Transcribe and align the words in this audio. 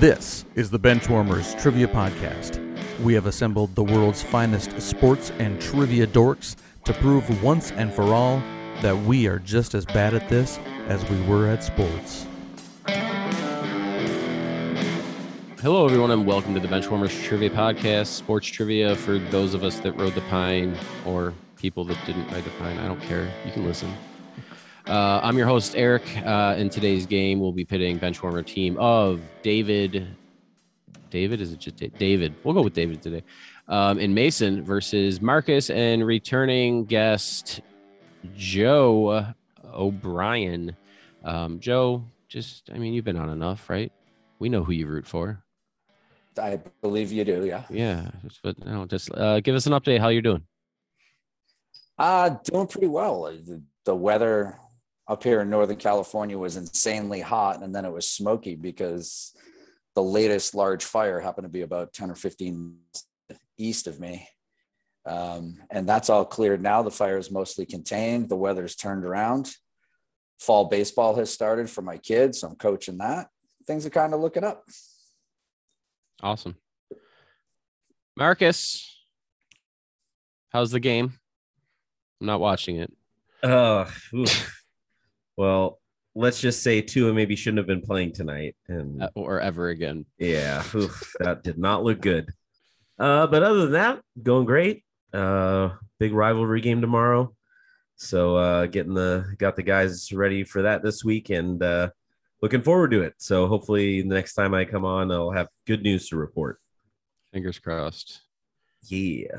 This 0.00 0.44
is 0.54 0.70
the 0.70 0.78
Benchwarmers 0.78 1.60
Trivia 1.60 1.88
Podcast. 1.88 2.60
We 3.00 3.14
have 3.14 3.26
assembled 3.26 3.74
the 3.74 3.82
world's 3.82 4.22
finest 4.22 4.80
sports 4.80 5.32
and 5.40 5.60
trivia 5.60 6.06
dorks 6.06 6.54
to 6.84 6.92
prove 6.92 7.42
once 7.42 7.72
and 7.72 7.92
for 7.92 8.14
all 8.14 8.38
that 8.80 8.96
we 8.96 9.26
are 9.26 9.40
just 9.40 9.74
as 9.74 9.84
bad 9.84 10.14
at 10.14 10.28
this 10.28 10.60
as 10.86 11.04
we 11.10 11.20
were 11.22 11.48
at 11.48 11.64
sports. 11.64 12.26
Hello, 15.60 15.84
everyone, 15.84 16.12
and 16.12 16.24
welcome 16.24 16.54
to 16.54 16.60
the 16.60 16.68
Benchwarmers 16.68 17.24
Trivia 17.24 17.50
Podcast, 17.50 18.06
sports 18.06 18.46
trivia 18.46 18.94
for 18.94 19.18
those 19.18 19.52
of 19.52 19.64
us 19.64 19.80
that 19.80 19.96
rode 19.96 20.14
the 20.14 20.20
pine 20.30 20.78
or 21.06 21.34
people 21.56 21.82
that 21.86 21.98
didn't 22.06 22.30
ride 22.30 22.44
the 22.44 22.50
pine. 22.50 22.78
I 22.78 22.86
don't 22.86 23.02
care. 23.02 23.28
You 23.44 23.50
can 23.50 23.66
listen. 23.66 23.92
Uh, 24.88 25.20
I'm 25.22 25.36
your 25.36 25.46
host, 25.46 25.74
Eric. 25.76 26.02
Uh, 26.24 26.54
in 26.56 26.70
today's 26.70 27.04
game, 27.04 27.40
we'll 27.40 27.52
be 27.52 27.64
pitting 27.64 27.98
Benchwarmer 27.98 28.44
team 28.44 28.76
of 28.78 29.20
David. 29.42 30.06
David, 31.10 31.40
is 31.42 31.52
it 31.52 31.58
just 31.58 31.76
Da- 31.76 31.88
David? 31.98 32.34
We'll 32.42 32.54
go 32.54 32.62
with 32.62 32.72
David 32.72 33.02
today. 33.02 33.22
Um, 33.68 33.98
and 33.98 34.14
Mason 34.14 34.64
versus 34.64 35.20
Marcus 35.20 35.68
and 35.68 36.06
returning 36.06 36.86
guest 36.86 37.60
Joe 38.34 39.26
O'Brien. 39.74 40.74
Um, 41.22 41.60
Joe, 41.60 42.02
just, 42.28 42.70
I 42.72 42.78
mean, 42.78 42.94
you've 42.94 43.04
been 43.04 43.18
on 43.18 43.28
enough, 43.28 43.68
right? 43.68 43.92
We 44.38 44.48
know 44.48 44.64
who 44.64 44.72
you 44.72 44.86
root 44.86 45.06
for. 45.06 45.42
I 46.40 46.60
believe 46.80 47.12
you 47.12 47.24
do. 47.24 47.44
Yeah. 47.44 47.64
Yeah, 47.68 48.10
just- 48.24 48.40
but 48.42 48.64
no, 48.64 48.86
just 48.86 49.10
uh, 49.12 49.40
give 49.40 49.54
us 49.54 49.66
an 49.66 49.72
update 49.74 50.00
how 50.00 50.08
you're 50.08 50.22
doing. 50.22 50.44
Uh, 51.98 52.30
doing 52.44 52.66
pretty 52.68 52.86
well. 52.86 53.24
The, 53.24 53.60
the 53.84 53.94
weather 53.94 54.56
up 55.08 55.24
here 55.24 55.40
in 55.40 55.50
Northern 55.50 55.76
California 55.76 56.36
was 56.36 56.56
insanely 56.56 57.20
hot 57.20 57.62
and 57.62 57.74
then 57.74 57.84
it 57.84 57.92
was 57.92 58.08
smoky 58.08 58.54
because 58.54 59.34
the 59.94 60.02
latest 60.02 60.54
large 60.54 60.84
fire 60.84 61.18
happened 61.18 61.46
to 61.46 61.50
be 61.50 61.62
about 61.62 61.94
10 61.94 62.10
or 62.10 62.14
15 62.14 62.76
east 63.56 63.86
of 63.86 63.98
me. 63.98 64.28
Um, 65.06 65.62
and 65.70 65.88
that's 65.88 66.10
all 66.10 66.26
cleared 66.26 66.62
now. 66.62 66.82
The 66.82 66.90
fire 66.90 67.16
is 67.16 67.30
mostly 67.30 67.64
contained. 67.64 68.28
The 68.28 68.36
weather's 68.36 68.76
turned 68.76 69.04
around. 69.04 69.50
Fall 70.38 70.66
baseball 70.66 71.16
has 71.16 71.32
started 71.32 71.70
for 71.70 71.80
my 71.80 71.96
kids. 71.96 72.40
So 72.40 72.48
I'm 72.48 72.56
coaching 72.56 72.98
that. 72.98 73.28
Things 73.66 73.86
are 73.86 73.90
kind 73.90 74.12
of 74.12 74.20
looking 74.20 74.44
up. 74.44 74.64
Awesome. 76.22 76.56
Marcus, 78.16 78.86
how's 80.50 80.70
the 80.70 80.80
game? 80.80 81.14
I'm 82.20 82.26
not 82.26 82.40
watching 82.40 82.76
it. 82.76 82.92
Oof. 84.14 84.54
Well, 85.38 85.78
let's 86.16 86.40
just 86.40 86.64
say 86.64 86.82
Tua 86.82 87.14
maybe 87.14 87.36
shouldn't 87.36 87.58
have 87.58 87.66
been 87.68 87.80
playing 87.80 88.12
tonight, 88.12 88.56
and 88.66 89.04
uh, 89.04 89.10
or 89.14 89.40
ever 89.40 89.68
again. 89.68 90.04
yeah, 90.18 90.64
oof, 90.74 91.14
that 91.20 91.44
did 91.44 91.58
not 91.58 91.84
look 91.84 92.00
good. 92.00 92.30
Uh, 92.98 93.28
but 93.28 93.44
other 93.44 93.60
than 93.60 93.72
that, 93.72 94.00
going 94.20 94.44
great. 94.44 94.84
Uh, 95.12 95.70
big 96.00 96.12
rivalry 96.12 96.60
game 96.60 96.80
tomorrow, 96.80 97.32
so 97.94 98.36
uh, 98.36 98.66
getting 98.66 98.94
the 98.94 99.32
got 99.38 99.54
the 99.54 99.62
guys 99.62 100.12
ready 100.12 100.42
for 100.42 100.62
that 100.62 100.82
this 100.82 101.04
week, 101.04 101.30
and 101.30 101.62
uh, 101.62 101.88
looking 102.42 102.62
forward 102.62 102.90
to 102.90 103.02
it. 103.02 103.14
So 103.18 103.46
hopefully, 103.46 104.02
the 104.02 104.08
next 104.08 104.34
time 104.34 104.54
I 104.54 104.64
come 104.64 104.84
on, 104.84 105.12
I'll 105.12 105.30
have 105.30 105.48
good 105.66 105.82
news 105.82 106.08
to 106.08 106.16
report. 106.16 106.60
Fingers 107.32 107.60
crossed. 107.60 108.22
Yeah. 108.82 109.38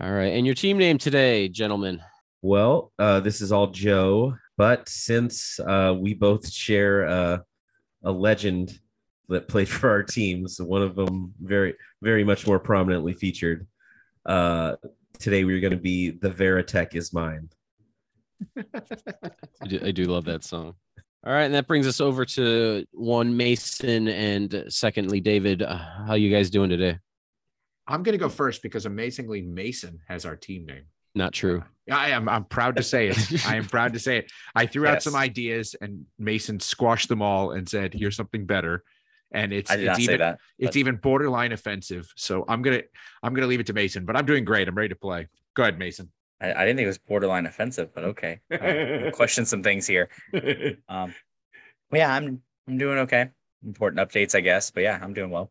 All 0.00 0.12
right. 0.12 0.32
And 0.32 0.46
your 0.46 0.54
team 0.54 0.78
name 0.78 0.98
today, 0.98 1.48
gentlemen. 1.48 2.00
Well, 2.42 2.92
uh, 2.98 3.20
this 3.20 3.40
is 3.40 3.52
all 3.52 3.68
Joe, 3.68 4.36
but 4.56 4.88
since 4.88 5.58
uh, 5.60 5.94
we 5.98 6.14
both 6.14 6.50
share 6.50 7.06
uh, 7.06 7.38
a 8.04 8.12
legend 8.12 8.78
that 9.28 9.48
played 9.48 9.68
for 9.68 9.90
our 9.90 10.02
teams, 10.02 10.60
one 10.60 10.82
of 10.82 10.94
them 10.94 11.34
very, 11.40 11.74
very 12.02 12.24
much 12.24 12.46
more 12.46 12.58
prominently 12.58 13.12
featured. 13.12 13.66
Uh, 14.26 14.76
today 15.18 15.44
we're 15.44 15.60
going 15.60 15.72
to 15.72 15.76
be 15.76 16.10
the 16.10 16.30
Veritech 16.30 16.94
is 16.94 17.12
mine. 17.12 17.48
I 18.56 19.66
do, 19.66 19.80
I 19.84 19.90
do 19.90 20.04
love 20.04 20.24
that 20.24 20.44
song. 20.44 20.74
All 21.24 21.32
right. 21.32 21.44
And 21.44 21.54
that 21.54 21.68
brings 21.68 21.86
us 21.86 22.00
over 22.00 22.24
to 22.24 22.84
one 22.90 23.36
Mason 23.36 24.08
and 24.08 24.64
secondly, 24.68 25.20
David. 25.20 25.62
Uh, 25.62 25.78
how 26.06 26.14
you 26.14 26.30
guys 26.30 26.50
doing 26.50 26.68
today? 26.68 26.98
I'm 27.86 28.02
going 28.02 28.14
to 28.14 28.18
go 28.18 28.28
first 28.28 28.62
because 28.62 28.86
amazingly, 28.86 29.42
Mason 29.42 30.00
has 30.08 30.24
our 30.24 30.34
team 30.34 30.66
name. 30.66 30.84
Not 31.14 31.32
true. 31.32 31.62
I 31.90 32.10
am. 32.10 32.28
I'm 32.28 32.44
proud 32.44 32.76
to 32.76 32.82
say 32.82 33.08
it. 33.08 33.46
I 33.46 33.56
am 33.56 33.64
proud 33.64 33.94
to 33.94 33.98
say 33.98 34.18
it. 34.18 34.32
I 34.54 34.66
threw 34.66 34.86
out 34.86 35.02
some 35.02 35.16
ideas, 35.16 35.74
and 35.80 36.06
Mason 36.18 36.60
squashed 36.60 37.08
them 37.08 37.22
all 37.22 37.52
and 37.52 37.68
said, 37.68 37.92
"Here's 37.94 38.16
something 38.16 38.46
better." 38.46 38.84
And 39.32 39.52
it's 39.52 39.70
it's 39.70 39.98
even 39.98 40.04
say 40.04 40.16
that. 40.18 40.38
it's 40.58 40.76
even 40.76 40.96
borderline 40.96 41.52
offensive. 41.52 42.06
So 42.16 42.44
I'm 42.46 42.62
gonna 42.62 42.82
I'm 43.22 43.34
gonna 43.34 43.46
leave 43.46 43.60
it 43.60 43.66
to 43.66 43.72
Mason. 43.72 44.04
But 44.04 44.16
I'm 44.16 44.26
doing 44.26 44.44
great. 44.44 44.68
I'm 44.68 44.74
ready 44.74 44.90
to 44.90 44.96
play. 44.96 45.26
Go 45.54 45.62
ahead, 45.62 45.78
Mason. 45.78 46.10
I, 46.40 46.52
I 46.52 46.64
didn't 46.64 46.76
think 46.76 46.84
it 46.84 46.88
was 46.88 46.98
borderline 46.98 47.46
offensive, 47.46 47.94
but 47.94 48.04
okay. 48.04 48.40
Uh, 48.52 48.58
we'll 49.02 49.10
question 49.12 49.44
some 49.46 49.62
things 49.62 49.86
here. 49.86 50.08
Um, 50.88 51.14
yeah, 51.92 52.12
I'm 52.14 52.42
I'm 52.68 52.78
doing 52.78 52.98
okay. 52.98 53.30
Important 53.64 54.06
updates, 54.06 54.34
I 54.34 54.40
guess, 54.40 54.70
but 54.70 54.82
yeah, 54.82 54.98
I'm 55.00 55.14
doing 55.14 55.30
well. 55.30 55.50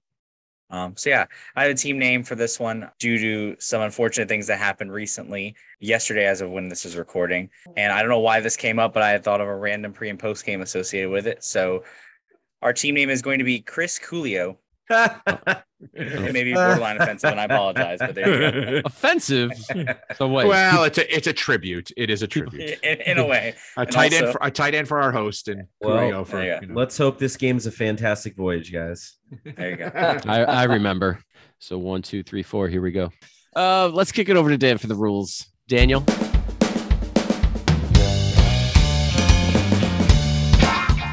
Um, 0.72 0.96
so 0.96 1.09
yeah, 1.09 1.26
I 1.56 1.64
have 1.64 1.72
a 1.72 1.76
team 1.76 2.00
name 2.00 2.24
for 2.24 2.36
this 2.36 2.59
one 2.59 2.90
due 2.98 3.18
to 3.20 3.56
some 3.59 3.82
unfortunate 3.82 4.30
things 4.30 4.48
that 4.48 4.58
happened 4.58 4.92
recently, 4.92 5.56
yesterday 5.80 6.26
as 6.26 6.42
of 6.42 6.50
when 6.50 6.70
this 6.70 6.86
is 6.86 6.96
recording. 6.96 7.50
And 7.76 7.92
I 7.92 8.00
don't 8.00 8.09
know 8.09 8.20
why 8.20 8.40
this 8.40 8.56
came 8.56 8.80
up, 8.80 8.94
but 8.94 9.04
I 9.04 9.09
had 9.09 9.24
thought 9.24 9.42
of 9.42 9.48
a 9.48 9.56
random 9.56 9.92
pre 9.92 10.09
and 10.09 10.18
post 10.18 10.46
game 10.46 10.62
associated 10.62 11.09
with 11.09 11.28
it. 11.28 11.44
So 11.44 11.84
our 12.62 12.74
team 12.74 12.96
name 12.96 13.09
is 13.09 13.22
going 13.22 13.40
to 13.40 13.46
be 13.46 13.59
Chris 13.59 14.00
Coolio. 14.00 14.58
It 15.94 16.34
may 16.34 16.44
be 16.44 16.53
borderline 16.53 17.02
offensive, 17.02 17.31
and 17.31 17.40
I 17.40 17.46
apologize, 17.46 18.00
but 18.00 18.13
there 18.13 18.53
you 18.53 18.81
go. 18.81 18.81
Offensive. 18.85 19.52
So 20.16 20.28
what? 20.28 20.46
well, 20.47 20.84
it's 20.84 20.97
a 20.97 21.16
it's 21.16 21.28
a 21.28 21.34
tribute. 21.34 21.91
It 21.97 22.09
is 22.09 22.22
a 22.22 22.28
tribute. 22.28 22.79
In, 22.84 23.02
in 23.02 23.18
a 23.18 23.25
way, 23.25 23.56
A 23.78 23.81
And 23.81 23.91
tight 23.91 24.13
end 24.13 24.31
for 24.31 24.40
a 24.41 24.52
tight 24.52 24.75
end 24.75 24.88
for 24.88 25.02
our 25.02 25.12
host 25.12 25.47
and 25.47 25.68
Well, 25.81 25.97
Coolio 25.97 26.28
for 26.28 26.44
you 26.44 26.57
you 26.62 26.68
know. 26.68 26.75
Let's 26.75 26.97
hope 26.97 27.18
this 27.18 27.35
game's 27.35 27.66
a 27.66 27.72
fantastic 27.72 28.35
voyage, 28.35 28.72
guys. 28.72 29.18
there 29.44 29.69
you 29.72 29.75
go. 29.78 29.91
I, 29.96 30.44
I 30.44 30.63
remember. 30.66 31.19
So 31.59 31.78
one, 31.78 32.02
two, 32.03 32.22
three, 32.23 32.44
four. 32.44 32.68
Here 32.68 32.81
we 32.81 32.91
go. 32.91 33.12
Uh, 33.56 33.90
let's 33.90 34.12
kick 34.12 34.29
it 34.29 34.38
over 34.38 34.50
to 34.50 34.58
Dan 34.58 34.78
for 34.78 34.88
the 34.88 34.96
rules. 34.96 35.47
Daniel. 35.68 36.03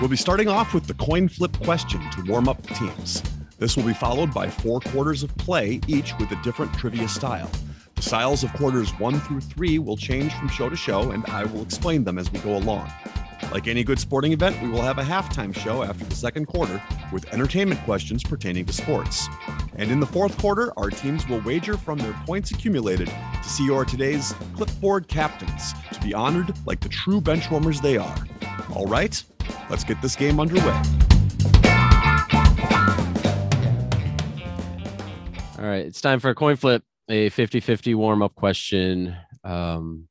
We'll 0.00 0.08
be 0.08 0.16
starting 0.16 0.48
off 0.48 0.74
with 0.74 0.86
the 0.86 0.94
coin 0.94 1.28
flip 1.28 1.58
question 1.60 2.00
to 2.10 2.22
warm 2.30 2.48
up 2.48 2.62
the 2.62 2.74
teams. 2.74 3.22
This 3.58 3.76
will 3.76 3.84
be 3.84 3.94
followed 3.94 4.32
by 4.32 4.48
four 4.48 4.78
quarters 4.78 5.24
of 5.24 5.36
play, 5.36 5.80
each 5.88 6.16
with 6.20 6.30
a 6.30 6.40
different 6.42 6.72
trivia 6.74 7.08
style. 7.08 7.50
The 7.96 8.02
styles 8.02 8.44
of 8.44 8.52
quarters 8.52 8.90
one 9.00 9.18
through 9.18 9.40
three 9.40 9.80
will 9.80 9.96
change 9.96 10.32
from 10.34 10.48
show 10.48 10.68
to 10.68 10.76
show, 10.76 11.10
and 11.10 11.26
I 11.26 11.42
will 11.42 11.62
explain 11.62 12.04
them 12.04 12.18
as 12.18 12.30
we 12.30 12.38
go 12.38 12.56
along. 12.56 12.88
Like 13.50 13.66
any 13.66 13.82
good 13.82 13.98
sporting 13.98 14.32
event, 14.32 14.62
we 14.62 14.68
will 14.68 14.82
have 14.82 14.98
a 14.98 15.02
halftime 15.02 15.52
show 15.52 15.82
after 15.82 16.04
the 16.04 16.14
second 16.14 16.46
quarter 16.46 16.80
with 17.12 17.32
entertainment 17.32 17.82
questions 17.82 18.22
pertaining 18.22 18.64
to 18.66 18.72
sports. 18.72 19.26
And 19.74 19.90
in 19.90 19.98
the 19.98 20.06
fourth 20.06 20.38
quarter, 20.38 20.72
our 20.78 20.90
teams 20.90 21.26
will 21.28 21.40
wager 21.40 21.76
from 21.76 21.98
their 21.98 22.12
points 22.26 22.52
accumulated 22.52 23.08
to 23.08 23.48
see 23.48 23.66
who 23.66 23.74
are 23.74 23.84
today's 23.84 24.34
clipboard 24.54 25.08
captains 25.08 25.72
to 25.92 26.00
be 26.00 26.14
honored 26.14 26.54
like 26.64 26.78
the 26.78 26.88
true 26.88 27.20
benchwarmers 27.20 27.82
they 27.82 27.96
are. 27.96 28.24
All 28.76 28.86
right, 28.86 29.20
let's 29.68 29.82
get 29.82 30.00
this 30.00 30.14
game 30.14 30.38
underway. 30.38 31.07
All 35.68 35.74
right. 35.74 35.84
It's 35.84 36.00
time 36.00 36.18
for 36.18 36.30
a 36.30 36.34
coin 36.34 36.56
flip, 36.56 36.82
a 37.10 37.28
50 37.28 37.60
50 37.60 37.94
warm 37.94 38.22
up 38.22 38.34
question. 38.34 39.14
Um, 39.44 40.08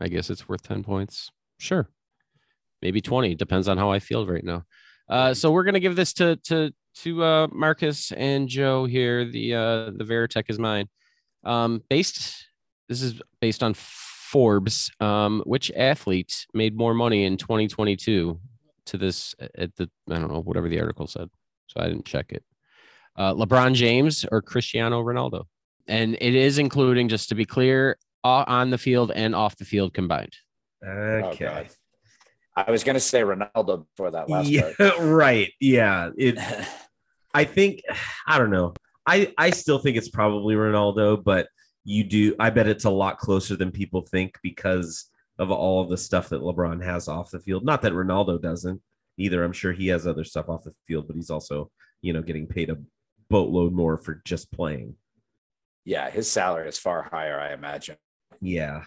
I 0.00 0.06
guess 0.06 0.30
it's 0.30 0.48
worth 0.48 0.62
10 0.62 0.84
points. 0.84 1.32
Sure. 1.58 1.88
Maybe 2.80 3.00
20. 3.00 3.34
Depends 3.34 3.66
on 3.66 3.78
how 3.78 3.90
I 3.90 3.98
feel 3.98 4.24
right 4.28 4.44
now. 4.44 4.62
Uh, 5.08 5.34
so 5.34 5.50
we're 5.50 5.64
gonna 5.64 5.80
give 5.80 5.96
this 5.96 6.12
to 6.12 6.36
to 6.44 6.72
to 7.02 7.24
uh, 7.24 7.48
Marcus 7.50 8.12
and 8.12 8.48
Joe 8.48 8.84
here. 8.84 9.24
The 9.24 9.54
uh, 9.54 9.90
the 9.90 10.04
Veritech 10.04 10.44
is 10.50 10.58
mine. 10.60 10.88
Um, 11.42 11.82
based 11.90 12.46
this 12.88 13.02
is 13.02 13.20
based 13.40 13.64
on 13.64 13.74
Forbes. 13.74 14.88
Um, 15.00 15.42
which 15.46 15.72
athlete 15.72 16.46
made 16.54 16.76
more 16.76 16.94
money 16.94 17.24
in 17.24 17.36
2022 17.38 18.38
to 18.84 18.96
this 18.96 19.34
at 19.56 19.74
the 19.74 19.90
I 20.08 20.20
don't 20.20 20.32
know 20.32 20.42
whatever 20.42 20.68
the 20.68 20.80
article 20.80 21.08
said. 21.08 21.28
So 21.66 21.80
I 21.80 21.88
didn't 21.88 22.04
check 22.04 22.30
it. 22.30 22.44
Uh, 23.16 23.32
LeBron 23.34 23.74
James 23.74 24.24
or 24.30 24.42
Cristiano 24.42 25.02
Ronaldo, 25.02 25.44
and 25.86 26.16
it 26.20 26.34
is 26.34 26.58
including 26.58 27.08
just 27.08 27.28
to 27.30 27.34
be 27.34 27.44
clear 27.44 27.98
on 28.24 28.70
the 28.70 28.78
field 28.78 29.12
and 29.12 29.34
off 29.34 29.56
the 29.56 29.64
field 29.64 29.94
combined. 29.94 30.34
Okay. 30.84 31.44
God. 31.44 31.68
I 32.56 32.70
was 32.70 32.84
gonna 32.84 33.00
say 33.00 33.20
Ronaldo 33.20 33.86
before 33.86 34.10
that 34.10 34.28
last 34.28 34.48
yeah, 34.48 34.72
part. 34.76 34.94
right. 35.00 35.52
Yeah. 35.60 36.10
It 36.16 36.38
I 37.34 37.44
think 37.44 37.82
I 38.26 38.38
don't 38.38 38.50
know. 38.50 38.74
I 39.06 39.32
I 39.36 39.50
still 39.50 39.78
think 39.78 39.96
it's 39.96 40.08
probably 40.08 40.54
Ronaldo, 40.54 41.22
but 41.22 41.48
you 41.84 42.04
do 42.04 42.34
I 42.38 42.50
bet 42.50 42.66
it's 42.66 42.84
a 42.84 42.90
lot 42.90 43.18
closer 43.18 43.56
than 43.56 43.70
people 43.70 44.02
think 44.02 44.38
because 44.42 45.10
of 45.38 45.50
all 45.50 45.82
of 45.82 45.90
the 45.90 45.98
stuff 45.98 46.30
that 46.30 46.40
LeBron 46.40 46.82
has 46.82 47.08
off 47.08 47.30
the 47.30 47.40
field. 47.40 47.64
Not 47.64 47.82
that 47.82 47.92
Ronaldo 47.92 48.40
doesn't 48.40 48.80
either. 49.18 49.44
I'm 49.44 49.52
sure 49.52 49.72
he 49.72 49.88
has 49.88 50.06
other 50.06 50.24
stuff 50.24 50.48
off 50.48 50.64
the 50.64 50.72
field, 50.86 51.06
but 51.06 51.16
he's 51.16 51.30
also 51.30 51.70
you 52.02 52.12
know, 52.12 52.22
getting 52.22 52.46
paid 52.46 52.70
a 52.70 52.78
boatload 53.28 53.72
more 53.72 53.96
for 53.96 54.20
just 54.24 54.50
playing. 54.52 54.96
Yeah, 55.84 56.10
his 56.10 56.30
salary 56.30 56.68
is 56.68 56.78
far 56.78 57.08
higher, 57.10 57.38
I 57.38 57.52
imagine. 57.52 57.96
Yeah. 58.40 58.82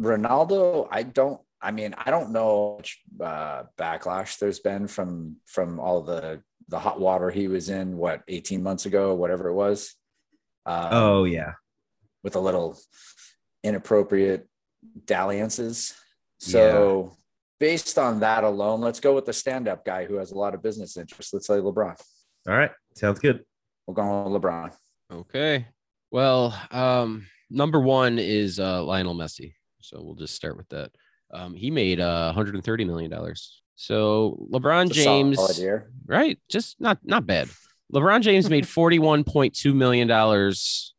Ronaldo, 0.00 0.88
I 0.90 1.02
don't. 1.04 1.40
I 1.60 1.70
mean, 1.70 1.94
I 1.96 2.10
don't 2.10 2.30
know 2.32 2.76
much 2.78 3.00
uh, 3.20 3.62
backlash 3.78 4.38
there's 4.38 4.58
been 4.58 4.88
from 4.88 5.36
from 5.46 5.78
all 5.78 6.02
the 6.02 6.42
the 6.68 6.78
hot 6.78 6.98
water 6.98 7.30
he 7.30 7.46
was 7.46 7.68
in. 7.68 7.96
What 7.96 8.22
18 8.26 8.62
months 8.62 8.86
ago, 8.86 9.14
whatever 9.14 9.48
it 9.48 9.54
was. 9.54 9.94
Um, 10.66 10.88
Oh 10.90 11.24
yeah. 11.24 11.52
with 12.24 12.34
a 12.36 12.40
little 12.40 12.76
inappropriate 13.62 14.48
dalliances. 15.06 15.94
So, 16.38 17.12
based 17.60 17.98
on 17.98 18.20
that 18.20 18.42
alone, 18.42 18.80
let's 18.80 18.98
go 18.98 19.14
with 19.14 19.26
the 19.26 19.32
stand-up 19.32 19.84
guy 19.84 20.04
who 20.06 20.16
has 20.16 20.32
a 20.32 20.38
lot 20.38 20.54
of 20.54 20.62
business 20.62 20.96
interests. 20.96 21.32
Let's 21.32 21.46
say 21.46 21.54
LeBron. 21.54 21.94
All 22.48 22.54
right. 22.54 22.72
Sounds 22.96 23.20
good. 23.20 23.44
We're 23.86 23.94
going 23.94 24.32
with 24.32 24.42
LeBron. 24.42 24.72
Okay. 25.12 25.66
Well, 26.10 26.58
um, 26.70 27.26
number 27.50 27.80
one 27.80 28.18
is 28.18 28.58
uh, 28.58 28.82
Lionel 28.84 29.14
Messi. 29.14 29.54
So 29.80 30.00
we'll 30.02 30.14
just 30.14 30.34
start 30.34 30.56
with 30.56 30.68
that. 30.70 30.90
Um, 31.32 31.54
he 31.54 31.70
made 31.70 32.00
uh, 32.00 32.26
130 32.26 32.84
million 32.84 33.10
dollars. 33.10 33.62
So 33.74 34.46
LeBron 34.52 34.86
It's 34.86 34.96
James, 34.96 35.38
right? 36.06 36.38
Just 36.48 36.80
not 36.80 36.98
not 37.02 37.26
bad. 37.26 37.48
LeBron 37.92 38.20
James 38.20 38.48
made 38.48 38.64
41.2 38.66 39.74
million 39.74 40.06
dollars 40.06 40.94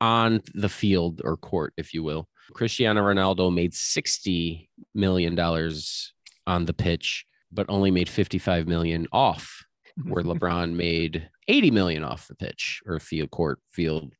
on 0.00 0.42
the 0.54 0.68
field 0.68 1.22
or 1.24 1.36
court, 1.36 1.72
if 1.76 1.94
you 1.94 2.02
will. 2.02 2.28
Cristiano 2.52 3.02
Ronaldo 3.02 3.52
made 3.52 3.74
60 3.74 4.68
million 4.94 5.34
dollars 5.34 6.12
on 6.46 6.64
the 6.64 6.74
pitch, 6.74 7.24
but 7.50 7.66
only 7.68 7.90
made 7.90 8.08
55 8.08 8.68
million 8.68 9.06
off, 9.12 9.64
where 10.04 10.22
LeBron 10.24 10.74
made 10.74 11.28
80 11.48 11.70
million 11.70 12.04
off 12.04 12.28
the 12.28 12.34
pitch 12.34 12.82
or 12.86 12.98
field 13.00 13.30
court, 13.30 13.58
field 13.70 14.12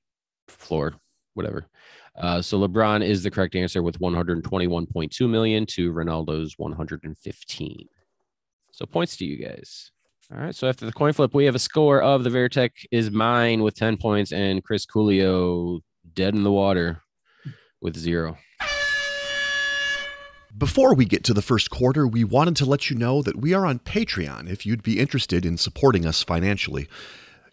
floor, 0.49 0.95
whatever. 1.35 1.67
Uh, 2.17 2.41
so 2.41 2.59
LeBron 2.59 3.05
is 3.05 3.23
the 3.23 3.31
correct 3.31 3.55
answer 3.55 3.83
with 3.83 4.01
121.2 4.01 5.29
million 5.29 5.67
to 5.67 5.93
Ronaldo's 5.93 6.55
115. 6.57 7.89
So 8.73 8.87
points 8.87 9.17
to 9.19 9.25
you 9.27 9.37
guys. 9.37 9.91
All 10.33 10.39
right. 10.39 10.55
So 10.55 10.69
after 10.69 10.87
the 10.87 10.93
coin 10.93 11.13
flip, 11.13 11.35
we 11.35 11.45
have 11.45 11.55
a 11.55 11.61
score 11.61 12.03
of 12.03 12.25
the 12.25 12.31
Veritech 12.31 12.71
is 12.91 13.11
mine 13.11 13.63
with 13.63 13.75
10 13.75 13.97
points 13.97 14.33
and 14.33 14.65
Chris 14.65 14.85
Coolio 14.85 15.81
dead 16.15 16.35
in 16.35 16.43
the 16.43 16.51
water 16.51 17.03
with 17.81 17.97
zero. 17.97 18.37
Before 20.57 20.95
we 20.95 21.05
get 21.05 21.23
to 21.25 21.35
the 21.35 21.43
first 21.43 21.69
quarter, 21.69 22.07
we 22.07 22.25
wanted 22.25 22.57
to 22.57 22.65
let 22.65 22.89
you 22.89 22.97
know 22.97 23.21
that 23.21 23.37
we 23.37 23.53
are 23.53 23.67
on 23.67 23.81
Patreon 23.81 24.49
if 24.49 24.65
you'd 24.65 24.83
be 24.83 24.99
interested 24.99 25.45
in 25.45 25.59
supporting 25.59 26.07
us 26.07 26.23
financially. 26.23 26.89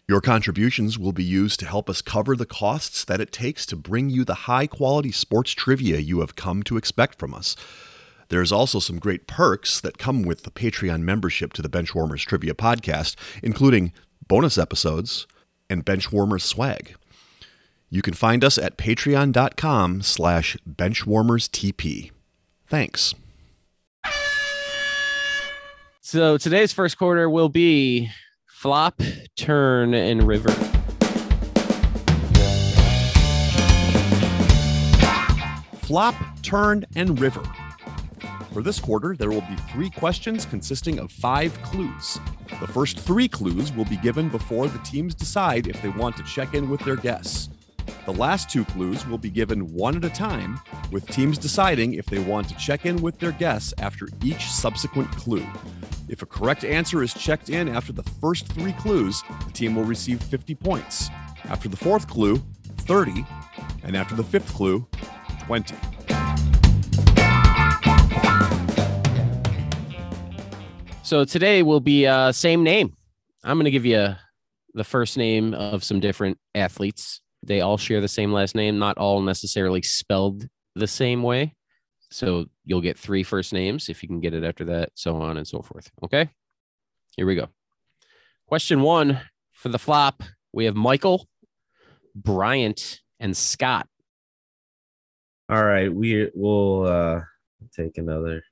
Your 0.08 0.22
contributions 0.22 0.98
will 0.98 1.12
be 1.12 1.24
used 1.24 1.60
to 1.60 1.66
help 1.66 1.90
us 1.90 2.00
cover 2.00 2.34
the 2.34 2.46
costs 2.46 3.04
that 3.04 3.20
it 3.20 3.30
takes 3.30 3.66
to 3.66 3.76
bring 3.76 4.08
you 4.08 4.24
the 4.24 4.46
high 4.48 4.66
quality 4.66 5.12
sports 5.12 5.50
trivia 5.52 5.98
you 5.98 6.20
have 6.20 6.34
come 6.34 6.62
to 6.62 6.78
expect 6.78 7.18
from 7.18 7.34
us. 7.34 7.56
There's 8.30 8.52
also 8.52 8.78
some 8.78 8.98
great 8.98 9.26
perks 9.26 9.82
that 9.82 9.98
come 9.98 10.22
with 10.22 10.44
the 10.44 10.50
Patreon 10.50 11.02
membership 11.02 11.52
to 11.54 11.62
the 11.62 11.68
Benchwarmers 11.68 12.24
Trivia 12.24 12.54
Podcast, 12.54 13.16
including 13.42 13.92
bonus 14.28 14.56
episodes 14.56 15.26
and 15.68 15.84
Benchwarmers 15.84 16.40
swag. 16.40 16.94
You 17.90 18.00
can 18.00 18.14
find 18.14 18.42
us 18.42 18.56
at 18.56 18.78
patreon.com 18.78 20.00
slash 20.00 20.56
benchwarmerstp. 20.66 22.13
Thanks. 22.74 23.14
So 26.00 26.36
today's 26.38 26.72
first 26.72 26.98
quarter 26.98 27.30
will 27.30 27.48
be 27.48 28.10
flop, 28.48 29.00
turn, 29.36 29.94
and 29.94 30.26
river. 30.26 30.50
Flop, 35.82 36.16
Turn, 36.42 36.84
and 36.96 37.20
River. 37.20 37.44
For 38.52 38.60
this 38.60 38.80
quarter, 38.80 39.14
there 39.14 39.30
will 39.30 39.42
be 39.42 39.56
three 39.72 39.90
questions 39.90 40.44
consisting 40.44 40.98
of 40.98 41.12
five 41.12 41.56
clues. 41.62 42.18
The 42.58 42.66
first 42.66 42.98
three 42.98 43.28
clues 43.28 43.72
will 43.72 43.84
be 43.84 43.98
given 43.98 44.28
before 44.28 44.66
the 44.66 44.80
teams 44.80 45.14
decide 45.14 45.68
if 45.68 45.80
they 45.80 45.90
want 45.90 46.16
to 46.16 46.24
check 46.24 46.54
in 46.54 46.68
with 46.68 46.80
their 46.80 46.96
guests. 46.96 47.50
The 48.04 48.12
last 48.12 48.50
two 48.50 48.64
clues 48.64 49.06
will 49.06 49.18
be 49.18 49.30
given 49.30 49.72
one 49.72 49.96
at 49.96 50.04
a 50.04 50.10
time, 50.10 50.60
with 50.90 51.06
teams 51.08 51.38
deciding 51.38 51.94
if 51.94 52.06
they 52.06 52.18
want 52.18 52.48
to 52.48 52.56
check 52.56 52.86
in 52.86 53.00
with 53.00 53.18
their 53.18 53.32
guests 53.32 53.72
after 53.78 54.08
each 54.22 54.44
subsequent 54.50 55.10
clue. 55.12 55.46
If 56.08 56.20
a 56.22 56.26
correct 56.26 56.64
answer 56.64 57.02
is 57.02 57.14
checked 57.14 57.48
in 57.48 57.68
after 57.68 57.92
the 57.92 58.02
first 58.02 58.46
three 58.48 58.72
clues, 58.72 59.22
the 59.46 59.52
team 59.52 59.74
will 59.74 59.84
receive 59.84 60.22
50 60.22 60.54
points. 60.54 61.08
After 61.44 61.68
the 61.68 61.76
fourth 61.76 62.06
clue, 62.08 62.42
30, 62.78 63.24
and 63.82 63.96
after 63.96 64.14
the 64.14 64.24
fifth 64.24 64.52
clue, 64.52 64.86
20. 65.46 65.74
So 71.02 71.24
today 71.24 71.62
will 71.62 71.80
be 71.80 72.06
uh, 72.06 72.32
same 72.32 72.62
name. 72.62 72.96
I'm 73.44 73.56
going 73.56 73.66
to 73.66 73.70
give 73.70 73.84
you 73.84 74.14
the 74.72 74.84
first 74.84 75.16
name 75.16 75.54
of 75.54 75.84
some 75.84 76.00
different 76.00 76.38
athletes. 76.54 77.20
They 77.46 77.60
all 77.60 77.76
share 77.76 78.00
the 78.00 78.08
same 78.08 78.32
last 78.32 78.54
name, 78.54 78.78
not 78.78 78.98
all 78.98 79.20
necessarily 79.20 79.82
spelled 79.82 80.48
the 80.74 80.86
same 80.86 81.22
way. 81.22 81.54
So 82.10 82.46
you'll 82.64 82.80
get 82.80 82.98
three 82.98 83.22
first 83.22 83.52
names 83.52 83.88
if 83.88 84.02
you 84.02 84.08
can 84.08 84.20
get 84.20 84.34
it 84.34 84.44
after 84.44 84.64
that, 84.66 84.90
so 84.94 85.20
on 85.20 85.36
and 85.36 85.46
so 85.46 85.62
forth. 85.62 85.90
Okay. 86.02 86.30
Here 87.16 87.26
we 87.26 87.34
go. 87.34 87.48
Question 88.46 88.82
one 88.82 89.20
for 89.52 89.68
the 89.68 89.78
flop 89.78 90.22
we 90.52 90.66
have 90.66 90.76
Michael, 90.76 91.28
Bryant, 92.14 93.00
and 93.18 93.36
Scott. 93.36 93.88
All 95.48 95.64
right. 95.64 95.92
We 95.92 96.30
will 96.34 96.86
uh 96.86 97.20
take 97.74 97.98
another. 97.98 98.42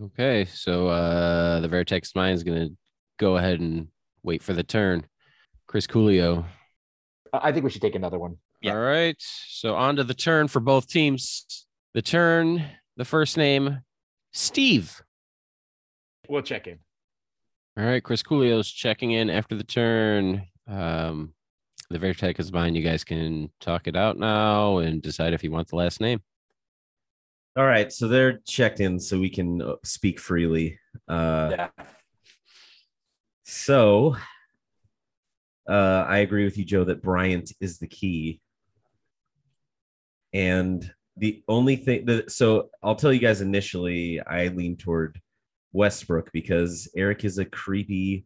Okay. 0.00 0.44
So 0.44 0.88
uh, 0.88 1.60
the 1.60 1.68
Vertex 1.68 2.14
Mind 2.14 2.36
is 2.36 2.44
going 2.44 2.68
to 2.68 2.76
go 3.18 3.36
ahead 3.36 3.60
and 3.60 3.88
wait 4.22 4.42
for 4.42 4.52
the 4.52 4.62
turn. 4.62 5.04
Chris 5.66 5.86
Coolio. 5.86 6.44
I 7.32 7.52
think 7.52 7.64
we 7.64 7.70
should 7.70 7.82
take 7.82 7.94
another 7.94 8.18
one. 8.18 8.36
Yeah. 8.60 8.72
All 8.72 8.80
right. 8.80 9.16
So 9.18 9.74
on 9.74 9.96
to 9.96 10.04
the 10.04 10.14
turn 10.14 10.48
for 10.48 10.60
both 10.60 10.88
teams. 10.88 11.66
The 11.94 12.02
turn, 12.02 12.64
the 12.96 13.04
first 13.04 13.36
name, 13.36 13.80
Steve. 14.32 15.02
We'll 16.28 16.42
check 16.42 16.66
in. 16.66 16.78
All 17.78 17.84
right. 17.84 18.02
Chris 18.02 18.22
Coolio's 18.22 18.70
checking 18.70 19.12
in 19.12 19.30
after 19.30 19.54
the 19.54 19.64
turn. 19.64 20.46
Um, 20.68 21.34
the 21.90 21.98
Vertex 21.98 22.40
is 22.40 22.52
mine. 22.52 22.74
You 22.74 22.82
guys 22.82 23.04
can 23.04 23.50
talk 23.60 23.86
it 23.86 23.96
out 23.96 24.18
now 24.18 24.78
and 24.78 25.02
decide 25.02 25.32
if 25.34 25.44
you 25.44 25.50
want 25.50 25.68
the 25.68 25.76
last 25.76 26.00
name. 26.00 26.22
All 27.56 27.66
right. 27.66 27.92
So 27.92 28.08
they're 28.08 28.38
checked 28.46 28.80
in 28.80 28.98
so 28.98 29.18
we 29.18 29.28
can 29.28 29.60
uh, 29.60 29.74
speak 29.84 30.18
freely. 30.18 30.78
Uh 31.08 31.48
yeah. 31.50 31.68
so 33.44 34.16
uh 35.68 36.04
I 36.08 36.18
agree 36.18 36.44
with 36.44 36.58
you, 36.58 36.64
Joe, 36.64 36.84
that 36.84 37.02
Bryant 37.02 37.52
is 37.60 37.78
the 37.78 37.86
key. 37.86 38.40
And 40.32 40.90
the 41.16 41.42
only 41.46 41.76
thing 41.76 42.06
that 42.06 42.30
so 42.30 42.70
I'll 42.82 42.94
tell 42.96 43.12
you 43.12 43.20
guys 43.20 43.40
initially, 43.40 44.20
I 44.20 44.48
lean 44.48 44.76
toward 44.76 45.20
Westbrook 45.72 46.30
because 46.32 46.90
Eric 46.96 47.24
is 47.24 47.38
a 47.38 47.44
creepy 47.44 48.24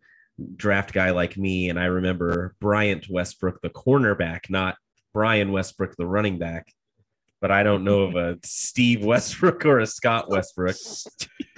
draft 0.57 0.93
guy 0.93 1.11
like 1.11 1.37
me. 1.37 1.71
And 1.71 1.79
I 1.79 1.87
remember 1.87 2.55
Bryant 2.61 3.09
Westbrook, 3.09 3.61
the 3.63 3.71
cornerback, 3.71 4.51
not 4.51 4.77
Brian 5.13 5.53
Westbrook, 5.53 5.97
the 5.97 6.07
running 6.07 6.39
back. 6.39 6.73
But 7.41 7.51
I 7.51 7.63
don't 7.63 7.85
know 7.85 8.01
of 8.03 8.17
a 8.17 8.39
Steve 8.45 9.05
Westbrook 9.05 9.65
or 9.65 9.81
a 9.81 9.87
Scott 9.87 10.31
Westbrook. 10.31 10.77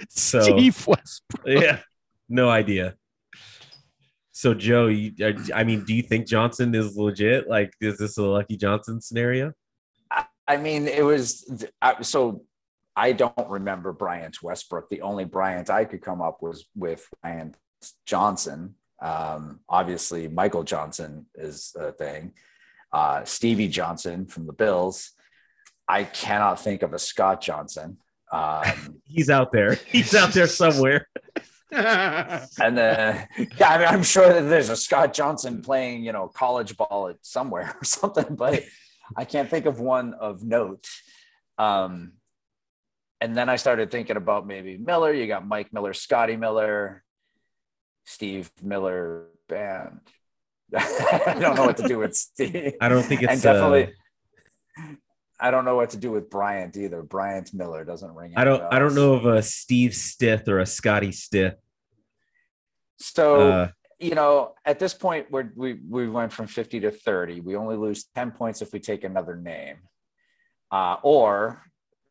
So 0.09 0.41
Steve 0.41 0.87
Westbrook. 0.87 1.45
yeah, 1.45 1.79
no 2.27 2.49
idea. 2.49 2.95
So 4.39 4.53
Joe, 4.53 4.87
you, 4.87 5.11
I 5.53 5.65
mean, 5.65 5.83
do 5.83 5.93
you 5.93 6.01
think 6.01 6.25
Johnson 6.25 6.73
is 6.73 6.95
legit? 6.95 7.49
Like, 7.49 7.73
is 7.81 7.97
this 7.97 8.17
a 8.17 8.23
Lucky 8.23 8.55
Johnson 8.55 9.01
scenario? 9.01 9.51
I 10.47 10.55
mean, 10.55 10.87
it 10.87 11.03
was 11.03 11.69
I, 11.81 12.01
so. 12.03 12.45
I 12.95 13.11
don't 13.11 13.49
remember 13.49 13.91
Bryant 13.91 14.41
Westbrook. 14.41 14.87
The 14.87 15.01
only 15.01 15.25
Bryant 15.25 15.69
I 15.69 15.83
could 15.83 16.01
come 16.01 16.21
up 16.21 16.41
was 16.41 16.65
with 16.73 17.05
Bryant 17.21 17.57
Johnson. 18.05 18.75
Um, 19.01 19.59
obviously, 19.67 20.29
Michael 20.29 20.63
Johnson 20.63 21.25
is 21.35 21.75
a 21.77 21.91
thing. 21.91 22.31
Uh, 22.93 23.25
Stevie 23.25 23.67
Johnson 23.67 24.25
from 24.25 24.47
the 24.47 24.53
Bills. 24.53 25.11
I 25.85 26.05
cannot 26.05 26.61
think 26.61 26.81
of 26.81 26.93
a 26.93 26.99
Scott 26.99 27.41
Johnson. 27.41 27.97
Um, 28.31 29.01
He's 29.03 29.29
out 29.29 29.51
there. 29.51 29.73
He's 29.73 30.15
out 30.15 30.31
there 30.31 30.47
somewhere. 30.63 31.07
And 31.71 32.77
then, 32.77 33.27
yeah, 33.57 33.69
I 33.69 33.77
mean, 33.77 33.87
I'm 33.87 34.03
sure 34.03 34.31
that 34.31 34.41
there's 34.41 34.69
a 34.69 34.75
Scott 34.75 35.13
Johnson 35.13 35.61
playing, 35.61 36.03
you 36.03 36.11
know, 36.11 36.27
college 36.27 36.75
ball 36.77 37.09
at 37.09 37.17
somewhere 37.21 37.75
or 37.79 37.83
something, 37.83 38.35
but 38.35 38.63
I 39.15 39.25
can't 39.25 39.49
think 39.49 39.65
of 39.65 39.79
one 39.79 40.13
of 40.13 40.43
note. 40.43 40.87
Um, 41.57 42.13
and 43.21 43.35
then 43.35 43.49
I 43.49 43.57
started 43.57 43.91
thinking 43.91 44.17
about 44.17 44.47
maybe 44.47 44.77
Miller. 44.77 45.13
You 45.13 45.27
got 45.27 45.45
Mike 45.45 45.73
Miller, 45.73 45.93
Scotty 45.93 46.37
Miller, 46.37 47.03
Steve 48.05 48.49
Miller 48.63 49.27
band. 49.47 49.99
I 50.75 51.35
don't 51.39 51.55
know 51.55 51.65
what 51.65 51.77
to 51.77 51.87
do 51.87 51.99
with 51.99 52.15
Steve. 52.15 52.73
I 52.79 52.87
don't 52.87 53.03
think 53.03 53.21
and 53.21 53.31
it's 53.31 53.45
uh, 53.45 53.53
definitely. 53.53 53.93
I 55.39 55.51
don't 55.51 55.65
know 55.65 55.75
what 55.75 55.91
to 55.91 55.97
do 55.97 56.11
with 56.11 56.29
Bryant 56.29 56.75
either. 56.75 57.01
Bryant 57.01 57.53
Miller 57.53 57.85
doesn't 57.85 58.13
ring. 58.13 58.33
I 58.35 58.43
don't. 58.43 58.61
I 58.73 58.79
don't 58.79 58.95
know 58.95 59.13
of 59.13 59.25
a 59.25 59.41
Steve 59.41 59.95
Stith 59.95 60.47
or 60.47 60.59
a 60.59 60.65
Scotty 60.65 61.11
Stith. 61.11 61.55
So 62.97 63.49
Uh, 63.49 63.67
you 63.99 64.15
know, 64.15 64.55
at 64.65 64.79
this 64.79 64.93
point, 64.93 65.27
we're, 65.31 65.51
we 65.55 65.79
we 65.87 66.09
went 66.09 66.33
from 66.33 66.47
fifty 66.47 66.79
to 66.81 66.91
thirty. 66.91 67.41
We 67.41 67.55
only 67.55 67.77
lose 67.77 68.05
ten 68.15 68.31
points 68.31 68.61
if 68.61 68.73
we 68.73 68.79
take 68.79 69.03
another 69.03 69.35
name, 69.35 69.77
uh, 70.71 70.97
or 71.03 71.63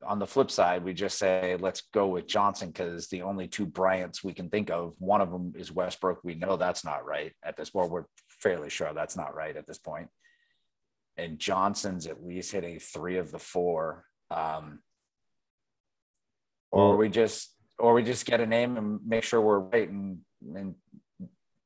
on 0.07 0.19
the 0.19 0.27
flip 0.27 0.51
side, 0.51 0.85
we 0.85 0.95
just 0.95 1.19
say 1.19 1.57
let's 1.59 1.83
go 1.93 2.07
with 2.07 2.27
Johnson 2.27 2.69
because 2.69 3.09
the 3.09 3.23
only 3.23 3.49
two 3.49 3.67
Bryants 3.67 4.23
we 4.23 4.33
can 4.33 4.49
think 4.49 4.71
of, 4.71 4.95
one 4.99 5.21
of 5.21 5.31
them 5.31 5.55
is 5.57 5.73
Westbrook. 5.73 6.21
We 6.23 6.35
know 6.35 6.57
that's 6.57 6.85
not 6.85 7.05
right 7.05 7.33
at 7.43 7.57
this. 7.57 7.75
Well, 7.75 7.89
we're 7.89 8.05
fairly 8.29 8.71
sure 8.71 8.93
that's 8.95 9.17
not 9.17 9.35
right 9.35 9.57
at 9.57 9.67
this 9.67 9.79
point. 9.79 10.09
And 11.19 11.39
Johnson's 11.39 12.07
at 12.07 12.25
least 12.25 12.53
hitting 12.53 12.79
three 12.79 13.19
of 13.19 13.31
the 13.33 13.39
four. 13.39 14.05
Um, 14.31 14.79
or 16.71 16.91
Well- 16.91 16.99
we 16.99 17.09
just 17.11 17.55
or 17.79 17.93
we 17.95 18.03
just 18.03 18.25
get 18.27 18.41
a 18.41 18.47
name 18.47 18.77
and 18.77 18.99
make 19.07 19.23
sure 19.25 19.41
we're 19.41 19.59
right 19.61 19.89
and 19.89 20.19
and 20.55 20.75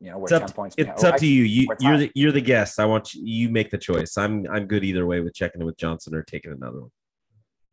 you 0.00 0.10
know 0.10 0.18
we're 0.18 0.24
It's 0.24 0.32
up, 0.32 0.42
10 0.46 0.52
points 0.52 0.74
it's 0.76 0.86
behind. 0.86 1.04
up 1.04 1.14
Oh, 1.14 1.18
to 1.18 1.26
you. 1.26 1.42
You 1.44 1.66
we're 1.68 1.76
you're 1.80 1.98
the 1.98 2.12
you're 2.14 2.32
the 2.32 2.40
guest. 2.40 2.80
I 2.80 2.86
want 2.86 3.14
you. 3.14 3.22
You 3.24 3.48
make 3.50 3.70
the 3.70 3.78
choice. 3.78 4.16
I'm 4.18 4.46
I'm 4.50 4.66
good 4.66 4.84
either 4.84 5.06
way 5.06 5.20
with 5.20 5.34
checking 5.34 5.60
it 5.60 5.64
with 5.64 5.76
Johnson 5.76 6.14
or 6.14 6.22
taking 6.22 6.52
another 6.52 6.80
one. 6.82 6.90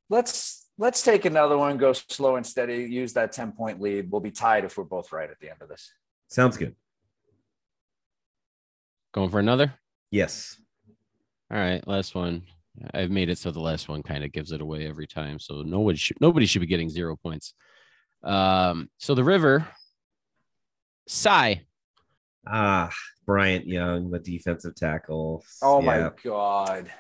let's 0.10 0.70
let's 0.78 1.02
take 1.02 1.26
another 1.26 1.58
one 1.58 1.78
go 1.78 1.92
slow 1.94 2.36
and 2.38 2.46
steady 2.46 2.84
use 2.86 3.12
that 3.14 3.32
10 3.34 3.52
point 3.52 3.82
lead 3.82 4.10
we'll 4.10 4.22
be 4.22 4.32
tied 4.32 4.64
if 4.64 4.78
we're 4.78 4.84
both 4.86 5.12
right 5.12 5.30
at 5.30 5.38
the 5.40 5.50
end 5.50 5.62
of 5.62 5.68
this 5.70 5.92
Sounds 6.30 6.56
good. 6.58 6.76
Going 9.14 9.30
for 9.30 9.40
another. 9.40 9.74
Yes. 10.12 10.56
All 11.52 11.58
right, 11.58 11.86
last 11.88 12.16
one. 12.16 12.44
I've 12.94 13.10
made 13.12 13.30
it 13.30 13.38
so 13.38 13.52
the 13.52 13.60
last 13.60 13.90
one 13.90 14.04
kind 14.04 14.24
of 14.24 14.32
gives 14.32 14.52
it 14.52 14.62
away 14.62 14.88
every 14.88 15.08
time. 15.08 15.40
So 15.40 15.64
nobody 15.64 15.98
should 15.98 16.22
nobody 16.22 16.46
should 16.46 16.62
be 16.62 16.68
getting 16.68 16.90
zero 16.90 17.16
points. 17.16 17.54
Um, 18.24 18.90
so 18.98 19.16
the 19.16 19.24
river, 19.24 19.68
Cy. 21.08 21.62
Ah, 22.48 22.90
Bryant 23.26 23.68
Young, 23.68 24.10
the 24.12 24.20
defensive 24.20 24.76
tackle. 24.76 25.44
oh 25.62 25.80
yeah. 25.82 25.86
my 25.86 26.12
god 26.24 26.92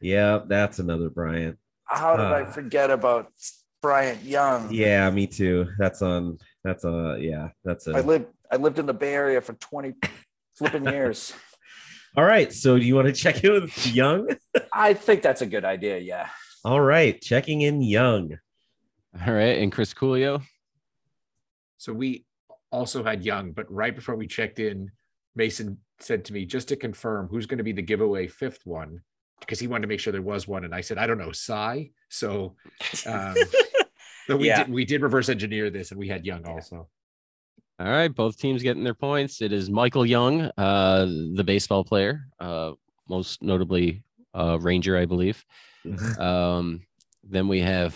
Yeah, 0.00 0.40
that's 0.46 0.78
another 0.80 1.08
Bryant. 1.08 1.56
how 1.84 2.16
did 2.16 2.26
i 2.26 2.42
Uh. 2.42 2.50
forget 2.50 2.90
about 2.90 3.32
bryant 3.80 4.22
young 4.24 4.70
Yeah, 4.72 5.08
me 5.10 5.26
too. 5.26 5.68
That's 5.78 6.02
on. 6.02 6.38
That's 6.64 6.84
a. 6.84 7.16
Yeah, 7.20 7.48
that's 7.64 7.86
i 7.88 8.00
a. 8.00 8.02
lived 8.02 8.26
i 8.50 8.56
lived 8.56 8.78
in 8.78 8.86
the 8.86 8.94
bay 8.94 9.14
area 9.14 9.40
for 9.40 9.52
20 9.54 9.94
flipping 10.56 10.84
years 10.96 11.32
All 12.16 12.24
right. 12.24 12.52
So, 12.52 12.78
do 12.78 12.84
you 12.84 12.94
want 12.94 13.06
to 13.06 13.12
check 13.12 13.44
in 13.44 13.52
with 13.52 13.86
Young? 13.86 14.28
i 14.72 14.92
think 14.94 15.22
that's 15.22 15.42
a 15.42 15.46
good 15.46 15.64
idea 15.64 15.98
yeah 15.98 16.28
All 16.64 16.80
right, 16.80 17.20
checking 17.20 17.60
in 17.62 17.80
Young. 17.82 18.38
All 19.26 19.32
right, 19.32 19.58
and 19.58 19.70
Chris 19.72 19.94
Coolio. 19.94 20.42
So 21.76 21.92
we 21.92 22.24
also 22.70 23.02
had 23.04 23.24
Young, 23.24 23.52
but 23.52 23.70
right 23.72 23.94
before 23.94 24.16
we 24.16 24.26
checked 24.26 24.58
in, 24.58 24.90
Mason 25.36 25.78
said 26.00 26.24
to 26.26 26.32
me, 26.32 26.44
just 26.44 26.68
to 26.68 26.76
confirm 26.76 27.28
who's 27.28 27.46
going 27.46 27.58
to 27.58 27.64
be 27.64 27.72
the 27.72 27.82
giveaway 27.82 28.26
fifth 28.26 28.60
one, 28.64 29.00
because 29.40 29.60
he 29.60 29.66
wanted 29.68 29.82
to 29.82 29.88
make 29.88 30.00
sure 30.00 30.12
there 30.12 30.20
was 30.22 30.48
one. 30.48 30.64
And 30.64 30.74
I 30.74 30.80
said, 30.80 30.98
I 30.98 31.06
don't 31.06 31.18
know, 31.18 31.32
Cy. 31.32 31.90
So, 32.08 32.56
um, 33.06 33.34
so 34.26 34.36
we, 34.36 34.48
Yeah. 34.48 34.64
did, 34.64 34.72
we 34.72 34.84
did 34.84 35.02
reverse 35.02 35.28
engineer 35.28 35.70
this 35.70 35.90
and 35.92 35.98
we 36.00 36.08
had 36.08 36.26
Young 36.26 36.44
also. 36.46 36.88
All 37.80 37.86
right, 37.86 38.12
both 38.12 38.38
teams 38.38 38.64
getting 38.64 38.82
their 38.82 38.92
points. 38.92 39.40
It 39.40 39.52
is 39.52 39.70
Michael 39.70 40.04
Young, 40.04 40.50
uh, 40.58 41.06
the 41.06 41.44
baseball 41.44 41.84
player, 41.84 42.26
uh, 42.40 42.72
most 43.08 43.40
notably 43.40 44.02
uh, 44.34 44.58
Ranger, 44.60 44.96
I 44.96 45.06
believe. 45.06 45.44
Um, 46.18 46.82
then 47.22 47.46
we 47.46 47.60
have 47.60 47.94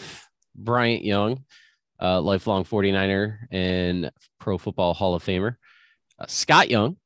Bryant 0.55 1.05
Young, 1.05 1.45
uh, 2.01 2.21
lifelong 2.21 2.65
49er 2.65 3.39
and 3.51 4.11
Pro 4.39 4.57
Football 4.57 4.95
Hall 4.95 5.15
of 5.15 5.25
Famer. 5.25 5.57
Uh, 6.19 6.27
Scott 6.29 6.71
Young 6.71 6.97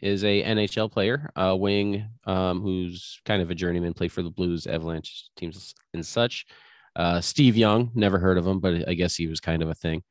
is 0.00 0.22
a 0.22 0.42
NHL 0.44 0.92
player, 0.92 1.30
uh, 1.36 1.56
wing, 1.58 2.06
um, 2.24 2.60
who's 2.60 3.18
kind 3.24 3.40
of 3.40 3.50
a 3.50 3.54
journeyman, 3.54 3.94
played 3.94 4.12
for 4.12 4.22
the 4.22 4.30
Blues, 4.30 4.66
Avalanche 4.66 5.30
teams, 5.36 5.74
and 5.94 6.04
such. 6.04 6.46
Uh, 6.94 7.20
Steve 7.20 7.56
Young, 7.56 7.90
never 7.94 8.18
heard 8.18 8.36
of 8.36 8.46
him, 8.46 8.60
but 8.60 8.86
I 8.88 8.94
guess 8.94 9.16
he 9.16 9.26
was 9.26 9.40
kind 9.40 9.62
of 9.62 9.70
a 9.70 9.74
thing. 9.74 10.02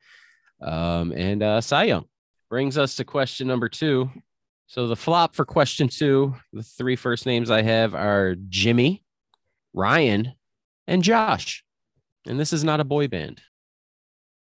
Um, 0.60 1.12
and 1.12 1.42
uh, 1.42 1.60
Cy 1.60 1.84
Young 1.84 2.06
brings 2.48 2.78
us 2.78 2.96
to 2.96 3.04
question 3.04 3.46
number 3.46 3.68
two. 3.68 4.10
So 4.66 4.86
the 4.88 4.96
flop 4.96 5.34
for 5.34 5.44
question 5.44 5.88
two, 5.88 6.34
the 6.52 6.62
three 6.62 6.96
first 6.96 7.26
names 7.26 7.50
I 7.50 7.62
have 7.62 7.94
are 7.94 8.34
Jimmy, 8.48 9.04
Ryan, 9.72 10.32
and 10.86 11.02
Josh. 11.02 11.64
And 12.26 12.38
this 12.40 12.52
is 12.52 12.64
not 12.64 12.80
a 12.80 12.84
boy 12.84 13.06
band. 13.08 13.40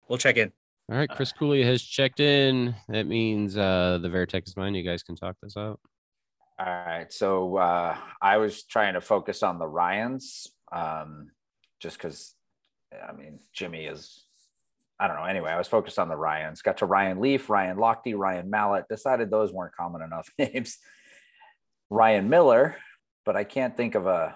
We'll 0.07 0.17
check 0.17 0.37
in. 0.37 0.51
All 0.91 0.97
right, 0.97 1.09
Chris 1.09 1.31
Cooley 1.31 1.63
has 1.63 1.81
checked 1.81 2.19
in. 2.19 2.75
That 2.89 3.05
means 3.05 3.55
uh, 3.55 3.99
the 4.01 4.09
Veritech 4.09 4.47
is 4.47 4.57
mine. 4.57 4.73
You 4.75 4.83
guys 4.83 5.03
can 5.03 5.15
talk 5.15 5.35
this 5.41 5.55
out. 5.55 5.79
all 6.59 6.65
right 6.65 7.13
so 7.13 7.55
uh 7.55 7.95
i 8.21 8.35
was 8.37 8.63
trying 8.63 8.93
to 8.95 8.99
focus 9.01 9.43
on 9.43 9.59
the 9.59 9.67
ryans 9.67 10.47
um 10.73 11.29
just 11.79 11.97
because 11.97 12.35
i 13.07 13.13
mean 13.13 13.39
jimmy 13.53 13.85
is 13.85 14.25
I 14.99 15.07
don't 15.07 15.15
know. 15.15 15.23
Anyway, 15.23 15.49
I 15.49 15.57
was 15.57 15.67
focused 15.67 15.97
on 15.97 16.09
the 16.09 16.17
Ryans. 16.17 16.61
Got 16.61 16.77
to 16.79 16.85
Ryan 16.85 17.21
Leaf, 17.21 17.49
Ryan 17.49 17.77
Lochte, 17.77 18.17
Ryan 18.17 18.49
Mallett. 18.49 18.85
Decided 18.89 19.31
those 19.31 19.53
weren't 19.53 19.75
common 19.75 20.01
enough 20.01 20.29
names. 20.37 20.77
Ryan 21.89 22.29
Miller, 22.29 22.75
but 23.25 23.35
I 23.35 23.43
can't 23.43 23.75
think 23.75 23.95
of 23.95 24.07
a. 24.07 24.35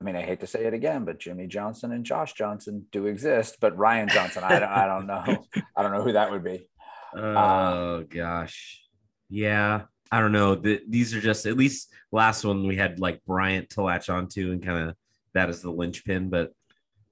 I 0.00 0.04
mean, 0.04 0.16
I 0.16 0.22
hate 0.22 0.40
to 0.40 0.46
say 0.46 0.66
it 0.66 0.74
again, 0.74 1.04
but 1.04 1.18
Jimmy 1.18 1.46
Johnson 1.46 1.92
and 1.92 2.04
Josh 2.04 2.34
Johnson 2.34 2.86
do 2.92 3.06
exist. 3.06 3.56
But 3.60 3.76
Ryan 3.78 4.08
Johnson, 4.08 4.44
I 4.44 4.58
don't, 4.58 4.68
I 4.68 4.86
don't 4.86 5.06
know. 5.06 5.46
I 5.76 5.82
don't 5.82 5.92
know 5.92 6.02
who 6.02 6.12
that 6.12 6.30
would 6.30 6.44
be. 6.44 6.68
Uh, 7.16 7.20
oh 7.20 8.04
gosh, 8.10 8.82
yeah. 9.30 9.82
I 10.10 10.18
don't 10.18 10.32
know. 10.32 10.56
The, 10.56 10.80
these 10.88 11.14
are 11.14 11.20
just 11.20 11.46
at 11.46 11.56
least 11.56 11.92
last 12.10 12.44
one 12.44 12.66
we 12.66 12.74
had 12.74 12.98
like 12.98 13.24
Bryant 13.24 13.70
to 13.70 13.82
latch 13.82 14.08
onto 14.08 14.50
and 14.50 14.64
kind 14.64 14.88
of 14.88 14.96
that 15.32 15.48
is 15.48 15.62
the 15.62 15.70
linchpin. 15.70 16.28
But 16.28 16.52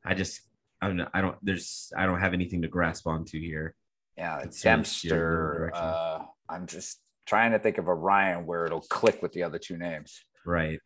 I 0.04 0.14
just 0.14 0.40
I 0.82 0.88
don't 0.88 1.08
I 1.14 1.20
don't 1.20 1.36
there's 1.42 1.92
I 1.96 2.06
don't 2.06 2.20
have 2.20 2.34
anything 2.34 2.62
to 2.62 2.68
grasp 2.68 3.06
onto 3.06 3.38
here. 3.40 3.74
Yeah, 4.18 4.40
It's 4.40 4.62
really 4.64 4.84
steered 4.84 5.12
in 5.12 5.18
the 5.20 5.26
wrong 5.26 5.70
Dempster. 5.70 5.72
Uh, 5.74 6.24
I'm 6.48 6.66
just 6.66 7.00
trying 7.24 7.52
to 7.52 7.58
think 7.58 7.78
of 7.78 7.88
a 7.88 7.94
Ryan 7.94 8.44
where 8.44 8.66
it'll 8.66 8.82
click 8.82 9.22
with 9.22 9.32
the 9.32 9.44
other 9.44 9.58
two 9.58 9.78
names. 9.78 10.22
Right. 10.44 10.80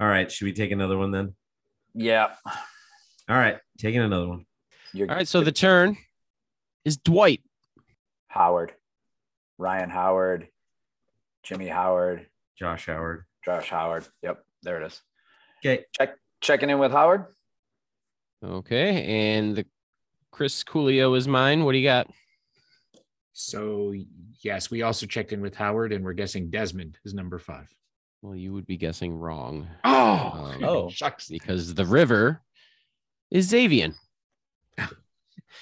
All 0.00 0.08
right. 0.08 0.32
Should 0.32 0.46
we 0.46 0.52
take 0.52 0.72
another 0.72 0.98
one 0.98 1.12
then? 1.12 1.34
Yeah. 1.94 2.30
All 3.28 3.36
right, 3.36 3.58
taking 3.78 4.00
another 4.00 4.28
one. 4.28 4.46
You're 4.92 5.08
All 5.08 5.16
right, 5.16 5.28
so 5.28 5.42
the 5.42 5.52
turn 5.52 5.96
is 6.84 6.96
Dwight. 6.96 7.40
Howard, 8.26 8.72
Ryan 9.58 9.90
Howard, 9.90 10.48
Jimmy 11.42 11.68
Howard, 11.68 12.26
Josh 12.58 12.86
Howard. 12.86 13.24
Josh 13.44 13.70
Howard. 13.70 14.06
Yep, 14.22 14.44
there 14.62 14.82
it 14.82 14.86
is. 14.86 15.00
Okay. 15.64 15.84
Check 15.96 16.16
checking 16.40 16.68
in 16.68 16.78
with 16.78 16.92
Howard. 16.92 17.26
Okay, 18.42 19.04
and 19.04 19.54
the 19.56 19.66
Chris 20.30 20.64
Coolio 20.64 21.16
is 21.16 21.28
mine. 21.28 21.64
What 21.64 21.72
do 21.72 21.78
you 21.78 21.84
got? 21.84 22.08
So 23.32 23.94
yes, 24.42 24.70
we 24.70 24.82
also 24.82 25.06
checked 25.06 25.32
in 25.32 25.40
with 25.40 25.54
Howard 25.54 25.92
and 25.92 26.04
we're 26.04 26.12
guessing 26.12 26.50
Desmond 26.50 26.98
is 27.04 27.14
number 27.14 27.38
five. 27.38 27.68
Well, 28.20 28.36
you 28.36 28.52
would 28.52 28.66
be 28.66 28.76
guessing 28.76 29.14
wrong 29.14 29.66
Oh, 29.84 30.52
Um, 30.54 30.64
Oh. 30.64 30.90
shucks. 30.90 31.28
because 31.28 31.74
the 31.74 31.86
river 31.86 32.40
is 33.30 33.50
Xavien. 33.52 33.94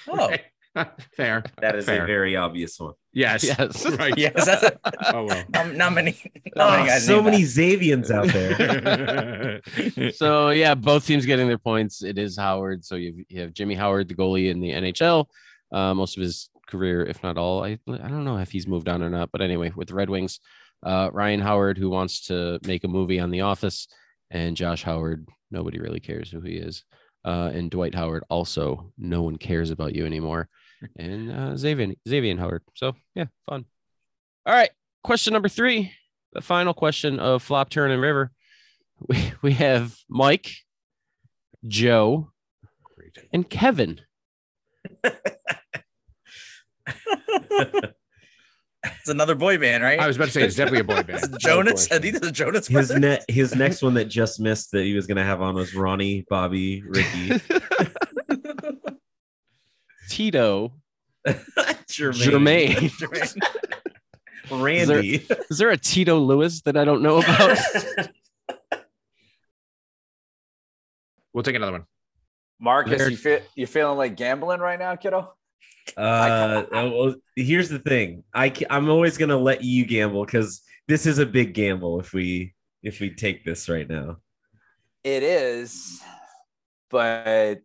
Oh, 0.07 0.35
fair. 1.15 1.43
That 1.61 1.75
is 1.75 1.85
fair. 1.85 2.03
a 2.03 2.07
very 2.07 2.35
obvious 2.35 2.79
one. 2.79 2.93
yes. 3.13 3.43
Yes. 3.43 3.85
Right. 3.97 4.17
yes, 4.17 4.45
that's 4.45 4.63
it. 4.63 4.79
Oh 5.13 5.25
well. 5.25 5.43
Not, 5.49 5.75
not 5.75 5.93
many. 5.93 6.17
Not 6.55 6.71
many 6.71 6.83
Oh, 6.83 6.85
guys 6.87 7.05
so 7.05 7.21
many 7.21 7.41
that. 7.43 7.49
Xaviens 7.49 8.09
out 8.11 8.27
there. 8.27 9.61
so 10.13 10.49
yeah, 10.49 10.75
both 10.75 11.05
teams 11.05 11.25
getting 11.25 11.47
their 11.47 11.57
points. 11.57 12.03
It 12.03 12.17
is 12.17 12.37
Howard. 12.37 12.85
So 12.85 12.95
you 12.95 13.25
you 13.29 13.41
have 13.41 13.53
Jimmy 13.53 13.75
Howard, 13.75 14.07
the 14.07 14.15
goalie 14.15 14.49
in 14.49 14.59
the 14.61 14.69
NHL. 14.71 15.25
Uh, 15.71 15.93
most 15.93 16.17
of 16.17 16.23
his 16.23 16.49
career, 16.67 17.05
if 17.05 17.21
not 17.23 17.37
all, 17.37 17.63
I 17.63 17.77
I 17.87 18.07
don't 18.07 18.23
know 18.25 18.37
if 18.37 18.51
he's 18.51 18.67
moved 18.67 18.87
on 18.87 19.03
or 19.03 19.09
not. 19.09 19.29
But 19.31 19.41
anyway, 19.41 19.71
with 19.75 19.89
the 19.89 19.95
Red 19.95 20.09
Wings, 20.09 20.39
uh, 20.83 21.09
Ryan 21.11 21.41
Howard, 21.41 21.77
who 21.77 21.89
wants 21.89 22.27
to 22.27 22.59
make 22.65 22.83
a 22.83 22.87
movie 22.89 23.19
on 23.19 23.31
The 23.31 23.41
Office, 23.41 23.87
and 24.29 24.55
Josh 24.55 24.83
Howard, 24.83 25.27
nobody 25.49 25.79
really 25.79 25.99
cares 25.99 26.29
who 26.31 26.41
he 26.41 26.53
is. 26.53 26.83
Uh, 27.23 27.51
and 27.53 27.69
Dwight 27.69 27.93
Howard, 27.93 28.23
also, 28.29 28.91
no 28.97 29.21
one 29.21 29.37
cares 29.37 29.69
about 29.69 29.93
you 29.93 30.05
anymore. 30.07 30.49
And 30.97 31.31
uh, 31.31 31.53
Xavien, 31.53 31.95
Xavien 32.07 32.39
Howard. 32.39 32.63
So 32.75 32.95
yeah, 33.15 33.25
fun. 33.47 33.65
All 34.45 34.53
right, 34.53 34.69
question 35.03 35.33
number 35.33 35.49
three, 35.49 35.91
the 36.33 36.41
final 36.41 36.73
question 36.73 37.19
of 37.19 37.43
Flop, 37.43 37.69
Turn, 37.69 37.91
and 37.91 38.01
River. 38.01 38.31
We 39.07 39.33
we 39.41 39.53
have 39.53 39.95
Mike, 40.09 40.51
Joe, 41.67 42.31
and 43.33 43.49
Kevin. 43.49 44.01
It's 48.83 49.09
another 49.09 49.35
boy 49.35 49.57
band, 49.59 49.83
right? 49.83 49.99
I 49.99 50.07
was 50.07 50.15
about 50.15 50.25
to 50.25 50.31
say 50.31 50.43
it's 50.43 50.55
definitely 50.55 50.79
a 50.79 50.83
boy 50.83 51.03
band. 51.03 51.35
Jonas. 51.39 51.85
I 51.85 51.99
question. 51.99 52.01
think 52.01 52.15
it's 52.15 52.25
the 52.25 52.31
Jonas. 52.31 52.67
His 52.67 52.87
Brothers. 52.87 53.01
net 53.01 53.25
his 53.27 53.55
next 53.55 53.81
one 53.83 53.93
that 53.95 54.05
just 54.05 54.39
missed 54.39 54.71
that 54.71 54.83
he 54.83 54.95
was 54.95 55.05
gonna 55.05 55.23
have 55.23 55.41
on 55.41 55.53
was 55.55 55.75
Ronnie, 55.75 56.25
Bobby, 56.29 56.81
Ricky, 56.81 57.29
Tito. 60.11 60.73
Jermaine, 61.27 62.89
Jermaine. 62.89 62.91
Jermaine. 64.49 64.61
Randy. 64.61 65.25
Is 65.49 65.57
there 65.57 65.69
a 65.69 65.77
Tito 65.77 66.19
Lewis 66.19 66.61
that 66.63 66.75
I 66.75 66.83
don't 66.83 67.01
know 67.01 67.19
about? 67.19 67.57
We'll 71.33 71.43
take 71.43 71.55
another 71.55 71.71
one. 71.71 71.85
Marcus, 72.59 72.97
There- 72.97 73.09
you 73.09 73.15
feel 73.17 73.39
you 73.55 73.65
feeling 73.67 73.97
like 73.97 74.17
gambling 74.17 74.59
right 74.59 74.77
now, 74.77 74.95
kiddo? 74.97 75.33
Uh, 75.97 76.63
well, 76.71 77.15
here's 77.35 77.69
the 77.69 77.79
thing. 77.79 78.23
I 78.33 78.53
I'm 78.69 78.89
always 78.89 79.17
gonna 79.17 79.37
let 79.37 79.63
you 79.63 79.85
gamble 79.85 80.25
because 80.25 80.61
this 80.87 81.05
is 81.05 81.17
a 81.17 81.25
big 81.25 81.53
gamble 81.53 81.99
if 82.01 82.13
we 82.13 82.53
if 82.83 82.99
we 82.99 83.09
take 83.15 83.45
this 83.45 83.69
right 83.69 83.89
now. 83.89 84.17
It 85.03 85.23
is, 85.23 86.01
but 86.89 87.61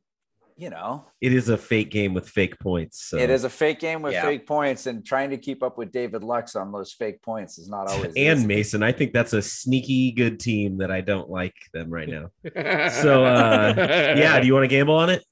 you 0.58 0.70
know, 0.70 1.04
It 1.20 1.32
is 1.34 1.48
a 1.50 1.56
fake 1.58 1.90
game 1.90 2.14
with 2.14 2.28
fake 2.28 2.58
points. 2.58 3.04
So. 3.04 3.18
it 3.18 3.28
is 3.28 3.44
a 3.44 3.50
fake 3.50 3.78
game 3.78 4.00
with 4.02 4.14
Yeah. 4.14 4.22
fake 4.22 4.46
points, 4.46 4.86
and 4.86 5.04
trying 5.04 5.30
to 5.30 5.36
keep 5.36 5.62
up 5.62 5.76
with 5.76 5.92
David 5.92 6.24
Lux 6.24 6.56
on 6.56 6.72
those 6.72 6.92
fake 6.92 7.20
points 7.22 7.58
is 7.58 7.68
not 7.68 7.88
always 7.90 8.14
and 8.16 8.38
easy. 8.38 8.46
Mason. 8.46 8.82
I 8.82 8.92
think 8.92 9.12
that's 9.12 9.32
a 9.34 9.42
sneaky 9.42 10.12
good 10.12 10.40
team 10.40 10.78
that 10.78 10.90
I 10.90 11.02
don't 11.02 11.28
like 11.28 11.54
them 11.74 11.90
right 11.90 12.08
now. 12.08 12.30
So 13.02 13.24
uh 13.24 13.74
yeah, 13.76 14.40
do 14.40 14.46
you 14.46 14.54
want 14.54 14.64
to 14.64 14.68
gamble 14.68 14.94
on 14.94 15.10
it? 15.10 15.22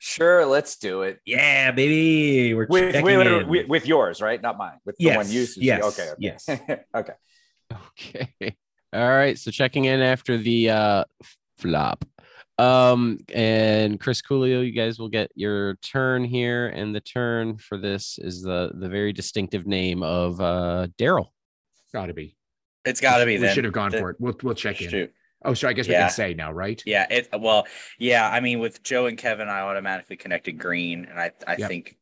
Sure, 0.00 0.46
let's 0.46 0.76
do 0.78 1.02
it. 1.02 1.18
Yeah, 1.24 1.72
baby. 1.72 2.54
We're 2.54 2.66
With, 2.68 2.92
checking 2.92 3.04
with, 3.18 3.26
in. 3.26 3.48
with, 3.48 3.66
with 3.68 3.86
yours, 3.86 4.20
right? 4.22 4.40
Not 4.40 4.56
mine. 4.56 4.78
With 4.84 4.96
the 4.96 5.16
one 5.16 5.28
you. 5.28 5.44
yes, 5.56 5.82
Okay. 5.84 6.10
Okay. 6.10 6.14
yes. 6.18 6.48
okay. 6.94 7.12
Okay. 7.72 8.56
All 8.92 9.08
right. 9.08 9.36
So 9.38 9.50
checking 9.50 9.84
in 9.86 10.00
after 10.00 10.38
the 10.38 10.70
uh 10.70 11.04
flop. 11.58 12.04
Um 12.58 13.18
and 13.34 14.00
Chris 14.00 14.20
Coolio, 14.22 14.64
you 14.66 14.72
guys 14.72 14.98
will 14.98 15.08
get 15.08 15.30
your 15.34 15.76
turn 15.76 16.24
here. 16.24 16.68
And 16.68 16.94
the 16.94 17.00
turn 17.00 17.56
for 17.58 17.78
this 17.78 18.18
is 18.20 18.42
the 18.42 18.72
the 18.74 18.88
very 18.88 19.12
distinctive 19.12 19.66
name 19.66 20.02
of 20.02 20.40
uh 20.40 20.88
Daryl. 20.98 21.26
Gotta 21.92 22.14
be. 22.14 22.36
It's 22.84 23.00
got 23.00 23.18
to 23.18 23.26
be. 23.26 23.32
We 23.34 23.38
then. 23.42 23.54
should 23.54 23.64
have 23.64 23.72
gone 23.74 23.90
The- 23.90 23.98
for 23.98 24.10
it. 24.10 24.16
We'll 24.18 24.34
we'll 24.42 24.54
check 24.54 24.80
in. 24.80 25.08
Oh, 25.44 25.54
so 25.54 25.68
I 25.68 25.72
guess 25.72 25.86
we 25.86 25.94
can 25.94 26.10
say 26.10 26.34
now, 26.34 26.50
right? 26.52 26.82
Yeah. 26.84 27.06
It. 27.10 27.28
Well. 27.38 27.66
Yeah. 27.98 28.28
I 28.28 28.40
mean, 28.40 28.58
with 28.58 28.82
Joe 28.82 29.06
and 29.06 29.16
Kevin, 29.16 29.48
I 29.48 29.60
automatically 29.60 30.16
connected 30.16 30.58
Green, 30.58 31.04
and 31.04 31.18
I. 31.18 31.30
I 31.46 31.56
Yep. 31.58 31.68
think. 31.68 31.96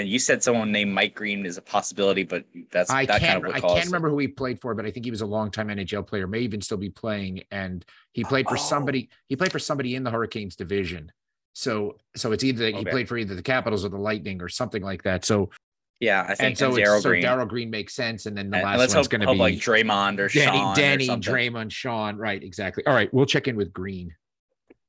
And 0.00 0.08
you 0.08 0.18
said 0.18 0.42
someone 0.42 0.72
named 0.72 0.92
Mike 0.92 1.14
Green 1.14 1.44
is 1.46 1.56
a 1.58 1.62
possibility, 1.62 2.22
but 2.24 2.44
that's 2.70 2.90
I 2.90 3.04
that 3.06 3.20
can't. 3.20 3.32
kind 3.32 3.36
of 3.44 3.46
what 3.48 3.56
I 3.56 3.60
caused 3.60 3.74
can't 3.74 3.84
it. 3.86 3.88
remember 3.88 4.08
who 4.10 4.18
he 4.18 4.28
played 4.28 4.60
for, 4.60 4.74
but 4.74 4.86
I 4.86 4.90
think 4.90 5.04
he 5.04 5.10
was 5.10 5.20
a 5.20 5.26
longtime 5.26 5.68
NHL 5.68 6.06
player. 6.06 6.26
May 6.26 6.40
even 6.40 6.60
still 6.60 6.78
be 6.78 6.90
playing, 6.90 7.42
and 7.50 7.84
he 8.12 8.24
played 8.24 8.46
for 8.48 8.54
Oh. 8.54 8.60
somebody. 8.60 9.08
He 9.28 9.36
played 9.36 9.52
for 9.52 9.58
somebody 9.58 9.94
in 9.94 10.02
the 10.04 10.10
Hurricanes 10.10 10.56
division. 10.56 11.12
So, 11.52 11.96
so 12.16 12.32
it's 12.32 12.44
either 12.44 12.66
he 12.68 12.74
Okay. 12.74 12.90
played 12.90 13.08
for 13.08 13.16
either 13.18 13.34
the 13.34 13.42
Capitals 13.42 13.84
or 13.84 13.88
the 13.88 13.98
Lightning 13.98 14.40
or 14.40 14.48
something 14.48 14.82
like 14.82 15.02
that. 15.02 15.24
So, 15.24 15.50
Yeah, 15.98 16.22
I 16.22 16.34
think 16.34 16.40
and 16.50 16.58
so 16.58 16.74
it's, 16.76 16.78
Daryl 16.88 17.00
so 17.02 17.08
Green. 17.10 17.22
Darrell 17.22 17.44
Green 17.46 17.68
makes 17.70 17.92
sense, 17.94 18.24
and 18.26 18.36
then 18.36 18.48
the 18.50 18.56
And- 18.56 18.64
and 18.64 18.70
last 18.72 18.78
let's 18.78 18.94
one's 18.94 19.06
hope, 19.06 19.10
going 19.10 19.20
to 19.22 19.26
hope 19.26 19.34
be 19.34 19.40
like 19.40 19.54
Draymond 19.56 20.18
or 20.18 20.28
Danny, 20.28 20.56
Sean 20.58 20.76
Danny, 20.76 21.10
or. 21.10 21.16
Draymond, 21.16 21.72
Sean. 21.72 22.16
Right, 22.16 22.42
exactly. 22.42 22.86
All 22.86 22.94
right, 22.94 23.12
we'll 23.12 23.26
check 23.26 23.48
in 23.48 23.56
with 23.56 23.72
Green. 23.72 24.14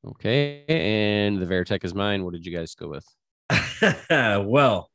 Okay. 0.07 0.63
And 0.67 1.41
the 1.41 1.45
Veritech 1.45 1.83
is 1.83 1.93
mine. 1.93 2.23
What 2.23 2.33
did 2.33 2.45
you 2.45 2.55
guys 2.55 2.75
go 2.75 2.87
with? 2.87 3.05
well, 4.09 4.90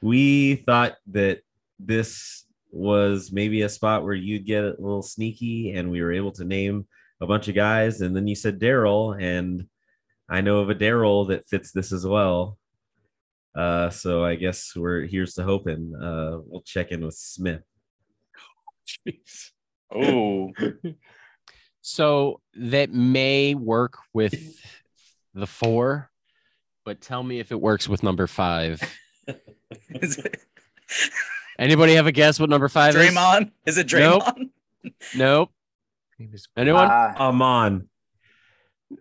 we 0.00 0.56
thought 0.56 0.96
that 1.08 1.40
this 1.78 2.44
was 2.70 3.32
maybe 3.32 3.62
a 3.62 3.68
spot 3.68 4.04
where 4.04 4.14
you'd 4.14 4.46
get 4.46 4.64
a 4.64 4.76
little 4.78 5.02
sneaky, 5.02 5.72
and 5.72 5.90
we 5.90 6.02
were 6.02 6.12
able 6.12 6.32
to 6.32 6.44
name 6.44 6.86
a 7.20 7.26
bunch 7.26 7.48
of 7.48 7.54
guys. 7.54 8.00
And 8.00 8.16
then 8.16 8.26
you 8.26 8.34
said 8.34 8.60
Daryl, 8.60 9.20
and 9.20 9.66
I 10.28 10.40
know 10.40 10.60
of 10.60 10.70
a 10.70 10.74
Daryl 10.74 11.28
that 11.28 11.46
fits 11.46 11.72
this 11.72 11.92
as 11.92 12.06
well. 12.06 12.58
Uh, 13.54 13.90
so 13.90 14.24
I 14.24 14.36
guess 14.36 14.72
we're 14.76 15.06
here's 15.06 15.34
to 15.34 15.42
hoping. 15.42 15.94
Uh, 15.94 16.38
we'll 16.46 16.62
check 16.62 16.92
in 16.92 17.04
with 17.04 17.14
Smith. 17.14 17.62
Oh, 19.92 20.52
So 21.82 22.40
that 22.54 22.92
may 22.92 23.56
work 23.56 23.98
with 24.12 24.34
the 25.34 25.48
four, 25.48 26.10
but 26.84 27.00
tell 27.00 27.22
me 27.24 27.40
if 27.40 27.50
it 27.50 27.60
works 27.60 27.88
with 27.88 28.04
number 28.04 28.28
five. 28.28 28.80
is 29.90 30.18
it 30.18 30.40
Anybody 31.58 31.94
have 31.94 32.06
a 32.06 32.12
guess 32.12 32.40
what 32.40 32.48
number 32.50 32.68
five 32.68 32.96
is? 32.96 33.12
Draymond? 33.14 33.50
Is 33.66 33.76
it 33.78 33.92
Nope. 33.92 34.22
Draymond? 34.24 34.50
Nope. 35.16 35.50
Anyone? 36.56 36.90
Uh, 36.90 37.14
Ahman. 37.18 37.88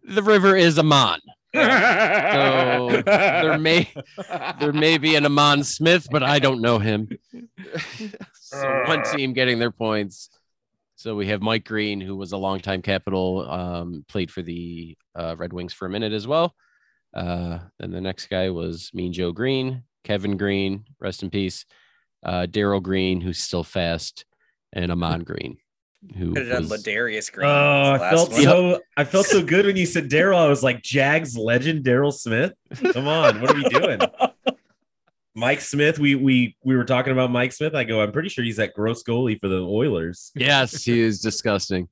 the 0.04 0.22
river 0.24 0.56
is 0.56 0.78
Ahman. 0.78 1.20
So 1.54 3.02
there 3.06 3.58
may 3.58 3.90
there 4.60 4.74
may 4.74 4.98
be 4.98 5.16
an 5.16 5.26
Ahman 5.26 5.64
Smith, 5.64 6.08
but 6.12 6.22
I 6.22 6.40
don't 6.40 6.62
know 6.62 6.80
him. 6.80 7.10
so 8.34 8.84
one 8.88 9.04
team 9.04 9.34
getting 9.34 9.58
their 9.60 9.72
points. 9.72 10.30
So 10.96 11.16
we 11.16 11.28
have 11.28 11.42
Mike 11.42 11.64
Green, 11.66 12.02
who 12.02 12.16
was 12.18 12.34
a 12.34 12.38
longtime 12.38 12.82
Capital, 12.82 13.50
um, 13.50 14.06
played 14.10 14.30
for 14.30 14.42
the 14.42 14.98
uh, 15.16 15.36
Red 15.38 15.54
Wings 15.54 15.72
for 15.74 15.86
a 15.86 15.90
minute 15.90 16.12
as 16.12 16.28
well. 16.28 16.54
Uh, 17.14 17.60
then 17.80 17.92
the 17.92 18.02
next 18.02 18.28
guy 18.28 18.50
was 18.50 18.92
Mean 18.94 19.14
Joe 19.14 19.32
Green, 19.32 19.84
Kevin 20.04 20.38
Greene, 20.38 20.86
rest 21.00 21.24
in 21.24 21.30
peace. 21.30 21.66
Uh, 22.24 22.46
Darrell 22.46 22.82
Green, 22.82 23.22
who's 23.22 23.40
still 23.40 23.64
fast, 23.64 24.26
and 24.74 24.92
Ahman 24.92 25.24
Green, 25.24 25.58
who 26.18 26.34
Could 26.34 26.48
have 26.48 26.68
done 26.68 26.78
Ladarius 26.80 27.32
Green. 27.32 27.48
Oh, 27.50 27.94
I 27.94 28.10
felt 28.10 28.32
one. 28.32 28.42
so 28.42 28.82
I 28.98 29.04
felt 29.06 29.26
so 29.26 29.42
good 29.44 29.66
when 29.66 29.76
you 29.78 29.86
said 29.86 30.10
Daryl. 30.10 30.38
I 30.38 30.48
was 30.48 30.64
like, 30.64 30.82
Jags 30.82 31.38
legend 31.38 31.86
Daryl 31.86 32.14
Smith. 32.14 32.54
Come 32.92 33.08
on, 33.08 33.42
what 33.42 33.52
are 33.52 33.56
we 33.56 33.64
doing? 33.64 34.00
Mike 35.36 35.62
Smith. 35.62 36.00
We 36.00 36.16
we 36.16 36.58
we 36.66 36.76
were 36.76 36.84
talking 36.84 37.14
about 37.14 37.32
Mike 37.32 37.54
Smith. 37.54 37.74
I 37.74 37.84
go, 37.86 38.02
I'm 38.02 38.12
pretty 38.12 38.30
sure 38.30 38.44
he's 38.44 38.58
that 38.58 38.74
gross 38.74 39.04
goalie 39.04 39.40
for 39.40 39.48
the 39.48 39.62
Oilers. 39.62 40.32
yes, 40.36 40.84
he 40.84 41.00
is 41.00 41.22
disgusting. 41.22 41.88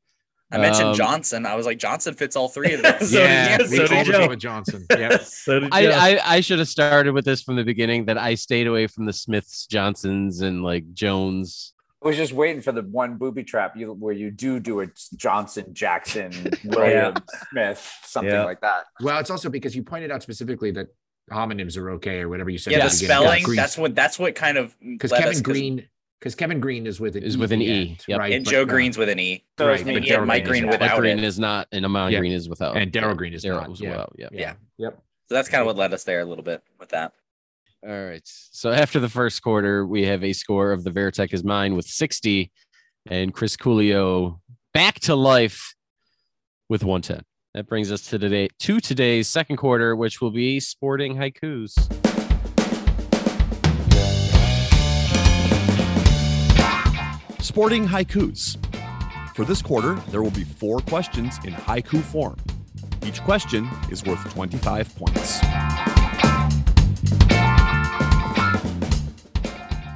I 0.52 0.58
mentioned 0.60 0.90
Um, 0.90 0.96
Johnson. 0.96 1.46
I 1.46 1.56
was 1.56 1.66
like, 1.66 1.78
Johnson 1.78 2.14
fits 2.14 2.36
all 2.38 2.48
three 2.48 2.74
of 2.74 2.82
those. 2.82 3.12
So 3.12 3.20
yeah, 3.20 3.58
did- 3.58 3.70
we 3.70 3.78
so 3.78 3.84
all 3.96 4.04
did 4.06 4.14
Joe. 4.14 4.28
with 4.30 4.40
Johnson. 4.40 4.86
Yeah. 4.98 5.18
so 5.18 5.60
did 5.60 5.70
I, 5.74 6.14
I, 6.16 6.36
I 6.36 6.40
should 6.42 6.60
have 6.60 6.68
started 6.70 7.14
with 7.14 7.26
this 7.26 7.42
from 7.44 7.56
the 7.58 7.64
beginning 7.64 8.06
that 8.06 8.18
I 8.18 8.36
stayed 8.36 8.68
away 8.68 8.88
from 8.88 9.06
the 9.06 9.14
Smiths, 9.14 9.66
Johnsons, 9.68 10.42
and 10.42 10.64
like 10.64 10.94
Jones. 10.94 11.74
I 12.04 12.08
was 12.08 12.16
just 12.16 12.32
waiting 12.32 12.62
for 12.62 12.72
the 12.72 12.84
one 12.84 13.16
booby 13.18 13.44
trap 13.44 13.76
you 13.76 13.92
where 13.92 14.14
you 14.14 14.32
do 14.32 14.60
do 14.60 14.82
a 14.82 14.88
Johnson, 15.18 15.74
Jackson, 15.74 16.32
Williams, 16.64 17.20
Smith, 17.52 17.92
something 18.04 18.32
Yeah. 18.32 18.44
like 18.46 18.62
that. 18.62 18.86
Well, 19.02 19.20
it's 19.20 19.32
also 19.32 19.50
because 19.50 19.76
you 19.76 19.84
pointed 19.84 20.12
out 20.12 20.22
specifically 20.22 20.72
that 20.72 20.88
homonyms 21.32 21.76
are 21.76 21.90
okay 21.92 22.20
or 22.22 22.30
whatever 22.30 22.50
you 22.52 22.58
said. 22.60 22.72
Yeah, 22.74 22.80
at 22.86 22.92
the 22.92 22.96
spelling. 22.96 23.44
Green- 23.44 23.58
That's 23.58 23.78
what. 23.78 23.96
That's 23.96 24.18
what 24.20 24.36
kind 24.36 24.58
of 24.58 24.76
because 24.80 25.12
Kevin 25.12 25.28
us- 25.30 25.36
'cause- 25.38 25.42
Green 25.42 25.88
because 26.20 26.36
Kevin 26.36 26.60
Greene 26.60 26.88
is 26.88 27.00
with 27.00 27.16
an 27.16 27.24
Is 27.24 27.36
E 27.36 27.40
with 27.40 27.52
an 27.52 27.62
E, 27.62 27.90
end, 27.92 28.04
yep. 28.08 28.20
right? 28.20 28.34
and 28.34 28.44
But, 28.46 28.52
Joe 28.52 28.62
uh, 28.64 28.66
Green's 28.66 28.98
with 28.98 29.10
an 29.10 29.20
E. 29.20 29.44
So 29.58 29.68
Right, 29.68 29.78
but 29.80 29.86
me. 29.88 30.00
But 30.00 30.04
Daryl 30.04 30.26
Mike 30.26 30.46
Green 30.46 30.64
Green 30.64 30.64
is 30.64 30.74
Mike 30.74 30.82
without 30.82 31.00
Green 31.00 31.18
it. 31.20 31.24
is 31.24 31.40
not, 31.40 31.68
and 31.72 31.86
Ahman 31.86 32.12
Yeah. 32.12 32.20
Green 32.20 32.32
is 32.32 32.50
without. 32.50 32.76
and 32.78 32.92
Darrell 32.92 33.16
Green 33.16 33.34
is 33.34 33.44
Daryl 33.46 33.62
not. 33.62 33.72
as 33.72 33.82
Yeah. 33.82 33.90
well. 33.90 34.12
Yeah. 34.18 34.30
Yeah. 34.32 34.54
Yep. 34.78 35.04
So 35.30 35.36
that's 35.36 35.50
kind 35.50 35.62
of 35.62 35.68
what 35.68 35.76
led 35.76 35.94
us 35.94 36.04
there 36.06 36.22
a 36.22 36.26
little 36.26 36.44
bit 36.44 36.62
with 36.80 36.90
that. 36.90 37.14
All 37.86 38.06
right. 38.06 38.22
So 38.24 38.72
after 38.72 39.00
the 39.00 39.10
first 39.10 39.42
quarter, 39.44 39.86
we 39.86 40.06
have 40.06 40.24
a 40.24 40.34
score 40.34 40.72
of 40.72 40.84
the 40.84 40.90
Veritech 40.92 41.34
is 41.34 41.44
mine 41.44 41.76
with 41.76 41.86
60, 41.86 42.52
and 43.10 43.34
Chris 43.34 43.56
Coolio 43.56 44.40
back 44.74 45.00
to 45.02 45.16
life 45.16 45.76
with 46.70 46.84
110. 46.84 47.24
That 47.54 47.68
brings 47.68 47.92
us 47.92 48.02
to 48.10 48.20
today 48.20 48.50
to 48.60 48.80
today's 48.80 49.28
second 49.28 49.58
quarter, 49.58 49.96
which 49.96 50.22
will 50.22 50.32
be 50.32 50.60
sporting 50.60 51.16
haikus. 51.16 51.74
Sporting 57.48 57.88
haikus. 57.88 58.58
For 59.34 59.46
this 59.46 59.62
quarter, 59.62 59.94
there 60.12 60.22
will 60.22 60.32
be 60.32 60.44
four 60.44 60.82
questions 60.82 61.40
in 61.46 61.54
haiku 61.54 62.02
form. 62.02 62.36
Each 63.06 63.22
question 63.22 63.70
is 63.90 64.04
worth 64.04 64.22
25 64.34 64.94
points. 64.98 65.42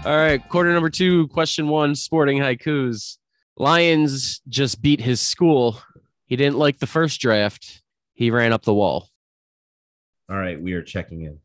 All 0.05 0.15
right, 0.15 0.39
quarter 0.47 0.71
number 0.71 0.89
two, 0.89 1.27
question 1.27 1.67
one, 1.67 1.93
sporting 1.93 2.37
haikus. 2.37 3.17
Lions 3.57 4.41
just 4.47 4.81
beat 4.81 5.01
his 5.01 5.19
school. 5.19 5.77
He 6.27 6.37
didn't 6.37 6.57
like 6.57 6.79
the 6.79 6.87
first 6.87 7.19
draft. 7.19 7.83
He 8.13 8.31
ran 8.31 8.53
up 8.53 8.63
the 8.63 8.73
wall. 8.73 9.09
All 10.29 10.37
right, 10.37 10.59
we 10.59 10.71
are 10.71 10.81
checking 10.81 11.23
in. 11.23 11.37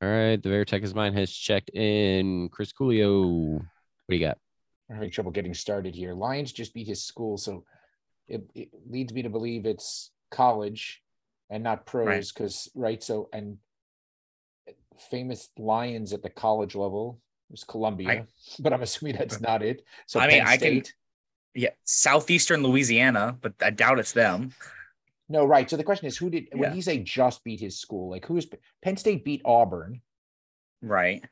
All 0.00 0.08
right, 0.08 0.42
the 0.42 0.48
Veritech 0.48 0.82
is 0.82 0.94
mine 0.94 1.12
has 1.12 1.30
checked 1.30 1.68
in. 1.74 2.48
Chris 2.48 2.72
Coolio, 2.72 3.56
what 3.56 3.62
do 4.08 4.16
you 4.16 4.26
got? 4.26 4.38
I'm 4.90 4.96
having 4.96 5.10
trouble 5.10 5.30
getting 5.30 5.54
started 5.54 5.94
here. 5.94 6.14
Lions 6.14 6.52
just 6.52 6.74
beat 6.74 6.88
his 6.88 7.04
school, 7.04 7.38
so 7.38 7.64
it, 8.26 8.42
it 8.54 8.68
leads 8.88 9.12
me 9.12 9.22
to 9.22 9.30
believe 9.30 9.64
it's 9.64 10.10
college 10.32 11.02
and 11.48 11.62
not 11.62 11.86
pros, 11.86 12.32
because 12.32 12.68
right. 12.74 13.02
So 13.02 13.28
and 13.32 13.58
famous 15.10 15.50
Lions 15.56 16.12
at 16.12 16.22
the 16.22 16.30
college 16.30 16.74
level 16.74 17.20
was 17.50 17.62
Columbia, 17.62 18.08
I- 18.10 18.26
but 18.58 18.72
I'm 18.72 18.82
assuming 18.82 19.16
that's 19.16 19.40
not 19.40 19.62
it. 19.62 19.84
So 20.06 20.18
I 20.18 20.26
mean, 20.26 20.38
Penn 20.40 20.48
I 20.48 20.56
can- 20.56 20.58
State? 20.58 20.94
Yeah, 21.52 21.70
southeastern 21.84 22.62
Louisiana, 22.62 23.36
but 23.40 23.54
I 23.60 23.70
doubt 23.70 23.98
it's 23.98 24.12
them. 24.12 24.52
No, 25.28 25.44
right. 25.44 25.68
So 25.68 25.76
the 25.76 25.82
question 25.84 26.06
is, 26.06 26.16
who 26.16 26.30
did 26.30 26.48
when 26.52 26.72
he 26.72 26.80
say 26.80 26.98
just 26.98 27.42
beat 27.44 27.60
his 27.60 27.78
school? 27.78 28.10
Like 28.10 28.24
who 28.26 28.36
is 28.36 28.48
Penn 28.82 28.96
State 28.96 29.24
beat 29.24 29.42
Auburn? 29.44 30.00
Right. 30.82 31.24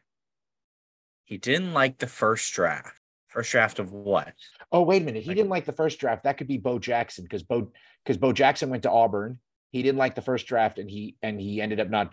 He 1.24 1.36
didn't 1.38 1.72
like 1.72 1.98
the 1.98 2.06
first 2.08 2.52
draft. 2.52 2.98
First 3.38 3.52
draft 3.52 3.78
of 3.78 3.92
what? 3.92 4.32
Oh, 4.72 4.82
wait 4.82 5.02
a 5.02 5.04
minute. 5.04 5.22
He 5.22 5.28
Like- 5.28 5.36
didn't 5.36 5.50
like 5.50 5.64
the 5.64 5.72
first 5.72 6.00
draft. 6.00 6.24
That 6.24 6.38
could 6.38 6.48
be 6.48 6.58
Bo 6.58 6.78
Jackson 6.80 7.22
because 7.24 7.44
Bo 7.44 7.70
because 8.04 8.16
Bo 8.16 8.32
Jackson 8.32 8.68
went 8.68 8.82
to 8.82 8.90
Auburn. 8.90 9.38
He 9.70 9.82
didn't 9.82 9.98
like 9.98 10.14
the 10.16 10.22
first 10.22 10.46
draft, 10.46 10.78
and 10.78 10.90
he 10.90 11.14
and 11.22 11.40
he 11.40 11.60
ended 11.60 11.78
up 11.78 11.88
not. 11.88 12.12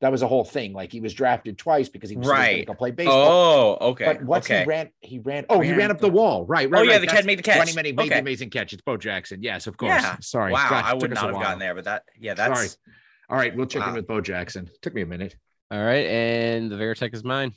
That 0.00 0.10
was 0.12 0.22
a 0.22 0.26
whole 0.28 0.44
thing. 0.44 0.72
Like 0.72 0.90
he 0.90 1.00
was 1.00 1.14
drafted 1.14 1.58
twice 1.58 1.88
because 1.88 2.10
he 2.10 2.16
was 2.16 2.26
supposed 2.26 2.44
to 2.44 2.66
Right. 2.70 2.78
play 2.78 2.90
baseball. 2.92 3.76
Oh, 3.80 3.90
okay. 3.90 4.04
But 4.04 4.22
what's 4.24 4.46
okay. 4.48 4.60
he 4.62 4.66
ran? 4.66 4.90
He 5.00 5.18
ran. 5.20 5.44
Oh, 5.48 5.60
he 5.60 5.70
Ran 5.70 5.78
ran 5.78 5.90
up 5.92 5.98
the 6.00 6.08
wall. 6.08 6.44
Right. 6.44 6.68
Right. 6.70 6.80
Oh, 6.80 6.82
yeah, 6.82 6.92
right. 6.92 7.00
the 7.00 7.06
That's 7.06 7.18
catch 7.18 7.24
made 7.26 7.38
the 7.38 7.42
catch. 7.44 7.58
When 7.58 7.68
he 7.68 7.74
made, 7.74 7.96
made 7.96 8.10
the 8.10 8.18
amazing 8.18 8.50
catch, 8.50 8.72
it's 8.72 8.82
Bo 8.82 8.96
Jackson. 8.96 9.42
Yes, 9.42 9.66
of 9.68 9.76
course. 9.76 9.90
Yeah. 10.02 10.16
Sorry. 10.20 10.52
Wow, 10.52 10.68
Gosh, 10.70 10.84
I 10.84 10.94
would 10.94 11.10
not 11.10 11.24
have 11.24 11.34
while. 11.34 11.42
gotten 11.42 11.58
there, 11.60 11.74
but 11.74 11.84
that 11.84 12.02
yeah, 12.18 12.34
that's 12.34 12.58
Sorry. 12.58 12.68
All 13.30 13.36
right, 13.36 13.54
we'll 13.56 13.66
check 13.66 13.86
in 13.86 13.94
with 13.94 14.06
Bo 14.08 14.20
Jackson. 14.20 14.68
Took 14.82 14.94
me 14.94 15.02
a 15.02 15.06
minute. 15.06 15.36
All 15.70 15.84
right, 15.84 16.06
and 16.06 16.70
the 16.70 16.76
Veritech 16.76 17.12
is 17.14 17.22
mine. 17.22 17.52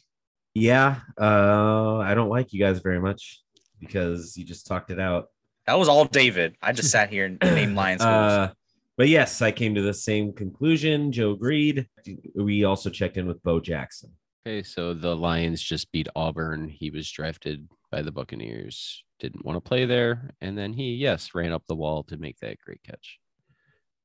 Yeah, 0.53 0.97
uh, 1.19 1.97
I 1.97 2.13
don't 2.13 2.29
like 2.29 2.51
you 2.53 2.59
guys 2.59 2.79
very 2.79 2.99
much 2.99 3.41
because 3.79 4.35
you 4.37 4.45
just 4.45 4.67
talked 4.67 4.91
it 4.91 4.99
out. 4.99 5.27
that 5.65 5.79
was 5.79 5.87
all 5.87 6.05
David. 6.05 6.55
I 6.61 6.73
just 6.73 6.91
sat 6.91 7.09
here 7.09 7.25
and 7.25 7.37
named 7.55 7.75
Lions. 7.75 8.01
Uh, 8.01 8.51
but 8.97 9.07
yes, 9.07 9.41
I 9.41 9.51
came 9.51 9.75
to 9.75 9.81
the 9.81 9.93
same 9.93 10.33
conclusion. 10.33 11.11
Joe 11.11 11.31
agreed. 11.31 11.87
We 12.35 12.65
also 12.65 12.89
checked 12.89 13.17
in 13.17 13.27
with 13.27 13.41
Bo 13.43 13.59
Jackson. 13.59 14.11
Okay, 14.45 14.63
so 14.63 14.93
the 14.93 15.15
Lions 15.15 15.61
just 15.61 15.91
beat 15.91 16.07
Auburn. 16.15 16.67
He 16.67 16.89
was 16.89 17.09
drafted 17.09 17.67
by 17.89 18.01
the 18.01 18.11
Buccaneers. 18.11 19.03
Didn't 19.19 19.45
want 19.45 19.55
to 19.55 19.61
play 19.67 19.85
there, 19.85 20.31
and 20.41 20.57
then 20.57 20.73
he 20.73 20.95
yes 20.95 21.33
ran 21.35 21.51
up 21.53 21.63
the 21.67 21.75
wall 21.75 22.03
to 22.05 22.17
make 22.17 22.39
that 22.39 22.59
great 22.59 22.81
catch. 22.83 23.19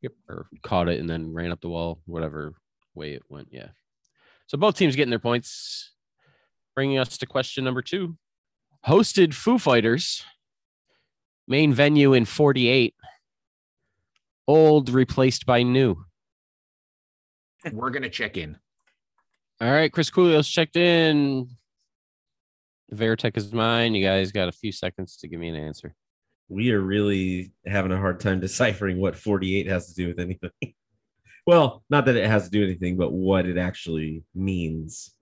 Yep, 0.02 0.12
or 0.28 0.46
caught 0.62 0.88
it 0.90 1.00
and 1.00 1.08
then 1.08 1.32
ran 1.32 1.50
up 1.50 1.60
the 1.62 1.70
wall, 1.70 2.00
whatever 2.04 2.52
way 2.94 3.12
it 3.12 3.22
went. 3.30 3.48
Yeah. 3.50 3.68
So 4.46 4.58
both 4.58 4.76
teams 4.76 4.94
getting 4.94 5.10
their 5.10 5.18
points. 5.18 5.92
Bringing 6.76 6.98
us 6.98 7.16
to 7.16 7.26
question 7.26 7.64
number 7.64 7.80
two. 7.80 8.18
Hosted 8.86 9.32
Foo 9.32 9.58
Fighters. 9.58 10.22
Main 11.48 11.72
venue 11.72 12.12
in 12.12 12.26
48. 12.26 12.94
Old 14.46 14.90
replaced 14.90 15.46
by 15.46 15.62
new. 15.62 16.04
We're 17.72 17.88
gonna 17.88 18.10
check 18.10 18.36
in. 18.36 18.58
All 19.58 19.70
right, 19.70 19.90
Chris 19.90 20.10
Coolio's 20.10 20.48
checked 20.48 20.76
in. 20.76 21.48
Veritech 22.92 23.38
is 23.38 23.54
mine. 23.54 23.94
You 23.94 24.04
guys 24.04 24.30
got 24.30 24.48
a 24.48 24.52
few 24.52 24.70
seconds 24.70 25.16
to 25.16 25.28
give 25.28 25.40
me 25.40 25.48
an 25.48 25.56
answer. 25.56 25.94
We 26.50 26.72
are 26.72 26.80
really 26.80 27.52
having 27.64 27.90
a 27.90 27.96
hard 27.96 28.20
time 28.20 28.38
deciphering 28.38 29.00
what 29.00 29.16
48 29.16 29.66
has 29.66 29.88
to 29.88 29.94
do 29.94 30.08
with 30.08 30.20
anything. 30.20 30.50
well, 31.46 31.82
not 31.88 32.04
that 32.04 32.16
it 32.16 32.28
has 32.28 32.44
to 32.44 32.50
do 32.50 32.62
anything, 32.62 32.98
but 32.98 33.12
what 33.12 33.46
it 33.46 33.56
actually 33.56 34.24
means. 34.34 35.15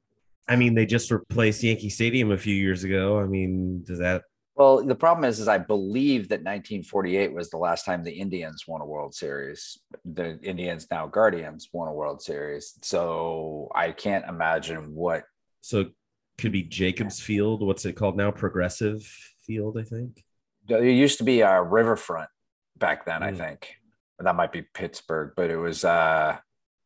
I 0.49 0.57
mean, 0.57 0.75
they 0.75 0.87
just 0.87 1.11
replaced 1.11 1.63
Yankee 1.63 1.89
Stadium 1.91 2.31
a 2.31 2.37
few 2.39 2.55
years 2.55 2.85
ago. 2.85 3.19
I 3.19 3.27
mean, 3.27 3.83
does 3.87 3.99
that 4.01 4.23
Well, 4.57 4.85
the 4.85 4.95
problem 4.95 5.25
is, 5.25 5.41
is 5.41 5.49
I 5.49 5.59
believe 5.59 6.29
that 6.29 6.41
1948 6.45 7.33
was 7.33 7.51
the 7.51 7.57
last 7.57 7.85
time 7.85 8.05
the 8.05 8.13
Indians 8.13 8.65
won 8.69 8.81
a 8.83 8.87
World 8.87 9.15
Series. 9.15 9.79
The 10.05 10.39
Indians, 10.43 10.87
now 10.91 11.07
Guardians, 11.07 11.69
won 11.73 11.89
a 11.89 11.93
World 11.93 12.21
Series. 12.23 12.79
So 12.83 13.71
I 13.75 13.93
can't 13.93 14.27
imagine 14.29 14.95
what. 14.95 15.25
so 15.61 15.81
it 15.81 15.89
could 16.37 16.53
be 16.53 16.63
Jacobs 16.63 17.21
Field? 17.21 17.63
What's 17.67 17.85
it 17.87 17.95
called 17.95 18.17
now? 18.17 18.31
Progressive 18.31 19.03
Field, 19.47 19.79
I 19.79 19.83
think. 19.85 20.23
It 20.69 20.85
used 20.95 21.19
to 21.19 21.25
be 21.25 21.41
a 21.43 21.63
Riverfront 21.63 22.29
back 22.77 23.07
then, 23.07 23.23
I 23.23 23.33
Mm. 23.33 23.39
think. 23.39 23.75
That 24.19 24.35
might 24.37 24.53
be 24.53 24.63
Pittsburgh, 24.63 25.33
but 25.37 25.51
it 25.51 25.57
was 25.57 25.85
uh, 25.85 26.37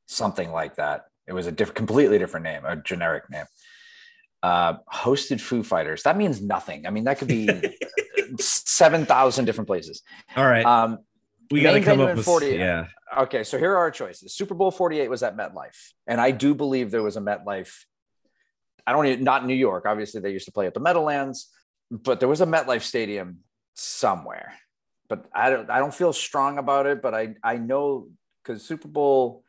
something 0.06 0.50
like 0.52 0.76
that. 0.76 1.04
It 1.28 1.34
was 1.34 1.46
a 1.46 1.52
diff- 1.52 1.74
completely 1.74 2.18
different 2.18 2.44
name, 2.44 2.64
a 2.64 2.76
generic 2.76 3.30
name. 3.30 3.44
Uh, 4.42 4.78
hosted 4.92 5.40
Foo 5.40 5.62
Fighters. 5.62 6.04
That 6.04 6.16
means 6.16 6.40
nothing. 6.40 6.86
I 6.86 6.90
mean, 6.90 7.04
that 7.04 7.18
could 7.18 7.28
be 7.28 7.48
7,000 8.38 9.44
different 9.44 9.68
places. 9.68 10.02
All 10.36 10.46
right. 10.46 10.64
Um, 10.64 10.98
we 11.50 11.62
got 11.62 11.72
to 11.72 11.80
come 11.82 12.00
up 12.00 12.16
with 12.16 12.24
48. 12.24 12.58
yeah. 12.58 12.86
Okay, 13.16 13.42
so 13.42 13.58
here 13.58 13.72
are 13.72 13.78
our 13.78 13.90
choices. 13.90 14.34
Super 14.34 14.54
Bowl 14.54 14.70
48 14.70 15.08
was 15.08 15.22
at 15.22 15.36
MetLife. 15.36 15.92
And 16.06 16.20
I 16.20 16.30
do 16.30 16.54
believe 16.54 16.90
there 16.90 17.02
was 17.02 17.16
a 17.16 17.20
MetLife. 17.20 17.72
I 18.86 18.92
don't 18.92 19.06
even, 19.06 19.24
not 19.24 19.46
New 19.46 19.54
York. 19.54 19.84
Obviously, 19.86 20.20
they 20.20 20.30
used 20.30 20.46
to 20.46 20.52
play 20.52 20.66
at 20.66 20.74
the 20.74 20.80
Meadowlands, 20.80 21.48
but 21.90 22.20
there 22.20 22.28
was 22.28 22.40
a 22.40 22.46
MetLife 22.46 22.82
Stadium 22.82 23.38
somewhere. 23.74 24.54
But 25.08 25.24
I 25.34 25.50
don't 25.50 25.70
I 25.70 25.78
don't 25.78 25.94
feel 25.94 26.12
strong 26.12 26.58
about 26.58 26.86
it, 26.86 27.00
but 27.00 27.14
I 27.14 27.34
I 27.42 27.56
know 27.56 28.08
because 28.42 28.62
Super 28.62 28.88
Bowl 28.88 29.42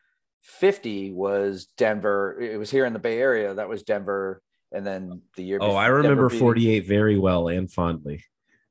50 0.50 1.12
was 1.12 1.68
Denver. 1.78 2.38
It 2.40 2.58
was 2.58 2.72
here 2.72 2.86
in 2.86 2.94
the 2.94 3.00
Bay 3.00 3.20
Area. 3.20 3.54
That 3.54 3.70
was 3.70 3.84
Denver. 3.84 4.42
And 4.72 4.86
then 4.86 5.22
the 5.36 5.44
year 5.44 5.58
Oh, 5.62 5.68
before, 5.68 5.80
I 5.82 5.88
remember 5.88 6.10
Denver 6.16 6.30
beating- 6.30 6.40
48 6.40 6.86
very 6.88 7.18
well 7.18 7.48
and 7.48 7.72
fondly. 7.72 8.24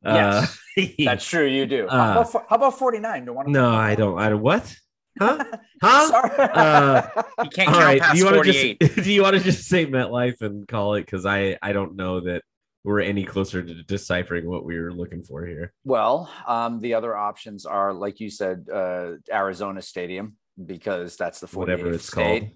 Yes, 0.04 0.58
Uh, 0.78 0.82
That's 1.04 1.24
true. 1.24 1.44
You 1.46 1.66
do. 1.66 1.86
Uh, 1.88 2.12
how, 2.14 2.20
about, 2.20 2.46
how 2.48 2.56
about 2.56 2.78
49? 2.78 3.24
Do 3.24 3.32
you 3.32 3.44
no, 3.52 3.70
I 3.70 3.94
don't. 3.96 4.18
I 4.18 4.28
don't. 4.28 4.42
What? 4.42 4.74
Huh? 5.20 5.44
Huh? 5.82 6.06
Sorry. 6.06 6.30
Uh, 6.38 7.02
you 7.42 7.50
can't 7.50 7.68
All 7.70 7.74
count 7.74 7.84
right. 7.84 8.00
past 8.00 8.12
Do 8.12 8.18
you 8.20 8.24
want 8.26 8.44
to 8.46 8.52
just 8.52 9.04
do 9.04 9.12
you 9.12 9.22
want 9.22 9.36
to 9.36 9.42
just 9.42 9.64
say 9.66 9.84
MetLife 9.84 10.42
and 10.42 10.68
call 10.68 10.94
it? 10.94 11.06
Because 11.06 11.26
I 11.26 11.58
I 11.60 11.72
don't 11.72 11.96
know 11.96 12.20
that 12.20 12.44
we're 12.84 13.00
any 13.00 13.24
closer 13.24 13.60
to 13.60 13.82
deciphering 13.82 14.48
what 14.48 14.64
we 14.64 14.78
were 14.78 14.92
looking 14.92 15.24
for 15.24 15.44
here. 15.44 15.72
Well, 15.82 16.30
um, 16.46 16.80
the 16.80 16.94
other 16.94 17.16
options 17.16 17.66
are, 17.66 17.92
like 17.92 18.20
you 18.20 18.30
said, 18.30 18.68
uh, 18.72 19.14
Arizona 19.32 19.82
Stadium 19.82 20.36
because 20.64 21.16
that's 21.16 21.40
the 21.40 21.46
48th 21.46 21.56
Whatever 21.56 21.92
it's 21.92 22.06
state, 22.06 22.40
called. 22.40 22.50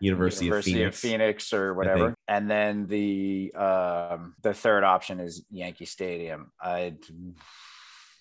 University, 0.00 0.46
University 0.46 0.82
of 0.82 0.94
Phoenix. 0.94 1.52
or 1.52 1.74
I 1.74 1.76
whatever. 1.76 2.14
And 2.26 2.50
then 2.50 2.86
the 2.86 3.52
um, 3.54 4.34
the 4.42 4.54
third 4.54 4.82
option 4.82 5.20
is 5.20 5.44
Yankee 5.50 5.84
Stadium. 5.84 6.52
I 6.60 6.94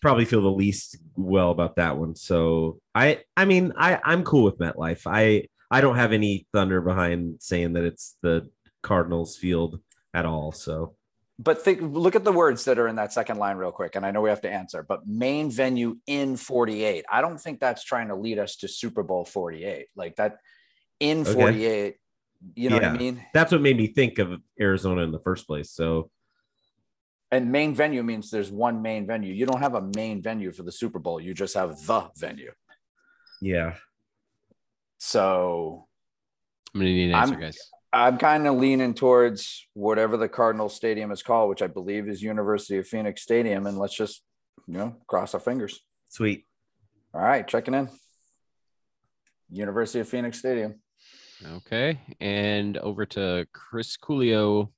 Probably 0.01 0.25
feel 0.25 0.41
the 0.41 0.51
least 0.51 0.97
well 1.15 1.51
about 1.51 1.75
that 1.75 1.97
one. 1.97 2.15
So 2.15 2.79
I 2.95 3.21
I 3.35 3.45
mean 3.45 3.73
I 3.77 3.99
I'm 4.03 4.23
cool 4.23 4.43
with 4.43 4.57
MetLife. 4.57 5.01
I 5.05 5.47
I 5.71 5.81
don't 5.81 5.97
have 5.97 6.13
any 6.13 6.47
thunder 6.53 6.81
behind 6.81 7.41
saying 7.41 7.73
that 7.73 7.83
it's 7.83 8.15
the 8.21 8.49
Cardinals 8.81 9.37
field 9.37 9.79
at 10.13 10.25
all. 10.25 10.51
So 10.51 10.95
but 11.41 11.61
think, 11.63 11.79
look 11.81 12.15
at 12.17 12.25
the 12.25 12.33
words 12.33 12.65
that 12.65 12.77
are 12.77 12.87
in 12.89 12.97
that 12.97 13.13
second 13.13 13.37
line 13.37 13.55
real 13.55 13.71
quick. 13.71 13.95
And 13.95 14.05
I 14.05 14.11
know 14.11 14.19
we 14.21 14.29
have 14.29 14.41
to 14.41 14.51
answer, 14.51 14.83
but 14.83 15.07
main 15.07 15.49
venue 15.49 15.97
in 16.05 16.35
48. 16.35 17.05
I 17.09 17.21
don't 17.21 17.37
think 17.39 17.61
that's 17.61 17.81
trying 17.83 18.09
to 18.09 18.15
lead 18.15 18.39
us 18.39 18.57
to 18.57 18.67
Super 18.67 19.03
Bowl 19.03 19.23
48. 19.23 19.87
Like 19.95 20.17
that 20.17 20.37
in 20.99 21.21
Okay. 21.21 21.33
48. 21.33 21.95
You 22.55 22.69
know 22.69 22.75
what 22.75 22.85
I 22.85 22.97
mean? 22.97 23.25
that's 23.33 23.51
what 23.53 23.61
made 23.61 23.77
me 23.77 23.87
think 23.87 24.19
of 24.19 24.41
Arizona 24.59 25.01
in 25.03 25.11
the 25.11 25.19
first 25.19 25.47
place. 25.47 25.71
So 25.71 26.11
And 27.31 27.51
main 27.51 27.73
venue 27.73 28.03
means 28.03 28.31
there's 28.31 28.51
one 28.51 28.81
main 28.81 29.05
venue. 29.07 29.33
You 29.33 29.45
don't 29.45 29.59
have 29.61 29.75
a 29.75 29.81
main 29.95 30.21
venue 30.21 30.51
for 30.51 30.63
the 30.63 30.71
Super 30.71 30.99
Bowl. 30.99 31.21
You 31.21 31.33
just 31.33 31.53
have 31.55 31.77
the 31.85 32.09
venue. 32.17 32.51
yeah. 33.41 33.75
So 34.97 35.87
I'm 36.73 36.81
gonna 36.81 36.91
need 36.91 37.09
an 37.11 37.15
answer, 37.15 37.33
I'm- 37.35 37.41
guys. 37.41 37.57
I'm 37.91 38.17
kind 38.17 38.45
of 38.47 38.55
leaning 38.55 38.93
towards 38.93 39.67
whatever 39.73 40.15
the 40.15 40.29
Cardinal 40.29 40.69
Stadium 40.69 41.11
is 41.11 41.23
called, 41.23 41.49
which 41.49 41.61
I 41.61 41.67
believe 41.67 42.07
is 42.07 42.21
University 42.21 42.77
of 42.77 42.87
Phoenix 42.87 43.23
Stadium. 43.23 43.65
And 43.65 43.77
let's 43.77 43.95
just, 43.95 44.21
you 44.67 44.75
know, 44.75 44.95
cross 45.07 45.33
our 45.33 45.39
fingers. 45.39 45.79
Sweet. 46.09 46.45
All 47.13 47.21
right, 47.21 47.47
checking 47.47 47.73
in. 47.73 47.89
University 49.49 49.99
of 49.99 50.07
Phoenix 50.07 50.37
Stadium. 50.37 50.75
Okay, 51.55 51.99
and 52.19 52.77
over 52.77 53.05
to 53.07 53.47
Chris 53.53 53.97
Coolio. 53.97 54.69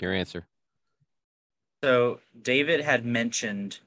Your 0.00 0.14
answer. 0.14 0.46
So 1.84 2.20
David 2.42 2.80
had 2.80 3.04
mentioned 3.04 3.78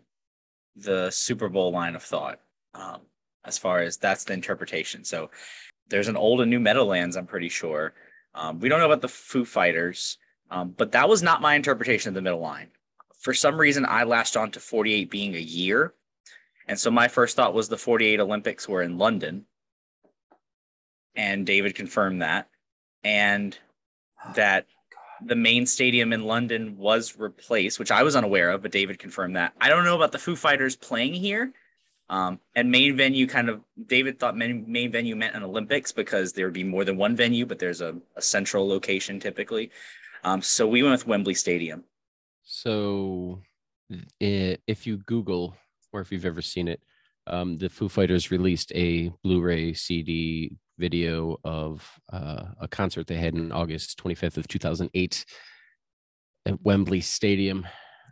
the 0.76 1.10
Super 1.12 1.50
Bowl 1.50 1.72
line 1.72 1.96
of 1.96 2.04
thought, 2.04 2.40
um, 2.74 3.02
as 3.46 3.58
far 3.58 3.82
as 3.82 3.98
that's 3.98 4.24
the 4.24 4.34
interpretation. 4.34 5.04
So 5.04 5.30
there's 5.90 6.08
an 6.08 6.16
old 6.16 6.42
and 6.42 6.50
new 6.50 6.60
Meadowlands, 6.60 7.16
I'm 7.16 7.28
pretty 7.28 7.50
sure. 7.50 7.94
Um, 8.36 8.60
we 8.60 8.70
don't 8.70 8.80
know 8.80 8.86
about 8.86 9.02
the 9.02 9.08
Foo 9.08 9.46
Fighters, 9.46 10.18
um, 10.50 10.74
but 10.78 10.92
that 10.94 11.10
was 11.10 11.22
not 11.22 11.42
my 11.42 11.56
interpretation 11.56 12.10
of 12.10 12.16
the 12.16 12.22
middle 12.22 12.40
line. 12.40 12.70
For 13.20 13.34
some 13.34 13.58
reason, 13.58 13.86
I 13.86 14.04
latched 14.04 14.36
on 14.36 14.52
to 14.52 14.60
48 14.60 15.10
being 15.10 15.36
a 15.36 15.40
year. 15.40 15.94
And 16.68 16.80
so 16.80 16.92
my 16.92 17.08
first 17.08 17.36
thought 17.36 17.54
was 17.54 17.70
the 17.70 17.78
48 17.78 18.20
Olympics 18.20 18.68
were 18.68 18.82
in 18.82 18.98
London. 18.98 19.46
And 21.16 21.46
David 21.46 21.76
confirmed 21.76 22.22
that. 22.22 22.50
And 23.04 23.58
that 24.36 24.68
the 25.26 25.36
main 25.36 25.66
stadium 25.66 26.12
in 26.12 26.26
London 26.26 26.78
was 26.78 27.18
replaced, 27.18 27.80
which 27.80 27.92
I 27.92 28.04
was 28.04 28.16
unaware 28.16 28.50
of, 28.52 28.62
but 28.62 28.72
David 28.72 29.00
confirmed 29.00 29.36
that. 29.36 29.54
I 29.60 29.70
don't 29.70 29.86
know 29.86 29.96
about 29.96 30.12
the 30.12 30.20
Foo 30.20 30.36
Fighters 30.36 30.76
playing 30.76 31.14
here. 31.14 31.54
Um, 32.14 32.40
and 32.56 32.70
main 32.70 32.96
venue 32.96 33.26
kind 33.26 33.50
of 33.50 33.62
David 33.88 34.20
thought 34.20 34.38
main, 34.38 34.72
main 34.72 34.92
venue 34.92 35.16
meant 35.16 35.36
an 35.36 35.42
Olympics 35.42 35.92
because 35.92 36.32
there 36.32 36.46
would 36.46 36.54
be 36.54 36.64
more 36.64 36.86
than 36.86 36.96
one 36.96 37.16
venue, 37.16 37.44
but 37.44 37.58
there's 37.58 37.82
a, 37.82 37.96
a 38.16 38.22
central 38.22 38.68
location 38.68 39.20
typically. 39.20 39.72
Um, 40.24 40.40
so 40.40 40.68
we 40.68 40.84
went 40.84 40.92
with 40.92 41.08
Wembley 41.08 41.34
Stadium. 41.34 41.84
So, 42.44 43.42
if 44.20 44.86
you 44.86 44.98
Google 44.98 45.58
or 45.92 46.02
if 46.02 46.12
you've 46.12 46.28
ever 46.28 46.44
seen 46.44 46.68
it, 46.68 46.82
um, 47.26 47.58
the 47.58 47.68
Foo 47.68 47.90
Fighters 47.90 48.30
released 48.30 48.72
a 48.76 49.12
Blu-ray 49.24 49.74
CD 49.74 50.56
video 50.78 51.40
of 51.44 52.00
uh, 52.12 52.44
a 52.62 52.68
concert 52.68 53.08
they 53.08 53.18
had 53.18 53.34
in 53.34 53.52
August 53.52 54.00
25th 54.04 54.38
of 54.38 54.48
2008 54.48 55.26
at 56.46 56.62
Wembley 56.62 57.02
Stadium. 57.02 57.66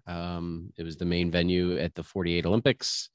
Um, 0.08 0.74
it 0.76 0.82
was 0.82 0.98
the 0.98 1.06
main 1.06 1.30
venue 1.30 1.78
at 1.78 1.94
the 1.94 2.04
48 2.04 2.48
Olympics, 2.48 3.12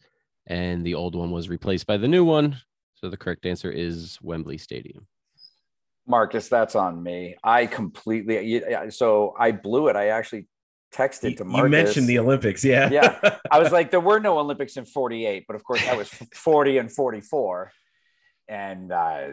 and 0.46 0.84
the 0.84 0.94
old 0.94 1.14
one 1.14 1.30
was 1.30 1.48
replaced 1.48 1.86
by 1.86 1.96
the 1.96 2.08
new 2.08 2.24
one. 2.24 2.58
So 2.94 3.08
the 3.08 3.16
correct 3.16 3.46
answer 3.46 3.70
is 3.70 4.18
Wembley 4.22 4.58
Stadium. 4.58 5.06
Marcus, 6.06 6.48
that's 6.48 6.76
on 6.76 7.02
me. 7.02 7.36
I 7.42 7.66
completely. 7.66 8.62
So 8.90 9.34
I 9.38 9.50
blew 9.52 9.88
it. 9.88 9.96
I 9.96 10.08
actually 10.08 10.46
texted 10.94 11.30
You, 11.30 11.36
to 11.36 11.44
Marcus. 11.44 11.64
you 11.64 11.70
mentioned 11.70 12.06
the 12.06 12.18
Olympics, 12.20 12.64
yeah. 12.64 12.88
Yeah. 12.90 13.38
I 13.50 13.58
was 13.58 13.72
like, 13.72 13.90
there 13.90 14.00
were 14.00 14.20
no 14.20 14.38
Olympics 14.38 14.76
in 14.76 14.84
48, 14.84 15.44
but 15.46 15.56
of 15.56 15.64
course 15.64 15.86
I 15.86 15.94
was 15.96 16.08
40 16.34 16.78
and 16.78 16.92
44. 16.92 17.72
And 18.48 18.92
uh, 18.92 19.26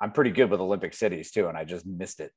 I'm 0.00 0.12
pretty 0.12 0.30
good 0.30 0.50
with 0.50 0.60
Olympic 0.60 0.94
cities 0.94 1.30
too. 1.30 1.48
And 1.48 1.56
I 1.56 1.64
just 1.64 1.84
missed 1.86 2.20
it. 2.20 2.32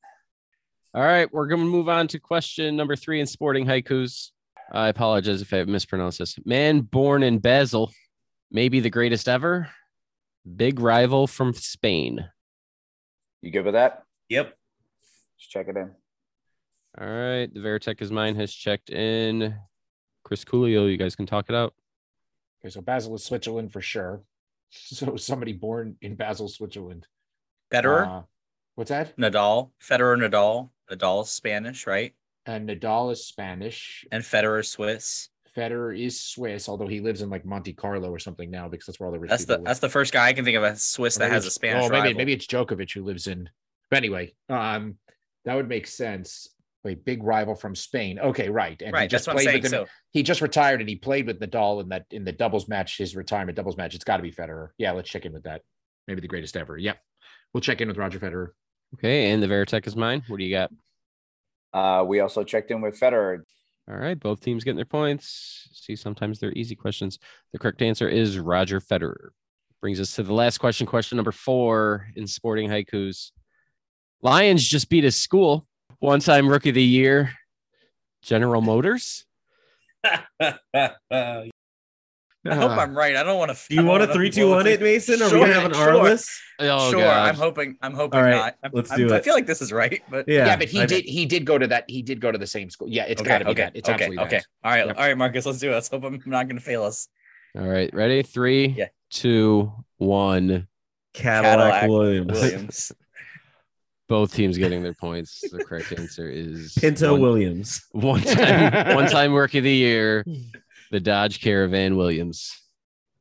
All 0.93 1.01
right, 1.03 1.31
we're 1.33 1.47
going 1.47 1.61
to 1.61 1.67
move 1.67 1.89
on 1.89 2.07
to 2.09 2.19
question 2.19 2.75
number 2.75 2.95
three 2.95 3.19
in 3.19 3.27
sporting 3.27 3.65
haikus. 3.65 4.31
I 4.71 4.87
apologize 4.87 5.41
if 5.41 5.53
I 5.53 5.63
mispronounced 5.63 6.19
this. 6.19 6.37
Man 6.45 6.81
born 6.81 7.23
in 7.23 7.39
Basel, 7.39 7.91
maybe 8.51 8.79
the 8.79 8.89
greatest 8.89 9.27
ever. 9.27 9.69
Big 10.55 10.79
rival 10.79 11.27
from 11.27 11.53
Spain. 11.53 12.29
You 13.41 13.51
good 13.51 13.65
with 13.65 13.73
that? 13.73 14.03
yep. 14.29 14.57
Just 15.37 15.51
check 15.51 15.67
it 15.67 15.77
in. 15.77 15.91
All 16.99 17.07
right, 17.07 17.53
the 17.53 17.59
Veritech 17.59 18.01
is 18.01 18.11
mine 18.11 18.35
has 18.37 18.53
checked 18.53 18.89
in. 18.89 19.55
Chris 20.23 20.45
Coolio, 20.45 20.89
you 20.89 20.97
guys 20.97 21.15
can 21.15 21.25
talk 21.25 21.49
it 21.49 21.55
out. 21.55 21.73
Okay, 22.63 22.71
so 22.71 22.81
Basel 22.81 23.13
is 23.15 23.23
Switzerland 23.23 23.71
for 23.73 23.81
sure. 23.81 24.21
So 24.71 25.15
somebody 25.15 25.53
born 25.53 25.95
in 26.01 26.15
Basel, 26.15 26.49
Switzerland. 26.49 27.07
Federer, 27.71 28.07
Uh, 28.07 28.21
what's 28.75 28.89
that? 28.89 29.15
Nadal, 29.17 29.71
Federer, 29.81 30.17
Nadal. 30.17 30.69
Nadal's 30.91 31.29
Spanish, 31.29 31.87
right? 31.87 32.13
And 32.45 32.69
Nadal 32.69 33.11
is 33.11 33.25
Spanish. 33.25 34.05
And 34.11 34.23
Federer, 34.23 34.65
Swiss. 34.65 35.29
Federer 35.57 35.97
is 35.97 36.21
Swiss, 36.21 36.67
although 36.67 36.87
he 36.87 36.99
lives 36.99 37.21
in 37.21 37.29
like 37.29 37.45
Monte 37.45 37.73
Carlo 37.73 38.09
or 38.09 38.19
something 38.19 38.51
now 38.51 38.67
because 38.67 38.85
that's 38.87 38.99
where 38.99 39.07
all 39.07 39.13
the 39.13 39.19
rich 39.19 39.29
That's 39.31 39.45
the 39.45 39.55
live. 39.55 39.63
that's 39.65 39.79
the 39.79 39.89
first 39.89 40.11
guy 40.13 40.27
I 40.27 40.33
can 40.33 40.43
think 40.43 40.57
of 40.57 40.63
a 40.63 40.75
Swiss 40.75 41.15
Or 41.15 41.19
that 41.19 41.31
has 41.31 41.45
a 41.45 41.47
it's- 41.47 41.55
Spanish 41.55 41.85
Oh, 41.85 41.89
maybe 41.89 41.99
rival. 42.07 42.17
maybe 42.17 42.33
it's 42.33 42.45
Djokovic 42.45 42.91
who 42.93 43.03
lives 43.03 43.27
in. 43.27 43.49
But 43.89 43.97
anyway, 43.97 44.33
um, 44.49 44.97
that 45.45 45.55
would 45.55 45.69
make 45.69 45.87
sense. 45.87 46.49
A 46.85 46.93
big 46.93 47.23
rival 47.23 47.55
from 47.55 47.73
Spain. 47.73 48.19
Okay, 48.19 48.47
right. 48.47 48.79
And 48.79 48.95
he 48.95 49.07
just 49.07 49.25
That's 49.25 49.27
what 49.27 49.31
I'm 49.31 49.35
played 49.37 49.45
saying. 49.45 49.63
with 49.63 49.73
him. 49.73 49.85
So 49.87 49.91
He 50.11 50.21
just 50.21 50.41
retired 50.41 50.81
and 50.81 50.89
he 50.89 50.95
played 50.97 51.25
with 51.25 51.39
Nadal 51.39 51.81
in 51.81 51.89
that 51.89 52.05
in 52.11 52.25
the 52.25 52.31
doubles 52.31 52.67
match, 52.67 52.99
his 52.99 53.15
retirement 53.15 53.55
doubles 53.55 53.75
match. 53.75 53.95
It's 53.95 54.03
got 54.03 54.17
to 54.17 54.23
be 54.23 54.31
Federer. 54.31 54.69
Yeah, 54.77 54.91
let's 54.91 55.09
check 55.09 55.25
in 55.25 55.33
with 55.33 55.43
that. 55.45 55.61
Maybe 56.07 56.21
the 56.21 56.27
greatest 56.27 56.55
ever. 56.55 56.77
Yep. 56.77 56.99
We'll 57.53 57.61
check 57.61 57.81
in 57.81 57.87
with 57.87 57.97
Roger 57.97 58.19
Federer. 58.19 58.49
Okay, 58.95 59.31
and 59.31 59.41
the 59.41 59.47
Veritech 59.47 59.87
is 59.87 59.95
mine. 59.95 60.21
What 60.27 60.37
do 60.37 60.43
you 60.43 60.53
got? 60.55 60.69
Uh, 61.75 62.05
we 62.07 62.21
also 62.21 62.43
checked 62.43 62.71
in 62.71 62.79
with 62.79 62.97
Federer. 62.97 63.43
All 63.89 63.97
right, 63.97 64.17
both 64.17 64.39
teams 64.39 64.63
getting 64.63 64.77
their 64.77 64.85
points. 64.85 65.67
See, 65.73 65.95
sometimes 65.95 66.39
they're 66.39 66.53
easy 66.53 66.73
questions. 66.73 67.19
The 67.51 67.59
correct 67.59 67.81
answer 67.81 68.07
is 68.07 68.39
Roger 68.39 68.79
Federer. 68.79 69.29
Brings 69.81 69.99
us 69.99 70.15
to 70.15 70.23
the 70.23 70.33
last 70.33 70.57
question, 70.57 70.87
question 70.87 71.17
number 71.17 71.33
four 71.33 72.07
in 72.15 72.25
sporting 72.27 72.69
haikus. 72.69 73.31
Lions 74.21 74.65
just 74.65 74.89
beat 74.89 75.03
a 75.03 75.11
school. 75.11 75.67
One 75.99 76.21
time 76.21 76.47
rookie 76.47 76.69
of 76.69 76.75
the 76.75 76.83
year, 76.83 77.33
General 78.23 78.61
Motors. 78.61 79.25
I 82.47 82.55
hope. 82.55 82.71
I'm 82.71 82.95
right. 82.95 83.15
I 83.15 83.23
don't 83.23 83.37
want 83.39 83.51
to. 83.55 83.57
Do 83.69 83.75
you 83.75 83.83
want 83.85 84.03
a 84.03 84.07
three, 84.13 84.29
two, 84.29 84.49
one 84.49 84.67
it, 84.67 84.81
Mason? 84.81 85.21
Are 85.21 85.25
we 85.25 85.29
Sure, 85.31 85.39
gonna 85.41 85.53
have 85.53 85.65
an 85.65 85.73
R 85.73 85.93
sure. 85.93 86.03
list? 86.03 86.29
Oh, 86.59 86.91
sure. 86.91 87.01
God. 87.01 87.29
I'm 87.29 87.35
hoping. 87.35 87.75
I'm 87.81 87.93
hoping 87.93 88.17
All 88.19 88.23
right, 88.23 88.31
not. 88.35 88.55
I'm, 88.63 88.71
let's 88.73 88.91
I'm- 88.91 88.99
do 88.99 89.13
I 89.13 89.17
it. 89.17 89.23
feel 89.23 89.33
like 89.33 89.45
this 89.47 89.61
is 89.61 89.71
right, 89.73 90.01
but 90.09 90.25
Yeah. 90.27 90.45
Yeah, 90.45 90.55
but 90.57 90.67
he 90.69 90.81
I- 90.81 90.85
did. 90.85 91.05
He 91.05 91.25
did 91.25 91.45
go 91.45 91.57
to 91.57 91.67
that. 91.67 91.85
He 91.87 92.01
did 92.01 92.21
go 92.21 92.31
to 92.31 92.37
the 92.37 92.47
same 92.47 92.69
school. 92.69 92.87
Yeah, 92.89 93.05
it's 93.05 93.21
okay. 93.21 93.27
got 93.29 93.37
to 93.39 93.45
be 93.45 93.51
okay. 93.51 93.61
that. 93.63 93.75
It's 93.75 93.89
okay. 93.89 94.03
absolutely 94.05 94.25
Okay. 94.25 94.37
that. 94.37 94.45
All 94.63 94.71
right. 94.71 94.85
Yep. 94.87 94.97
All 94.97 95.03
right, 95.05 95.17
Marcus. 95.17 95.45
Let's 95.45 95.59
do 95.59 95.71
it. 95.71 95.73
Let's 95.73 95.87
hope 95.89 96.03
I'm 96.03 96.21
not 96.25 96.47
going 96.47 96.57
to 96.57 96.63
fail 96.63 96.83
us. 96.83 97.07
All 97.57 97.67
right, 97.67 97.89
ready? 97.93 98.21
Three, 98.21 98.67
Yeah. 98.77 98.87
two, 99.09 99.71
one. 99.97 100.67
Cadillac, 101.13 101.57
Cadillac 101.83 101.89
Williams. 101.89 102.31
Williams. 102.33 102.91
Both 104.07 104.35
teams 104.35 104.57
getting 104.57 104.83
their 104.83 104.93
points. 104.93 105.41
The 105.51 105.63
correct 105.63 105.91
answer 105.97 106.29
is 106.29 106.73
Pinto 106.79 107.13
one, 107.13 107.21
Williams. 107.21 107.83
one 107.91 108.21
time, 108.21 108.95
one 108.95 109.09
time 109.09 109.33
rookie 109.33 109.57
of 109.57 109.63
the 109.63 109.71
year, 109.71 110.23
the 110.91 110.99
Dodge 110.99 111.41
Caravan 111.41 111.95
Williams. 111.97 112.51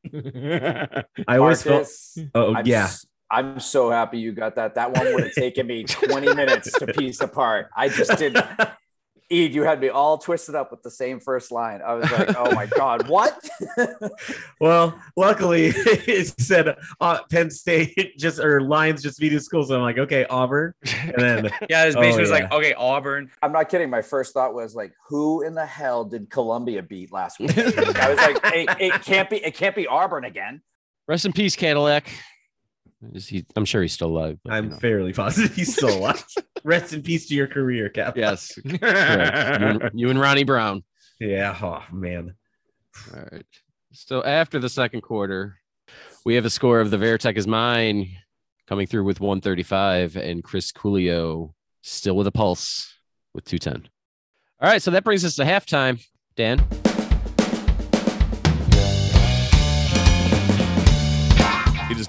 I 0.14 1.04
always 1.38 1.62
felt. 1.62 1.88
Oh, 2.34 2.46
oh 2.46 2.54
I'm, 2.54 2.66
yeah. 2.66 2.84
s- 2.84 3.06
I'm 3.30 3.58
so 3.58 3.90
happy 3.90 4.18
you 4.18 4.32
got 4.32 4.56
that. 4.56 4.74
That 4.74 4.92
one 4.96 5.12
would 5.14 5.24
have 5.24 5.32
taken 5.32 5.66
me 5.66 5.84
20 5.84 6.34
minutes 6.34 6.70
to 6.78 6.86
piece 6.86 7.20
apart. 7.20 7.68
I 7.76 7.88
just 7.88 8.16
didn't. 8.18 8.44
Ed, 9.30 9.54
you 9.54 9.62
had 9.62 9.80
me 9.80 9.88
all 9.88 10.18
twisted 10.18 10.54
up 10.54 10.70
with 10.70 10.82
the 10.82 10.90
same 10.90 11.18
first 11.18 11.50
line. 11.50 11.80
I 11.84 11.94
was 11.94 12.10
like, 12.12 12.36
oh 12.36 12.52
my 12.54 12.66
God, 12.66 13.08
what? 13.08 13.38
Well, 14.60 14.98
luckily 15.16 15.66
it 15.76 16.40
said 16.40 16.76
uh, 17.00 17.18
Penn 17.30 17.50
State 17.50 18.16
just 18.18 18.38
or 18.38 18.60
Lions 18.60 19.02
just 19.02 19.18
beat 19.18 19.32
his 19.32 19.44
school. 19.44 19.64
So 19.64 19.76
I'm 19.76 19.82
like, 19.82 19.98
okay, 19.98 20.24
Auburn, 20.26 20.74
and 20.84 21.14
then 21.18 21.50
Yeah, 21.68 21.86
his 21.86 21.96
Oh, 21.96 22.00
basically 22.00 22.22
was 22.22 22.30
like, 22.30 22.52
okay, 22.52 22.72
Auburn. 22.74 23.30
I'm 23.42 23.52
not 23.52 23.68
kidding. 23.68 23.90
My 23.90 24.02
first 24.02 24.32
thought 24.32 24.54
was 24.54 24.74
like, 24.74 24.92
who 25.08 25.42
in 25.42 25.54
the 25.54 25.66
hell 25.66 26.04
did 26.04 26.30
Columbia 26.30 26.82
beat 26.82 27.12
last 27.12 27.38
week? 27.40 27.56
I 27.58 28.08
was 28.08 28.16
like, 28.18 28.38
it, 28.54 28.76
it 28.80 29.02
can't 29.02 29.28
be, 29.28 29.44
it 29.44 29.54
can't 29.54 29.74
be 29.74 29.86
Auburn 29.86 30.24
again. 30.24 30.62
Rest 31.06 31.26
in 31.26 31.32
peace, 31.32 31.56
Cadillac. 31.56 32.08
Is 33.12 33.28
he? 33.28 33.44
I'm 33.56 33.64
sure 33.64 33.82
he's 33.82 33.92
still 33.92 34.08
alive. 34.08 34.38
but, 34.44 34.52
I'm 34.52 34.70
know. 34.70 34.76
fairly 34.76 35.12
positive 35.12 35.54
he's 35.54 35.74
still 35.74 35.98
alive. 35.98 36.24
Rest 36.64 36.92
in 36.92 37.02
peace 37.02 37.26
to 37.28 37.34
your 37.34 37.46
career, 37.46 37.88
Cap. 37.88 38.16
Yes. 38.16 38.56
You, 38.64 38.78
and, 38.82 39.90
you 39.94 40.10
and 40.10 40.18
Ronnie 40.20 40.44
Brown. 40.44 40.82
Yeah. 41.20 41.56
Oh 41.60 41.82
man. 41.94 42.34
All 43.14 43.24
right. 43.32 43.46
So 43.92 44.22
after 44.24 44.58
the 44.58 44.68
second 44.68 45.02
quarter, 45.02 45.56
we 46.24 46.34
have 46.36 46.44
a 46.44 46.50
score 46.50 46.80
of 46.80 46.90
the 46.90 46.96
Veritech 46.96 47.36
is 47.36 47.46
mine 47.46 48.08
coming 48.66 48.86
through 48.86 49.04
with 49.04 49.20
135 49.20 50.16
and 50.16 50.42
Chris 50.42 50.72
Coolio 50.72 51.52
still 51.82 52.16
with 52.16 52.26
a 52.26 52.32
pulse 52.32 52.92
with 53.34 53.44
210. 53.44 53.88
All 54.60 54.68
right. 54.70 54.82
So 54.82 54.90
that 54.92 55.04
brings 55.04 55.24
us 55.24 55.36
to 55.36 55.44
halftime. 55.44 56.02
Dan. 56.36 56.66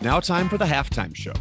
Now 0.05 0.19
time 0.19 0.47
for 0.47 0.59
the 0.59 0.65
halftime 0.65 1.15
show. 1.15 1.33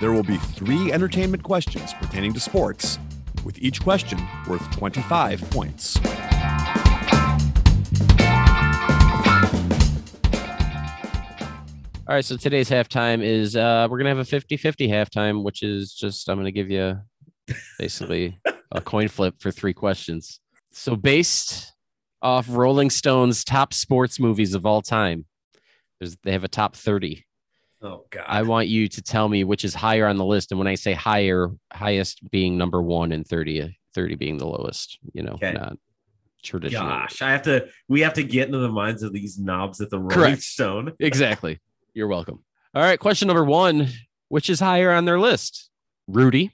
There 0.00 0.12
will 0.12 0.22
be 0.22 0.36
three 0.36 0.92
entertainment 0.92 1.42
questions 1.42 1.92
pertaining 1.94 2.32
to 2.34 2.40
sports, 2.40 3.00
with 3.44 3.58
each 3.58 3.82
question 3.82 4.16
worth 4.46 4.70
25 4.70 5.40
points. 5.50 5.96
All 12.06 12.14
right. 12.14 12.24
So 12.24 12.36
today's 12.36 12.70
halftime 12.70 13.24
is 13.24 13.56
uh, 13.56 13.88
we're 13.90 13.98
to 14.04 14.10
have 14.10 14.18
a 14.18 14.24
50 14.24 14.56
50 14.56 14.86
halftime, 14.86 15.42
which 15.42 15.64
is 15.64 15.92
just, 15.92 16.28
I'm 16.28 16.36
to 16.44 16.52
give 16.52 16.70
you 16.70 17.00
basically 17.76 18.38
a 18.70 18.80
coin 18.80 19.08
flip 19.08 19.34
for 19.40 19.50
three 19.50 19.74
questions. 19.74 20.38
So, 20.70 20.94
based 20.94 21.72
off 22.22 22.46
Rolling 22.48 22.90
Stone's 22.90 23.42
top 23.42 23.74
sports 23.74 24.20
movies 24.20 24.54
of 24.54 24.64
all 24.64 24.80
time, 24.80 25.26
there's, 25.98 26.16
they 26.22 26.30
have 26.30 26.44
a 26.44 26.48
top 26.48 26.76
30. 26.76 27.24
Oh 27.82 28.04
god. 28.10 28.24
I 28.28 28.42
want 28.42 28.68
you 28.68 28.86
to 28.88 29.02
tell 29.02 29.28
me 29.28 29.44
which 29.44 29.64
is 29.64 29.74
higher 29.74 30.06
on 30.06 30.16
the 30.16 30.24
list. 30.24 30.52
And 30.52 30.58
when 30.58 30.68
I 30.68 30.74
say 30.76 30.92
higher, 30.92 31.48
highest 31.72 32.28
being 32.30 32.56
number 32.56 32.80
one 32.80 33.10
and 33.12 33.26
30, 33.26 33.76
30 33.94 34.14
being 34.14 34.38
the 34.38 34.46
lowest, 34.46 34.98
you 35.12 35.22
know, 35.22 35.32
Okay. 35.32 35.52
not 35.52 35.76
traditional. 36.44 36.86
Gosh, 36.88 37.20
I 37.22 37.30
have 37.32 37.42
to. 37.42 37.66
We 37.88 38.00
have 38.02 38.14
to 38.14 38.22
get 38.24 38.46
into 38.46 38.58
the 38.58 38.68
minds 38.68 39.02
of 39.02 39.12
these 39.12 39.38
knobs 39.38 39.80
at 39.80 39.90
the 39.90 39.98
Rolling 39.98 40.14
Correct. 40.14 40.42
Stone. 40.42 40.92
Exactly. 41.00 41.58
You're 41.94 42.08
welcome. 42.08 42.44
All 42.74 42.82
right. 42.82 42.98
Question 42.98 43.26
number 43.28 43.44
one 43.44 43.88
Which 44.28 44.48
is 44.48 44.60
higher 44.60 44.92
on 44.92 45.04
their 45.04 45.18
list? 45.20 45.68
Rudy 46.08 46.52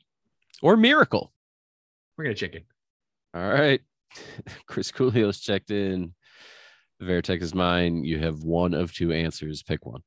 or 0.63 0.77
Miracle? 0.77 1.33
We're 2.17 2.25
gonna 2.25 2.35
check 2.35 2.55
in. 2.55 2.63
All 3.35 3.49
right. 3.49 3.81
Chris 4.67 4.91
Coolio's 4.91 5.41
checked 5.41 5.71
in. 5.71 6.15
The 7.01 7.07
Veritech 7.07 7.41
is 7.43 7.55
mine. 7.55 8.03
You 8.05 8.19
have 8.19 8.43
one 8.43 8.75
of 8.75 8.93
two 8.93 9.13
answers. 9.13 9.63
Pick 9.63 9.87
one. 9.87 10.01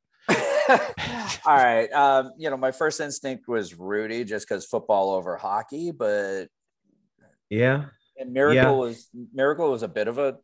All 1.46 1.56
right. 1.56 1.92
Um, 1.92 2.32
you 2.38 2.50
know, 2.50 2.58
my 2.58 2.72
first 2.72 3.00
instinct 3.00 3.48
was 3.48 3.78
Rudy 3.78 4.24
just 4.24 4.48
because 4.48 4.66
football 4.66 5.12
over 5.12 5.36
hockey, 5.38 5.92
but 5.92 6.46
Yeah. 7.50 7.86
and 8.18 8.34
Miracle 8.34 8.56
Yeah. 8.56 8.70
was 8.72 9.10
Miracle 9.34 9.72
was 9.72 9.84
a 9.84 9.88
bit 9.88 10.08
of 10.08 10.18
a 10.18 10.38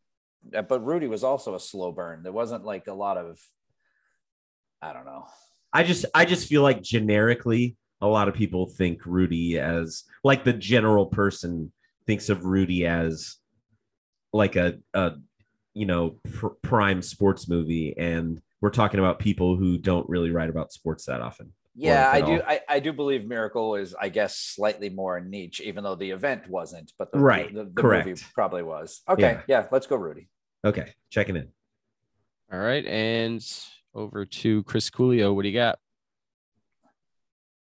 but 0.70 0.86
Rudy 0.86 1.08
was 1.08 1.24
also 1.24 1.56
a 1.56 1.60
slow 1.60 1.92
burn. 1.92 2.24
There 2.24 2.32
wasn't 2.32 2.64
like 2.64 2.88
a 2.88 2.94
lot 2.94 3.18
of 3.18 3.40
I 4.82 4.94
don't 4.94 5.06
know. 5.06 5.26
I 5.74 5.84
just 5.84 6.06
I 6.16 6.26
just 6.26 6.48
feel 6.48 6.62
like 6.62 6.82
generically 6.82 7.76
a 8.02 8.08
lot 8.08 8.28
of 8.28 8.36
people 8.36 8.68
think 8.68 9.06
Rudy 9.06 9.58
as 9.60 10.04
like 10.24 10.44
the 10.44 10.54
general 10.54 11.08
person 11.08 11.72
thinks 12.06 12.30
of 12.30 12.46
Rudy 12.46 12.86
as 12.86 13.38
like 14.32 14.56
a, 14.56 14.80
a 14.94 15.14
you 15.74 15.86
know, 15.86 16.20
pr- 16.34 16.48
prime 16.62 17.02
sports 17.02 17.48
movie. 17.50 17.96
And 17.98 18.42
we're 18.62 18.70
talking 18.72 19.00
about 19.00 19.20
people 19.20 19.56
who 19.56 19.78
don't 19.78 20.08
really 20.10 20.32
write 20.32 20.50
about 20.50 20.72
sports 20.72 21.06
that 21.06 21.22
often. 21.22 21.54
Yeah, 21.76 22.10
I 22.12 22.22
do. 22.22 22.42
I, 22.42 22.62
I 22.68 22.80
do 22.80 22.92
believe 22.92 23.26
Miracle 23.28 23.76
is, 23.76 23.94
I 24.00 24.10
guess, 24.10 24.36
slightly 24.36 24.90
more 24.90 25.20
niche, 25.20 25.62
even 25.62 25.84
though 25.84 25.94
the 25.94 26.10
event 26.10 26.50
wasn't, 26.50 26.92
but 26.98 27.12
the, 27.12 27.20
Right, 27.20 27.54
the, 27.54 27.66
the 27.66 27.82
correct. 27.82 28.08
movie 28.08 28.22
probably 28.34 28.64
was. 28.64 29.02
Okay, 29.08 29.22
Yeah. 29.34 29.42
yeah. 29.48 29.68
let's 29.72 29.86
go, 29.86 29.96
Rudy. 29.96 30.28
Okay, 30.66 30.94
checking 31.12 31.36
in. 31.36 31.50
All 32.52 32.58
right, 32.60 32.84
and 32.86 33.46
over 33.94 34.26
to 34.26 34.64
Chris 34.64 34.90
Coolio. 34.90 35.36
What 35.36 35.44
do 35.44 35.50
you 35.50 35.56
got? 35.56 35.78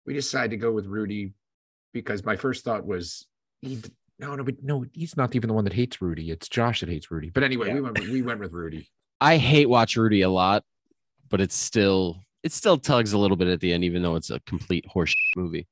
we 0.07 0.15
decided 0.15 0.51
to 0.51 0.57
go 0.57 0.73
with 0.73 0.87
Rudy 0.87 1.35
because 1.93 2.25
my 2.25 2.35
first 2.37 2.65
thought 2.65 2.85
was 2.87 3.27
he 3.61 3.79
no 4.19 4.35
no 4.35 4.43
but 4.43 4.57
no 4.63 4.85
he's 4.93 5.17
not 5.17 5.37
even 5.37 5.49
the 5.49 5.55
one 5.55 5.65
that 5.65 5.73
hates 5.73 6.01
Rudy 6.01 6.31
it's 6.31 6.49
Josh 6.49 6.81
that 6.81 6.89
hates 6.89 7.11
Rudy 7.11 7.31
but 7.31 7.45
anyway 7.45 7.73
we 7.75 7.81
went 7.81 7.99
we 8.01 8.23
went 8.23 8.41
with 8.41 8.53
Rudy 8.53 8.89
I 9.21 9.37
hate 9.37 9.69
Watch 9.69 9.97
Rudy 9.97 10.23
a 10.23 10.31
lot, 10.31 10.65
but 11.31 11.41
it's 11.41 11.55
still 11.55 12.25
it 12.43 12.53
still 12.53 12.79
tugs 12.79 13.13
a 13.13 13.19
little 13.19 13.37
bit 13.37 13.49
at 13.49 13.61
the 13.61 13.73
end, 13.73 13.85
even 13.85 14.03
though 14.03 14.17
it's 14.17 14.31
a 14.31 14.41
complete 14.41 14.87
horse 14.87 15.15
movie. 15.37 15.67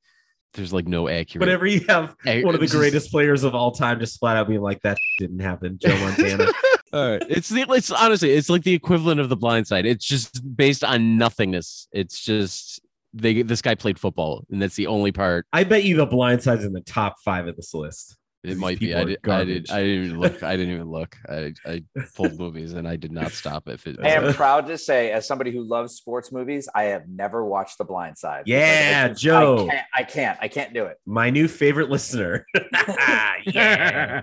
There's 0.54 0.72
like 0.72 0.88
no 0.88 1.08
accuracy. 1.08 1.38
Whenever 1.38 1.66
you 1.66 1.84
have 1.88 2.16
one 2.24 2.54
of 2.54 2.60
the 2.60 2.66
greatest 2.70 3.10
players 3.10 3.44
of 3.44 3.54
all 3.54 3.72
time 3.72 4.00
just 4.00 4.18
flat 4.18 4.36
out 4.36 4.48
being 4.48 4.60
like, 4.60 4.80
that 4.82 4.96
didn't 5.18 5.40
happen, 5.40 5.78
Joe 5.80 5.96
Montana. 6.00 6.46
All 6.92 7.10
right. 7.10 7.22
It's 7.28 7.48
the 7.48 7.66
it's 7.70 7.90
honestly 7.90 8.30
it's 8.30 8.48
like 8.48 8.62
the 8.62 8.72
equivalent 8.72 9.20
of 9.20 9.28
the 9.28 9.36
blind 9.36 9.66
side. 9.66 9.84
It's 9.84 10.06
just 10.06 10.56
based 10.56 10.84
on 10.84 11.18
nothingness. 11.18 11.86
It's 11.92 12.20
just 12.20 12.80
they 13.12 13.42
this 13.42 13.62
guy 13.62 13.74
played 13.74 13.98
football, 13.98 14.44
and 14.50 14.60
that's 14.60 14.76
the 14.76 14.86
only 14.86 15.12
part. 15.12 15.46
I 15.52 15.64
bet 15.64 15.84
you 15.84 15.96
the 15.96 16.06
blind 16.06 16.42
side's 16.42 16.64
in 16.64 16.72
the 16.72 16.80
top 16.80 17.16
five 17.24 17.46
of 17.46 17.56
this 17.56 17.74
list. 17.74 18.16
It 18.48 18.58
might 18.58 18.78
be. 18.78 18.94
I 18.94 19.04
did, 19.04 19.18
I 19.28 19.44
did. 19.44 19.70
I 19.70 19.82
didn't 19.82 20.04
even 20.06 20.20
look. 20.20 20.42
I 20.42 20.56
didn't 20.56 20.74
even 20.74 20.90
look. 20.90 21.16
I 21.28 21.52
I 21.66 21.82
pulled 22.14 22.38
movies 22.38 22.72
and 22.72 22.86
I 22.88 22.96
did 22.96 23.12
not 23.12 23.32
stop 23.32 23.68
if 23.68 23.86
it. 23.86 23.96
I 24.02 24.10
am 24.10 24.32
proud 24.34 24.66
to 24.68 24.78
say, 24.78 25.10
as 25.12 25.26
somebody 25.26 25.50
who 25.52 25.62
loves 25.62 25.94
sports 25.94 26.32
movies, 26.32 26.68
I 26.74 26.84
have 26.84 27.08
never 27.08 27.44
watched 27.44 27.78
The 27.78 27.84
Blind 27.84 28.18
Side. 28.18 28.44
Yeah, 28.46 29.02
I 29.04 29.08
just- 29.08 29.20
Joe. 29.22 29.68
I 29.68 29.70
can't, 29.70 29.86
I 29.94 30.02
can't. 30.02 30.38
I 30.42 30.48
can't 30.48 30.74
do 30.74 30.84
it. 30.84 30.96
My 31.06 31.30
new 31.30 31.48
favorite 31.48 31.90
listener. 31.90 32.46
yeah. 33.44 34.22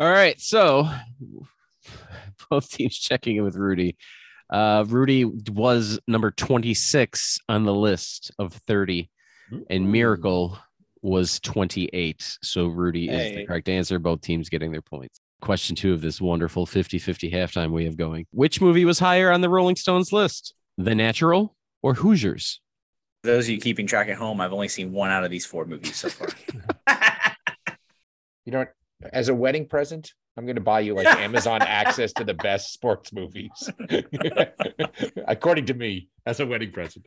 All 0.00 0.10
right, 0.10 0.40
so 0.40 0.88
both 2.50 2.70
teams 2.70 2.96
checking 2.96 3.36
in 3.36 3.44
with 3.44 3.56
Rudy. 3.56 3.96
Uh, 4.50 4.84
Rudy 4.86 5.24
was 5.24 5.98
number 6.06 6.30
26 6.30 7.38
on 7.48 7.64
the 7.64 7.74
list 7.74 8.30
of 8.38 8.52
30, 8.66 9.10
and 9.68 9.90
Miracle 9.92 10.58
was 11.02 11.40
28. 11.40 12.38
So 12.42 12.66
Rudy 12.66 13.08
is 13.08 13.36
the 13.36 13.46
correct 13.46 13.68
answer. 13.68 13.98
Both 13.98 14.20
teams 14.20 14.48
getting 14.48 14.72
their 14.72 14.82
points. 14.82 15.20
Question 15.40 15.76
two 15.76 15.92
of 15.92 16.00
this 16.00 16.20
wonderful 16.20 16.66
50 16.66 16.98
50 16.98 17.30
halftime 17.30 17.70
we 17.70 17.84
have 17.84 17.96
going. 17.96 18.26
Which 18.32 18.60
movie 18.60 18.84
was 18.84 18.98
higher 18.98 19.30
on 19.30 19.40
the 19.40 19.48
Rolling 19.48 19.76
Stones 19.76 20.12
list? 20.12 20.54
The 20.76 20.94
Natural 20.94 21.54
or 21.82 21.94
Hoosiers? 21.94 22.60
For 23.22 23.30
those 23.30 23.44
of 23.44 23.50
you 23.50 23.60
keeping 23.60 23.86
track 23.86 24.08
at 24.08 24.16
home, 24.16 24.40
I've 24.40 24.52
only 24.52 24.68
seen 24.68 24.92
one 24.92 25.10
out 25.10 25.24
of 25.24 25.30
these 25.30 25.46
four 25.46 25.64
movies 25.64 25.96
so 25.96 26.08
far. 26.08 26.28
you 28.44 28.52
know 28.52 28.58
what 28.58 28.74
as 29.12 29.28
a 29.28 29.34
wedding 29.34 29.66
present 29.66 30.12
I'm 30.38 30.44
going 30.46 30.54
to 30.54 30.62
buy 30.62 30.80
you 30.80 30.94
like 30.94 31.06
Amazon 31.08 31.62
access 31.62 32.12
to 32.12 32.22
the 32.24 32.32
best 32.34 32.72
sports 32.72 33.12
movies 33.12 33.50
according 35.26 35.66
to 35.66 35.74
me 35.74 36.08
as 36.26 36.38
a 36.38 36.46
wedding 36.46 36.70
present 36.70 37.06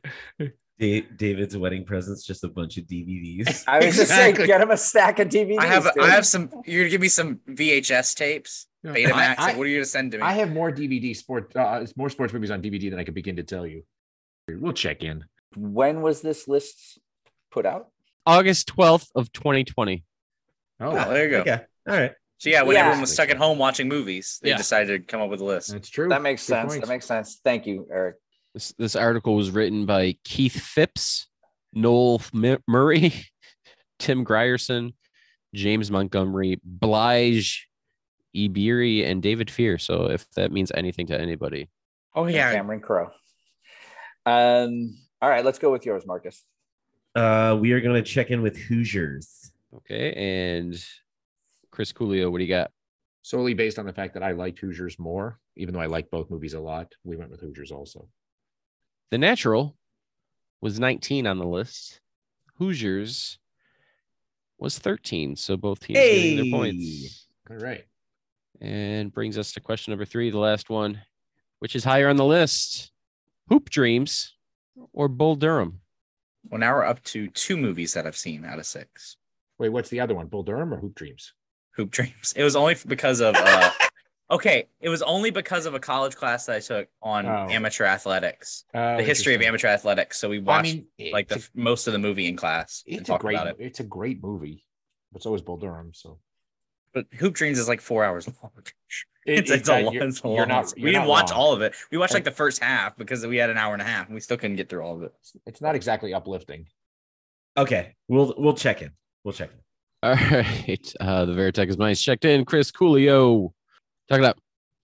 Da- 0.79 1.01
David's 1.15 1.55
wedding 1.55 1.85
present's 1.85 2.25
just 2.25 2.43
a 2.43 2.49
bunch 2.49 2.77
of 2.77 2.85
DVDs. 2.85 3.63
I 3.67 3.85
was 3.85 3.95
just 3.95 4.09
saying, 4.09 4.31
Exactly. 4.31 4.47
get 4.47 4.59
him 4.61 4.71
a 4.71 4.75
stack 4.77 5.19
of 5.19 5.29
DVDs. 5.29 5.59
I 5.59 5.65
have 5.67 5.83
dude. 5.93 6.03
I 6.03 6.09
have 6.09 6.25
some 6.25 6.49
you're 6.65 6.81
gonna 6.83 6.89
give 6.89 6.99
me 7.01 7.07
some 7.07 7.39
VHS 7.47 8.15
tapes, 8.15 8.67
Betamax. 8.85 9.35
I- 9.37 9.51
I- 9.51 9.55
what 9.57 9.65
are 9.65 9.69
you 9.69 9.77
gonna 9.77 9.85
send 9.85 10.11
to 10.11 10.17
me? 10.17 10.23
I 10.23 10.33
have 10.33 10.51
more 10.51 10.71
DVD 10.71 11.15
sport 11.15 11.55
uh, 11.55 11.85
more 11.95 12.09
sports 12.09 12.33
movies 12.33 12.51
on 12.51 12.61
DVD 12.61 12.89
than 12.89 12.99
I 12.99 13.03
could 13.05 13.13
begin 13.13 13.35
to 13.37 13.43
tell 13.43 13.65
you 13.65 13.83
we'll 14.49 14.73
check 14.73 15.03
in 15.03 15.23
When 15.55 16.01
was 16.01 16.21
this 16.21 16.47
list 16.49 16.99
put 17.51 17.65
out? 17.65 17.87
August 18.25 18.67
12th 18.75 19.07
of 19.15 19.31
2020. 19.31 20.03
oh 20.81 20.85
oh, 20.89 21.13
there 21.13 21.23
you 21.25 21.29
go. 21.29 21.39
Okay. 21.41 21.61
All 21.87 21.95
right. 21.95 22.11
So 22.41 22.49
yeah, 22.49 22.63
when 22.63 22.73
Yeah. 22.73 22.79
everyone 22.81 23.01
was 23.01 23.13
stuck 23.13 23.29
at 23.29 23.37
home 23.37 23.59
watching 23.59 23.87
movies, 23.87 24.39
they 24.41 24.49
Yeah. 24.49 24.57
decided 24.57 24.87
to 24.99 25.05
come 25.07 25.21
up 25.21 25.29
with 25.29 25.41
a 25.41 25.45
list. 25.45 25.71
that's 25.71 25.89
true 25.89 26.09
That 26.09 26.23
makes 26.23 26.41
Good 26.47 26.53
sense. 26.55 26.69
point. 26.71 26.81
That 26.81 26.89
makes 26.89 27.05
sense. 27.05 27.39
Thank 27.43 27.67
you, 27.67 27.87
Eric. 27.91 28.15
This, 28.55 28.73
this 28.79 28.95
article 28.95 29.35
was 29.35 29.51
written 29.51 29.85
by 29.85 30.17
Keith 30.23 30.59
Phipps, 30.59 31.27
Noel 31.71 32.19
M- 32.33 32.57
Murray, 32.67 33.13
Tim 33.99 34.23
Grierson, 34.23 34.93
James 35.53 35.91
Montgomery, 35.91 36.59
Bilge, 36.79 37.67
Ebiri, 38.35 39.05
and 39.05 39.21
David 39.21 39.51
Fear. 39.51 39.77
So 39.77 40.05
if 40.09 40.27
that 40.31 40.51
means 40.51 40.71
anything 40.73 41.05
to 41.07 41.21
anybody, 41.21 41.69
Oh 42.15 42.23
and 42.23 42.33
yeah, 42.33 42.51
Cameron 42.51 42.79
Crowe. 42.81 43.11
Um. 44.25 44.97
All 45.21 45.29
right, 45.29 45.45
let's 45.45 45.59
go 45.59 45.71
with 45.71 45.85
yours, 45.85 46.05
Markkus. 46.07 46.41
Uh, 47.13 47.55
we 47.61 47.73
are 47.73 47.81
going 47.81 47.93
to 47.95 48.01
check 48.01 48.31
in 48.31 48.41
with 48.41 48.57
Hoosiers. 48.57 49.51
okay. 49.75 50.13
And 50.13 50.83
Chris 51.71 51.91
Coolio, 51.91 52.31
what 52.31 52.39
do 52.39 52.43
you 52.43 52.49
got? 52.49 52.71
solely 53.21 53.53
based 53.53 53.79
on 53.79 53.85
the 53.85 53.93
fact 53.93 54.13
that 54.13 54.23
I 54.23 54.31
liked 54.31 54.59
Hoosiers 54.59 54.97
more, 54.99 55.39
even 55.55 55.73
though 55.73 55.79
I 55.79 55.85
like 55.85 56.09
both 56.09 56.29
movies 56.29 56.53
a 56.53 56.59
lot. 56.59 56.93
We 57.03 57.15
went 57.15 57.31
with 57.31 57.41
Hoosiers 57.41 57.71
also. 57.71 58.07
The 59.11 59.17
Natural 59.17 59.75
was 60.61 60.79
19 60.79 61.27
on 61.27 61.37
the 61.37 61.45
list. 61.45 61.99
Hoosiers 62.57 63.39
was 64.57 64.79
13. 64.79 65.35
So 65.35 65.57
both 65.57 65.79
teams 65.79 65.99
getting 65.99 66.37
their 66.37 66.59
points. 66.59 67.27
All 67.49 67.57
right. 67.57 67.83
And 68.59 69.13
brings 69.13 69.37
us 69.37 69.53
to 69.53 69.59
question 69.59 69.91
number 69.91 70.05
three, 70.05 70.29
the 70.29 70.37
last 70.37 70.69
one, 70.69 71.01
which 71.59 71.75
is 71.75 71.83
higher 71.83 72.09
on 72.09 72.15
the 72.15 72.25
list 72.25 72.91
Hoop 73.49 73.69
Dreams 73.69 74.35
or 74.93 75.07
Bull 75.07 75.35
Durham? 75.35 75.79
well 76.49 76.59
now 76.59 76.73
we're 76.73 76.83
up 76.83 77.03
to 77.03 77.27
two 77.27 77.55
movies 77.55 77.93
that 77.93 78.07
I've 78.07 78.17
seen 78.17 78.45
out 78.45 78.57
of 78.57 78.65
six. 78.65 79.17
Wait, 79.59 79.69
what's 79.69 79.89
the 79.89 79.99
other 79.99 80.15
one? 80.15 80.27
Bull 80.27 80.41
Durham 80.41 80.73
or 80.73 80.77
Hoop 80.77 80.95
Dreams? 80.95 81.33
Hoop 81.75 81.91
Dreams. 81.91 82.33
It 82.35 82.43
was 82.43 82.55
only 82.55 82.75
because 82.87 83.21
of 83.21 83.35
uh, 83.37 83.71
okay, 84.31 84.67
it 84.79 84.89
was 84.89 85.01
only 85.01 85.31
because 85.31 85.65
of 85.65 85.73
a 85.73 85.79
college 85.79 86.15
class 86.15 86.45
that 86.45 86.55
I 86.57 86.59
took 86.59 86.87
on 87.01 87.25
Oh. 87.25 87.47
amateur 87.49 87.85
athletics, 87.85 88.65
Oh, 88.73 88.97
the 88.97 89.03
history 89.03 89.35
of 89.35 89.41
amateur 89.41 89.67
athletics. 89.67 90.17
So 90.19 90.29
we 90.29 90.37
I 90.37 90.41
watched 90.41 90.75
mean, 90.97 91.11
like 91.11 91.27
the 91.27 91.35
it's, 91.35 91.49
most 91.55 91.87
of 91.87 91.93
the 91.93 91.99
movie 91.99 92.27
in 92.27 92.35
class 92.35 92.83
a- 92.87 92.91
and 92.91 92.99
it's 93.01 93.09
a 93.09 93.17
great, 93.17 93.35
about 93.35 93.47
it. 93.47 93.55
it's 93.59 93.79
a 93.79 93.83
great 93.83 94.21
movie, 94.23 94.63
but 95.11 95.23
so 95.23 95.33
is 95.35 95.41
Bull 95.41 95.57
Durham. 95.57 95.91
So 95.93 96.19
But 96.93 97.05
Hoop 97.19 97.33
Dreams 97.33 97.57
is 97.59 97.67
like 97.67 97.81
four 97.81 98.03
hours 98.03 98.27
long. 98.41 98.51
It- 98.57 98.73
It's, 99.23 99.51
it's, 99.51 99.69
a, 99.69 99.81
long, 99.83 99.93
you're- 99.93 100.07
it's 100.07 100.23
a 100.25 100.27
you're 100.27 100.45
not- 100.47 100.73
we 100.75 100.81
you're 100.83 100.91
didn't 100.93 101.07
watch 101.07 101.29
wrong. 101.31 101.39
all 101.39 101.53
of 101.53 101.61
it. 101.61 101.73
We 101.91 101.97
watched 101.97 102.13
like 102.15 102.23
the 102.23 102.31
first 102.31 102.61
half 102.63 102.97
because 102.97 103.25
we 103.25 103.37
had 103.37 103.49
an 103.51 103.57
hour 103.57 103.73
and 103.73 103.81
a 103.81 103.85
half 103.85 104.07
and 104.07 104.15
we 104.15 104.19
still 104.21 104.35
couldn't 104.37 104.55
get 104.57 104.67
through 104.67 104.81
all 104.83 104.95
of 104.95 105.03
it. 105.03 105.13
it's 105.45 105.61
not 105.61 105.75
exactly 105.75 106.13
uplifting. 106.13 106.65
Okay. 107.55 107.95
We'll 108.07 108.33
we'll 108.37 108.53
check 108.55 108.81
in. 108.81 108.91
We'll 109.23 109.33
check 109.33 109.51
in. 109.51 109.59
All 110.03 110.15
right. 110.15 110.93
Uh, 110.99 111.25
the 111.25 111.33
Veritech 111.33 111.69
is 111.69 111.77
mine. 111.77 111.93
Checked 111.93 112.25
in. 112.25 112.43
Chris 112.43 112.71
Coolio. 112.71 113.51
Talk 114.09 114.19
it 114.19 114.25
up. 114.25 114.39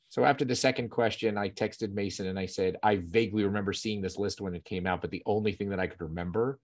So 0.10 0.24
after 0.24 0.46
the 0.46 0.56
second 0.56 0.90
question, 0.90 1.40
I 1.40 1.50
texted 1.50 1.92
Mason 1.92 2.28
and 2.28 2.38
I 2.38 2.46
said, 2.46 2.78
I 2.84 2.98
vaguely 2.98 3.44
remember 3.44 3.74
seeing 3.74 4.00
this 4.00 4.18
list 4.18 4.42
when 4.42 4.54
it 4.54 4.64
came 4.64 4.86
out, 4.86 5.02
but 5.02 5.10
the 5.10 5.24
only 5.26 5.54
thing 5.54 5.70
that 5.70 5.80
I 5.80 5.88
could 5.88 6.02
remember 6.02 6.60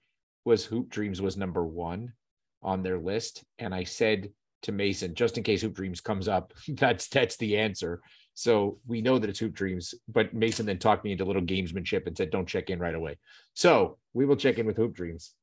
was 0.46 0.66
Hoop 0.66 0.90
Dreams 0.90 1.20
was 1.20 1.36
number 1.36 1.66
one 1.66 2.14
on 2.62 2.84
their 2.84 3.00
list. 3.00 3.44
And 3.58 3.74
I 3.74 3.86
said 3.86 4.30
to 4.64 4.72
Mason, 4.72 5.16
just 5.16 5.38
in 5.38 5.44
case 5.44 5.62
Hoop 5.64 5.74
Dreams 5.74 6.00
comes 6.00 6.28
up, 6.28 6.54
that's 6.68 7.08
that's 7.08 7.38
the 7.38 7.58
answer. 7.58 8.02
So 8.36 8.78
we 8.86 9.02
know 9.02 9.18
that 9.18 9.30
it's 9.32 9.40
Hoop 9.40 9.54
Dreams, 9.54 9.96
but 10.08 10.34
Mason 10.34 10.68
then 10.68 10.78
talked 10.78 11.04
me 11.04 11.12
into 11.12 11.26
little 11.26 11.42
gamesmanship 11.42 12.06
and 12.06 12.16
said, 12.16 12.30
don't 12.30 12.48
check 12.48 12.70
in 12.70 12.78
right 12.78 12.96
away. 12.96 13.18
So 13.56 13.98
we 14.14 14.26
will 14.26 14.36
check 14.36 14.60
in 14.60 14.68
with 14.68 14.78
Hoop 14.78 14.94
Dreams 14.94 15.34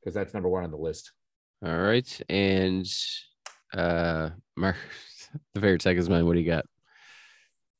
because 0.00 0.14
that's 0.14 0.32
number 0.32 0.48
one 0.48 0.62
on 0.62 0.70
the 0.70 0.76
list. 0.76 1.10
All 1.64 1.78
right. 1.78 2.20
And 2.28 2.86
uh, 3.74 4.30
Mark, 4.56 4.76
the 5.54 5.60
Veritech 5.60 5.96
is 5.96 6.08
mine. 6.08 6.26
What 6.26 6.34
do 6.34 6.40
you 6.40 6.46
got? 6.46 6.64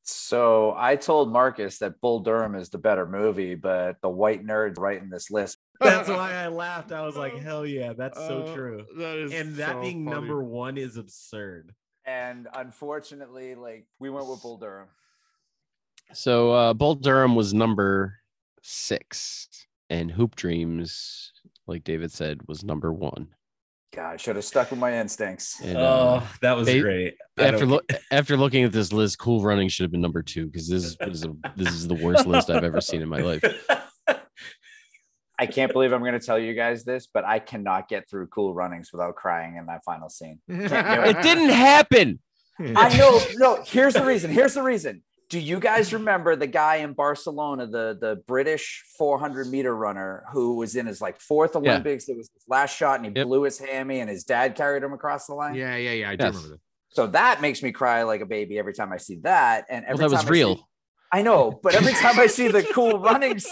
So 0.05 0.75
I 0.77 0.97
told 0.97 1.33
Markkus 1.33 1.79
that 1.79 2.01
Bull 2.01 2.21
Durham 2.21 2.55
is 2.57 2.71
the 2.71 2.79
better 2.79 3.07
movie, 3.07 3.55
but 3.55 4.01
the 4.03 4.09
white 4.09 4.45
nerds 4.45 4.79
writing 4.79 5.09
this 5.11 5.31
list. 5.31 5.59
That's 5.81 6.09
why 6.09 6.33
I 6.35 6.49
laughed. 6.49 6.93
I 6.93 7.07
was 7.07 7.17
like, 7.17 7.37
hell 7.39 7.65
yeah, 7.65 7.93
that's 7.93 8.19
so 8.19 8.43
Uh, 8.43 8.55
true. 8.55 8.85
That 8.99 9.17
is 9.17 9.33
And 9.33 9.57
that 9.57 9.81
being 9.81 10.05
number 10.05 10.43
one 10.43 10.77
is 10.77 10.97
absurd. 10.97 11.73
And 12.05 12.49
unfortunately, 12.53 13.55
like 13.55 13.87
we 14.01 14.11
went 14.11 14.29
with 14.29 14.43
Bull 14.43 14.59
Durham. 14.59 14.89
So 16.13 16.53
uh, 16.53 16.75
Bull 16.75 16.97
Durham 16.97 17.37
was 17.37 17.55
number 17.55 18.19
six, 18.61 19.49
and 19.89 20.11
Hoop 20.11 20.35
Dreams, 20.35 21.33
like 21.67 21.85
David 21.85 22.11
said, 22.11 22.41
was 22.49 22.65
number 22.65 22.93
one. 22.93 23.29
God, 23.95 24.15
I 24.15 24.17
should 24.17 24.37
have 24.37 24.45
stuck 24.45 24.71
with 24.71 24.79
my 24.81 24.99
instincts. 24.99 25.61
And, 25.61 25.77
uh, 25.77 26.21
Oh, 26.23 26.29
that 26.41 26.57
was 26.57 26.67
they- 26.67 26.81
great. 26.81 27.15
After 27.39 27.67
don't- 27.67 27.93
after 28.11 28.37
looking 28.37 28.65
at 28.65 28.73
this 28.73 28.93
list, 28.93 29.19
Cool 29.19 29.43
Running 29.43 29.69
should 29.69 29.85
have 29.85 29.91
been 29.91 30.01
number 30.01 30.23
two 30.23 30.47
because 30.47 30.67
this 30.69 30.97
is 31.01 31.25
a, 31.25 31.35
this 31.57 31.69
is 31.73 31.87
the 31.89 31.95
worst 31.95 32.27
list 32.27 32.49
I've 32.51 32.65
ever 32.65 32.81
seen 32.81 33.03
in 33.03 33.09
my 33.09 33.19
life. 33.21 33.45
I 35.39 35.47
can't 35.47 35.73
believe 35.73 35.93
I'm 35.93 36.01
going 36.01 36.13
to 36.19 36.25
tell 36.25 36.39
you 36.39 36.55
guys 36.55 36.85
this, 36.85 37.09
but 37.13 37.25
I 37.25 37.39
cannot 37.39 37.89
get 37.89 38.09
through 38.09 38.29
Cool 38.29 38.55
Runnings 38.55 38.91
without 38.93 39.17
crying 39.17 39.57
in 39.57 39.67
that 39.67 39.83
final 39.85 40.09
scene. 40.09 40.39
Can't 40.49 40.71
It 41.17 41.23
didn't 41.23 41.49
happen. 41.49 42.21
I 42.61 42.97
know. 42.97 43.19
No, 43.37 43.63
here's 43.67 43.95
the 43.95 44.05
reason. 44.05 44.31
Here's 44.31 44.55
the 44.55 44.63
reason. 44.63 45.03
Do 45.33 45.41
you 45.41 45.61
guys 45.61 45.95
remember 45.95 46.37
the 46.37 46.47
guy 46.47 46.77
in 46.77 46.93
Barcelona, 46.93 47.67
the 47.67 47.97
the 47.99 48.17
British 48.27 48.85
400 48.99 49.47
meter 49.49 49.75
runner 49.75 50.25
who 50.31 50.57
was 50.57 50.77
in 50.77 50.85
his 50.85 51.01
like 51.01 51.19
fourth 51.21 51.53
Yeah. 51.55 51.61
Olympics? 51.71 52.07
It 52.07 52.19
was 52.19 52.29
his 52.35 52.45
last 52.47 52.77
shot, 52.77 52.97
and 52.97 53.07
he 53.07 53.13
Yep. 53.17 53.27
blew 53.29 53.43
his 53.45 53.59
hammy, 53.59 54.01
and 54.01 54.11
his 54.11 54.25
dad 54.25 54.55
carried 54.57 54.83
him 54.83 54.93
across 54.93 55.27
the 55.29 55.35
line. 55.35 55.55
Yeah, 55.55 55.75
yeah, 55.77 55.93
yeah. 55.93 56.11
I 56.11 56.17
do 56.17 56.25
Yes. 56.25 56.35
remember 56.35 56.57
that. 56.57 56.61
So 56.91 57.07
that 57.07 57.41
makes 57.41 57.63
me 57.63 57.73
cry 57.73 58.03
like 58.03 58.21
a 58.21 58.27
baby 58.27 58.59
every 58.59 58.75
time 58.75 58.93
I 58.93 58.99
see 58.99 59.21
that. 59.23 59.65
And 59.71 59.87
Well, 59.87 59.93
every 59.95 60.05
that 60.05 60.11
was 60.11 60.27
I 60.27 60.29
real. 60.29 60.57
see- 60.57 60.65
I 61.13 61.23
know, 61.23 61.59
but 61.63 61.75
every 61.75 61.93
time 62.05 62.19
I 62.19 62.27
see 62.27 62.49
the 62.49 62.63
cool 62.65 62.99
runnings, 62.99 63.47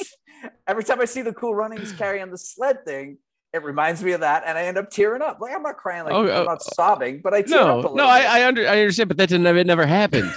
every 0.66 0.85
time 0.85 1.01
I 1.01 1.07
see 1.07 1.22
the 1.22 1.33
cool 1.33 1.55
runnings 1.55 1.93
carry 1.93 2.20
on 2.20 2.31
the 2.31 2.37
sled 2.37 2.85
thing, 2.85 3.16
it 3.53 3.64
reminds 3.64 4.03
me 4.03 4.12
of 4.12 4.20
that, 4.20 4.44
and 4.46 4.57
I 4.57 4.62
end 4.64 4.78
up 4.78 4.90
tearing 4.90 5.22
up. 5.22 5.38
Like 5.40 5.55
I'm 5.55 5.62
not 5.62 5.76
crying, 5.76 6.05
like 6.05 6.14
Oh, 6.14 6.22
I'm 6.22 6.28
oh, 6.30 6.44
not 6.44 6.62
sobbing, 6.62 7.20
but 7.22 7.34
I 7.34 7.42
tear 7.42 7.59
up 7.59 7.64
a 7.64 7.66
No, 7.68 7.76
little 7.76 7.96
no, 7.96 8.05
bit. 8.05 8.11
I, 8.11 8.40
I 8.42 8.46
under 8.46 8.66
I 8.68 8.80
understand, 8.80 9.09
but 9.09 9.16
that 9.16 9.28
didn't 9.28 9.46
it 9.46 9.66
never 9.66 9.86
happened. 9.86 10.32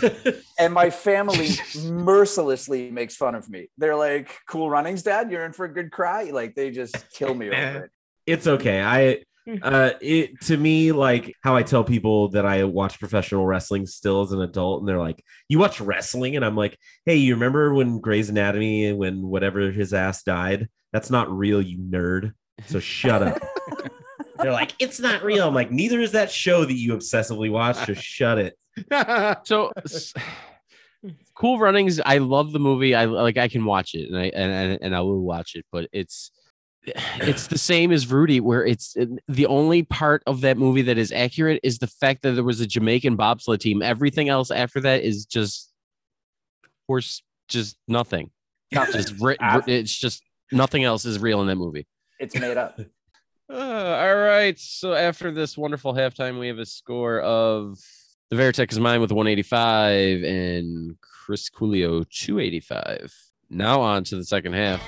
and 0.60 0.74
my 0.74 0.90
family 0.90 1.50
mercilessly 1.84 2.90
makes 2.92 3.16
fun 3.16 3.36
of 3.36 3.50
me. 3.50 3.68
They're 3.78 3.96
like, 3.96 4.36
"Cool 4.48 4.70
runnings, 4.70 5.04
Dad. 5.04 5.30
You're 5.32 5.46
in 5.46 5.54
for 5.54 5.66
a 5.66 5.74
good 5.74 5.92
cry." 5.92 6.24
Like 6.26 6.56
they 6.56 6.72
just 6.72 6.96
kill 7.12 7.34
me 7.36 7.48
over 7.52 7.84
it. 7.86 7.92
it's 8.26 8.48
okay. 8.48 8.82
I 8.82 9.24
uh 9.62 9.92
it 10.00 10.40
to 10.40 10.56
me 10.56 10.94
like 10.94 11.36
how 11.44 11.54
I 11.54 11.64
tell 11.64 11.84
people 11.84 12.30
that 12.30 12.46
I 12.46 12.64
watch 12.64 12.98
professional 12.98 13.46
wrestling 13.46 13.86
still 13.86 14.22
as 14.22 14.32
an 14.32 14.42
adult 14.42 14.80
and 14.82 14.88
they're 14.90 14.98
like, 14.98 15.24
"You 15.50 15.60
watch 15.60 15.80
wrestling?" 15.82 16.36
and 16.36 16.44
I'm 16.46 16.56
like, 16.56 16.78
"Hey, 17.06 17.18
you 17.18 17.36
remember 17.36 17.74
when 17.74 18.00
Grey's 18.00 18.30
Anatomy 18.30 18.86
and 18.86 18.98
when 18.98 19.22
whatever 19.22 19.70
his 19.72 19.94
ass 19.94 20.24
died? 20.24 20.70
That's 20.94 21.10
not 21.12 21.32
real, 21.32 21.62
you 21.62 21.78
nerd." 21.78 22.32
So 22.68 22.80
shut 22.80 23.22
up. 23.24 23.42
they're 24.40 24.52
like, 24.52 24.74
"It's 24.80 25.00
not 25.00 25.24
real." 25.24 25.48
I'm 25.48 25.54
like, 25.54 25.72
"Neither 25.72 26.00
is 26.00 26.12
that 26.12 26.32
show 26.32 26.66
that 26.66 26.74
you 26.74 26.94
obsessively 26.96 27.52
watch. 27.52 27.86
Just 27.86 28.02
shut 28.04 28.38
it." 28.38 28.58
So, 29.46 29.72
Cool 31.36 31.60
Runnings. 31.60 32.00
I 32.06 32.20
love 32.20 32.52
the 32.52 32.60
movie. 32.60 32.96
I 32.96 33.06
like. 33.06 33.38
I 33.38 33.48
can 33.48 33.66
watch 33.66 33.94
it, 33.94 34.10
and 34.10 34.18
I 34.18 34.26
and 34.34 34.80
and, 34.82 34.96
I 34.96 35.02
will 35.02 35.22
watch 35.22 35.56
it. 35.56 35.66
But 35.72 35.90
it's 35.92 36.32
it's 36.86 37.48
the 37.48 37.58
same 37.58 37.92
as 37.92 38.10
Rudy, 38.10 38.40
where 38.40 38.66
it's 38.66 38.96
the 39.28 39.46
only 39.48 39.84
part 39.84 40.24
of 40.26 40.42
that 40.42 40.58
movie 40.58 40.84
that 40.84 40.98
is 40.98 41.12
accurate 41.12 41.60
is 41.64 41.80
the 41.80 41.88
fact 41.88 42.22
that 42.22 42.32
there 42.32 42.44
was 42.44 42.62
a 42.62 42.68
Jamaican 42.68 43.16
bobsled 43.16 43.62
team. 43.62 43.82
Everything 43.82 44.30
else 44.30 44.52
after 44.52 44.80
that 44.82 45.04
is 45.04 45.26
just 45.26 45.72
horse, 46.88 47.24
just 47.48 47.78
nothing. 47.88 48.32
Just 48.72 49.14
it's 49.68 49.96
just 49.96 50.24
nothing 50.52 50.84
else 50.84 51.06
is 51.06 51.20
real 51.20 51.42
in 51.42 51.48
that 51.48 51.56
movie. 51.56 51.88
It's 52.20 52.36
made 52.36 52.58
up. 52.58 52.80
Uh, 53.50 53.54
all 53.54 54.16
right. 54.16 54.58
So 54.60 54.94
after 54.94 55.32
this 55.32 55.58
wonderful 55.58 55.94
halftime, 55.94 56.40
we 56.40 56.48
have 56.48 56.60
a 56.60 56.66
score 56.66 57.20
of 57.20 57.80
the 58.30 58.36
Veritech 58.36 58.72
is 58.72 58.80
mine 58.80 59.00
with 59.00 59.12
185 59.12 60.24
and 60.24 60.96
Chris 61.02 61.50
Coolio 61.50 62.08
285. 62.10 63.14
Now 63.50 63.82
on 63.82 64.04
to 64.06 64.16
the 64.16 64.26
second 64.26 64.54
half. 64.54 64.82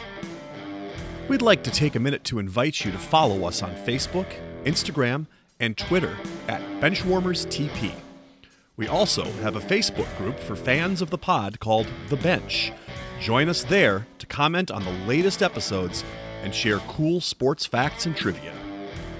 We'd 1.27 1.41
like 1.41 1.63
to 1.63 1.71
take 1.71 1.95
a 1.95 1.99
minute 1.99 2.23
to 2.25 2.39
invite 2.39 2.83
you 2.83 2.91
to 2.91 2.97
follow 2.97 3.45
us 3.45 3.61
on 3.61 3.75
Facebook, 3.75 4.27
Instagram, 4.63 5.27
and 5.59 5.77
Twitter 5.77 6.17
at 6.47 6.61
Benchwarmers 6.81 7.45
TP. 7.47 7.93
We 8.77 8.87
also 8.87 9.23
have 9.43 9.55
a 9.55 9.61
Facebook 9.61 10.17
group 10.17 10.39
for 10.39 10.55
fans 10.55 11.01
of 11.01 11.09
the 11.09 11.17
pod 11.17 11.59
called 11.59 11.87
The 12.09 12.17
Bench. 12.17 12.71
Join 13.21 13.47
us 13.47 13.63
there 13.63 14.05
to 14.17 14.25
comment 14.25 14.69
on 14.69 14.83
the 14.83 15.05
latest 15.07 15.41
episodes 15.41 16.03
and 16.45 16.55
share 16.55 16.79
cool 16.87 17.19
sports 17.19 17.65
facts 17.65 18.05
and 18.05 18.15
trivia. 18.15 18.53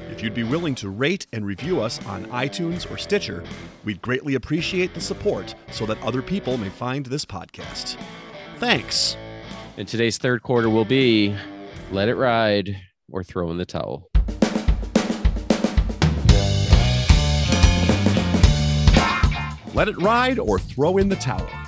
If 0.09 0.23
you'd 0.23 0.33
be 0.33 0.43
willing 0.43 0.75
to 0.75 0.89
rate 0.89 1.27
and 1.33 1.45
review 1.45 1.81
us 1.81 2.03
on 2.05 2.25
iTunes 2.27 2.89
or 2.89 2.97
Stitcher, 2.97 3.43
we'd 3.83 4.01
greatly 4.01 4.35
appreciate 4.35 4.93
the 4.93 5.01
support 5.01 5.53
so 5.71 5.85
that 5.87 6.01
other 6.01 6.21
people 6.21 6.57
may 6.57 6.69
find 6.69 7.05
this 7.05 7.25
podcast. 7.25 7.97
Thanks. 8.59 9.17
And 9.75 9.85
today's 9.85 10.17
third 10.17 10.41
quarter 10.41 10.69
will 10.69 10.85
be 10.85 11.35
let 11.91 12.07
it 12.07 12.15
ride 12.15 12.77
or 13.11 13.25
throw 13.25 13.51
in 13.51 13.57
the 13.57 13.65
towel. 13.65 14.09
let 19.75 19.89
it 19.89 20.01
ride, 20.01 20.39
or 20.39 20.57
throw 20.57 20.97
in 20.97 21.09
the 21.09 21.17
towel. 21.17 21.64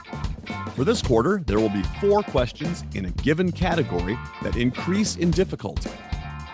For 0.78 0.84
this 0.84 1.01
quarter, 1.01 1.41
there 1.47 1.59
will 1.59 1.71
be 1.71 1.82
four 1.99 2.21
questions 2.21 2.84
in 2.93 3.05
a 3.05 3.09
given 3.09 3.51
category 3.51 4.15
that 4.43 4.57
increase 4.57 5.15
in 5.15 5.32
difficulty. 5.32 5.89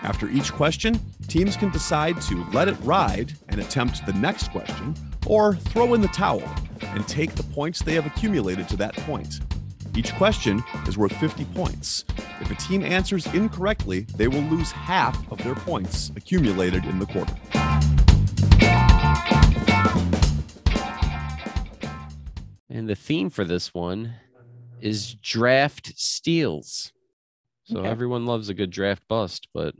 After 0.02 0.30
each 0.30 0.50
question, 0.50 0.98
teams 1.28 1.58
can 1.58 1.70
decide 1.70 2.22
to 2.22 2.42
let 2.44 2.66
it 2.66 2.76
ride 2.80 3.34
and 3.50 3.60
attempt 3.60 4.06
the 4.06 4.14
next 4.14 4.50
question, 4.50 4.94
or 5.26 5.56
throw 5.56 5.92
in 5.92 6.00
the 6.00 6.08
towel 6.08 6.42
and 6.80 7.06
take 7.06 7.34
the 7.34 7.42
points 7.42 7.82
they 7.82 7.92
have 7.92 8.06
accumulated 8.06 8.66
to 8.70 8.78
that 8.78 8.94
point. 8.94 9.40
Each 9.94 10.14
question 10.14 10.64
is 10.88 10.96
worth 10.96 11.14
50 11.16 11.44
points. 11.44 12.06
If 12.40 12.50
a 12.50 12.54
team 12.54 12.82
answers 12.82 13.26
incorrectly, 13.34 14.06
they 14.16 14.28
will 14.28 14.40
lose 14.40 14.72
half 14.72 15.30
of 15.30 15.36
their 15.44 15.54
points 15.54 16.12
accumulated 16.16 16.86
in 16.86 16.98
the 16.98 17.04
quarter. 17.04 17.34
And 22.74 22.88
the 22.88 22.96
theme 22.96 23.30
for 23.30 23.44
this 23.44 23.72
one 23.72 24.14
is 24.80 25.14
draft 25.14 25.92
steals. 25.96 26.92
So 27.62 27.78
Okay. 27.78 27.88
everyone 27.88 28.26
loves 28.26 28.48
a 28.48 28.54
good 28.54 28.70
draft 28.70 29.04
bust, 29.08 29.46
but 29.54 29.76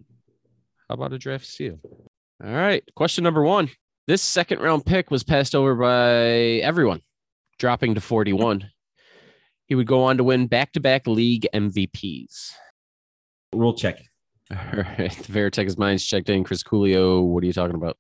how 0.89 0.95
about 0.95 1.13
a 1.13 1.19
draft 1.19 1.45
steal? 1.45 1.81
All 2.43 2.53
right. 2.53 2.85
Question 2.95 3.25
number 3.25 3.43
one. 3.43 3.69
This 4.07 4.23
second 4.23 4.61
round 4.61 4.87
pick 4.87 5.11
was 5.11 5.25
passed 5.25 5.57
over 5.57 5.75
by 5.75 6.61
everyone, 6.63 7.01
dropping 7.59 7.97
to 7.97 8.01
41. 8.01 8.71
He 9.67 9.75
would 9.75 9.89
go 9.89 10.05
on 10.05 10.17
to 10.19 10.25
win 10.25 10.47
back 10.47 10.73
to 10.75 10.81
back 10.81 11.09
league 11.09 11.49
MVPs. 11.53 12.53
We'll 13.53 13.75
check. 13.75 13.99
All 14.53 14.57
right. 14.57 15.11
The 15.11 15.33
Veritech's 15.33 15.77
minds 15.77 16.07
checked 16.07 16.29
in. 16.29 16.45
Chris 16.45 16.63
Coolio, 16.63 17.25
what 17.27 17.43
are 17.43 17.47
you 17.47 17.53
talking 17.53 17.75
about? 17.77 17.97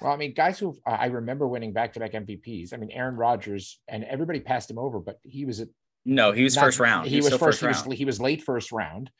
Well, 0.00 0.12
I 0.12 0.16
mean, 0.16 0.34
guys 0.34 0.58
who 0.58 0.76
uh, 0.86 0.90
I 0.90 1.06
remember 1.06 1.46
winning 1.48 1.72
back-to-back 1.72 2.12
MVPs. 2.12 2.72
I 2.74 2.76
mean, 2.76 2.90
Aaron 2.90 3.16
Rodgers, 3.16 3.80
and 3.88 4.04
everybody 4.04 4.40
passed 4.40 4.70
him 4.70 4.78
over, 4.78 5.00
but 5.00 5.18
he 5.22 5.44
was 5.44 5.60
at 5.60 5.68
No, 6.04 6.32
he 6.32 6.42
was 6.44 6.56
not- 6.56 6.64
first 6.66 6.80
round. 6.80 7.08
He, 7.08 7.16
was, 7.16 7.26
still 7.26 7.38
first. 7.38 7.60
he, 7.60 7.66
was, 7.66 7.82
he 7.84 8.04
was 8.04 8.20
late 8.20 8.42
first 8.42 8.72
round, 8.72 9.10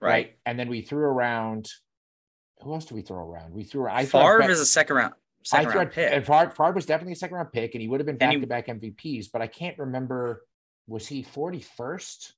right. 0.00 0.36
And 0.46 0.58
then 0.58 0.68
we 0.68 0.82
threw 0.82 1.04
around. 1.04 1.68
Who 2.62 2.72
else 2.72 2.84
did 2.86 2.94
we 2.94 3.02
throw 3.02 3.18
around? 3.28 3.52
We 3.52 3.64
threw. 3.64 3.88
I 3.88 4.04
thought 4.06 4.22
Favre 4.22 4.38
Beck- 4.40 4.50
is 4.50 4.60
a 4.60 4.66
second 4.66 4.96
round. 4.96 5.14
I 5.14 5.46
Second 5.58 5.70
threw 5.72 5.80
round 5.80 5.92
pick. 5.92 6.12
and 6.12 6.24
Favre, 6.26 6.50
Favre 6.50 6.72
was 6.72 6.86
definitely 6.86 7.12
a 7.12 7.16
second 7.16 7.36
round 7.36 7.52
pick, 7.52 7.74
and 7.74 7.82
he 7.82 7.88
would 7.88 8.00
have 8.00 8.06
been 8.06 8.16
back 8.16 8.32
to 8.40 8.46
back 8.46 8.66
MVPs. 8.68 9.26
But 9.32 9.42
I 9.42 9.46
can't 9.46 9.78
remember. 9.78 10.42
Was 10.86 11.06
he 11.06 11.22
forty 11.22 11.60
first? 11.60 12.34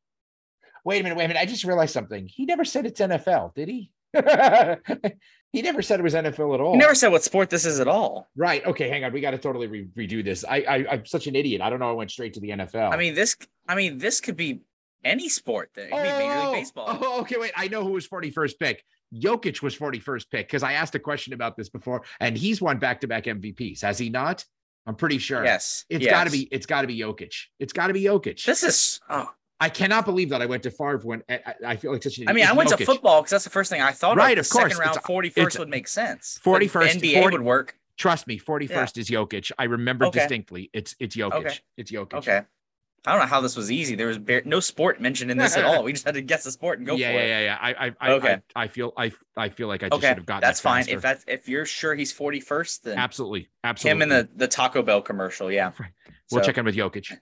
Wait 0.84 1.00
a 1.00 1.02
minute. 1.02 1.16
Wait 1.16 1.24
a 1.24 1.28
minute. 1.28 1.40
I 1.40 1.46
just 1.46 1.64
realized 1.64 1.92
something. 1.92 2.26
He 2.28 2.44
never 2.46 2.64
said 2.64 2.86
it's 2.86 3.00
NFL, 3.00 3.54
did 3.54 3.68
he? 3.68 3.90
he 5.56 5.62
never 5.62 5.80
said 5.80 5.98
it 5.98 6.02
was 6.02 6.12
NFL 6.12 6.52
at 6.52 6.60
all. 6.60 6.72
He 6.72 6.78
never 6.78 6.94
said 6.94 7.08
what 7.08 7.24
sport 7.24 7.48
this 7.48 7.64
is 7.64 7.80
at 7.80 7.88
all. 7.88 8.28
Right. 8.36 8.62
Okay. 8.66 8.90
Hang 8.90 9.04
on. 9.04 9.12
We 9.14 9.22
got 9.22 9.30
to 9.30 9.38
totally 9.38 9.66
re- 9.66 9.88
redo 9.96 10.22
this. 10.22 10.44
I, 10.46 10.56
I 10.58 10.86
I'm 10.90 11.06
such 11.06 11.28
an 11.28 11.34
idiot. 11.34 11.62
I 11.62 11.70
don't 11.70 11.78
know. 11.78 11.88
I 11.88 11.92
went 11.92 12.10
straight 12.10 12.34
to 12.34 12.40
the 12.40 12.50
NFL. 12.50 12.92
I 12.92 12.98
mean, 12.98 13.14
this. 13.14 13.38
I 13.66 13.74
mean, 13.74 13.96
this 13.96 14.20
could 14.20 14.36
be 14.36 14.60
any 15.02 15.30
sport. 15.30 15.70
That 15.74 15.86
it 15.86 15.92
could 15.92 16.02
be 16.02 16.08
Major 16.10 16.28
League 16.28 16.48
oh, 16.48 16.52
Baseball. 16.52 16.98
Oh, 17.00 17.20
okay. 17.22 17.36
Wait. 17.38 17.52
I 17.56 17.68
know 17.68 17.82
who 17.84 17.92
was 17.92 18.06
41st 18.06 18.58
pick. 18.60 18.84
Jokic 19.14 19.62
was 19.62 19.74
41st 19.74 20.26
pick 20.30 20.46
because 20.46 20.62
I 20.62 20.74
asked 20.74 20.94
a 20.94 20.98
question 20.98 21.32
about 21.32 21.56
this 21.56 21.70
before, 21.70 22.02
and 22.20 22.36
he's 22.36 22.60
won 22.60 22.78
back 22.78 23.00
to 23.00 23.08
back 23.08 23.24
MVPs. 23.24 23.80
Has 23.80 23.96
he 23.96 24.10
not? 24.10 24.44
I'm 24.86 24.94
pretty 24.94 25.16
sure. 25.16 25.42
Yes, 25.42 25.86
It's 25.88 26.04
yes. 26.04 26.12
got 26.12 26.24
to 26.24 26.30
be. 26.30 26.48
It's 26.52 26.66
got 26.66 26.82
to 26.82 26.86
be 26.86 26.98
Jokic. 26.98 27.32
It's 27.58 27.72
got 27.72 27.86
to 27.86 27.94
be 27.94 28.02
Jokic. 28.02 28.44
This 28.44 28.62
is. 28.62 29.00
Oh, 29.08 29.30
I 29.58 29.68
cannot 29.70 30.04
believe 30.04 30.30
that 30.30 30.42
I 30.42 30.46
went 30.46 30.62
to 30.64 30.70
Favre 30.70 30.98
when 31.02 31.22
I, 31.28 31.40
I- 31.66 31.76
feel 31.76 31.92
like 31.92 32.02
such 32.02 32.18
an. 32.18 32.28
I 32.28 32.32
mean, 32.32 32.46
I 32.46 32.52
went 32.52 32.68
to 32.70 32.76
football 32.84 33.22
because 33.22 33.30
that's 33.30 33.44
the 33.44 33.50
first 33.50 33.70
thing 33.70 33.80
I 33.80 33.92
thought. 33.92 34.16
Right, 34.16 34.38
of, 34.38 34.44
of 34.46 34.50
course. 34.50 34.72
Second 34.72 34.78
round, 34.86 34.98
forty 35.04 35.30
first 35.30 35.58
would 35.58 35.68
make 35.68 35.88
sense. 35.88 36.38
41st 36.44 37.00
NBA 37.00 37.20
40 37.20 37.36
would 37.38 37.42
work. 37.46 37.76
Trust 37.96 38.26
me, 38.26 38.38
41st 38.38 38.98
is 38.98 39.08
Jokic. 39.08 39.50
I 39.58 39.64
remember 39.64 40.04
Okay. 40.06 40.18
distinctly. 40.20 40.68
It's 40.74 40.94
it's 41.00 41.16
Jokic. 41.16 41.32
Okay. 41.32 41.54
It's 41.78 41.90
Jokic. 41.90 42.14
Okay. 42.14 42.42
I 43.06 43.12
don't 43.12 43.20
know 43.20 43.26
how 43.26 43.40
this 43.40 43.56
was 43.56 43.70
easy. 43.70 43.94
There 43.94 44.08
was 44.08 44.18
bare, 44.18 44.42
no 44.44 44.58
sport 44.58 45.00
mentioned 45.00 45.30
in 45.30 45.38
this 45.38 45.56
at 45.56 45.64
all. 45.64 45.84
We 45.84 45.92
just 45.92 46.04
had 46.04 46.14
to 46.14 46.20
guess 46.20 46.42
the 46.42 46.50
sport 46.50 46.78
and 46.78 46.86
go 46.88 46.96
yeah, 46.96 47.12
for 47.12 47.18
yeah, 47.18 47.20
it. 47.22 47.28
yeah, 47.28 47.40
yeah. 47.40 47.58
I, 47.60 47.86
I, 47.86 47.92
I, 48.00 48.10
Okay. 48.14 48.38
I, 48.56 48.62
I 48.64 48.66
feel, 48.66 48.92
I, 48.96 49.12
I 49.36 49.48
feel 49.48 49.68
like 49.68 49.84
I 49.84 49.88
just 49.88 49.98
Okay, 50.00 50.08
should 50.08 50.16
have 50.16 50.26
gotten. 50.26 50.40
That. 50.40 50.48
That's 50.48 50.60
that 50.60 50.68
fine. 50.68 50.88
If 50.88 51.02
that's 51.02 51.24
if 51.28 51.48
you're 51.48 51.64
sure 51.66 51.94
he's 51.94 52.10
forty 52.12 52.40
first, 52.40 52.82
then 52.82 52.98
absolutely, 52.98 53.48
absolutely. 53.62 53.96
him 53.96 54.02
in 54.02 54.08
the 54.08 54.28
the 54.34 54.48
Taco 54.48 54.82
Bell 54.82 55.00
commercial. 55.02 55.52
Yeah, 55.52 55.70
Right. 55.78 55.92
We'll 56.32 56.42
So- 56.42 56.46
check 56.46 56.58
in 56.58 56.64
with 56.64 56.74
Jokic. 56.74 57.16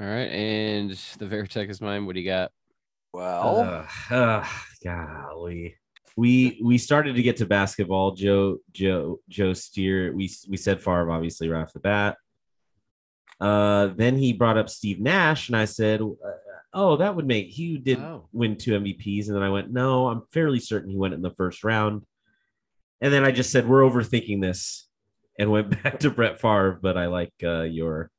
All 0.00 0.06
right. 0.06 0.30
And 0.30 0.90
the 1.18 1.26
Veritech 1.26 1.68
is 1.70 1.80
mine. 1.80 2.06
What 2.06 2.14
do 2.14 2.20
you 2.20 2.28
got? 2.30 2.52
Well, 3.12 3.60
Ugh, 3.60 4.12
ugh, 4.12 4.46
golly. 4.84 5.76
We 6.16 6.60
we 6.62 6.78
started 6.78 7.14
to 7.16 7.22
get 7.22 7.36
to 7.38 7.46
basketball. 7.46 8.12
Joe 8.14 8.58
Joe 8.72 9.20
Joe 9.28 9.52
Steer. 9.54 10.12
We 10.14 10.30
we 10.48 10.56
said 10.56 10.82
Favre 10.82 11.10
obviously 11.10 11.48
right 11.48 11.62
off 11.62 11.72
the 11.72 11.80
bat. 11.80 12.16
Uh, 13.40 13.88
then 13.96 14.16
he 14.16 14.32
brought 14.32 14.58
up 14.58 14.68
Steve 14.68 15.00
Nash, 15.00 15.48
and 15.48 15.56
I 15.56 15.64
said, 15.64 16.00
uh, 16.00 16.06
"Oh, 16.72 16.96
that 16.96 17.14
would 17.14 17.26
make 17.26 17.48
he 17.48 17.78
did 17.78 17.98
Oh. 18.00 18.28
win 18.32 18.56
two 18.56 18.72
MVPs," 18.72 19.28
and 19.28 19.36
then 19.36 19.44
I 19.44 19.50
went, 19.50 19.70
"No, 19.72 20.08
I'm 20.08 20.22
fairly 20.32 20.58
certain 20.58 20.90
he 20.90 20.96
went 20.96 21.14
in 21.14 21.22
the 21.22 21.30
first 21.30 21.62
round." 21.62 22.02
And 23.00 23.12
then 23.12 23.24
I 23.24 23.30
just 23.30 23.50
said, 23.52 23.68
"We're 23.68 23.82
overthinking 23.88 24.40
this," 24.42 24.88
and 25.38 25.52
went 25.52 25.70
back 25.82 26.00
to 26.00 26.10
Brett 26.10 26.40
Favre. 26.40 26.78
But 26.82 26.98
I 26.98 27.06
like 27.06 27.32
uh, 27.44 27.62
your 27.62 28.10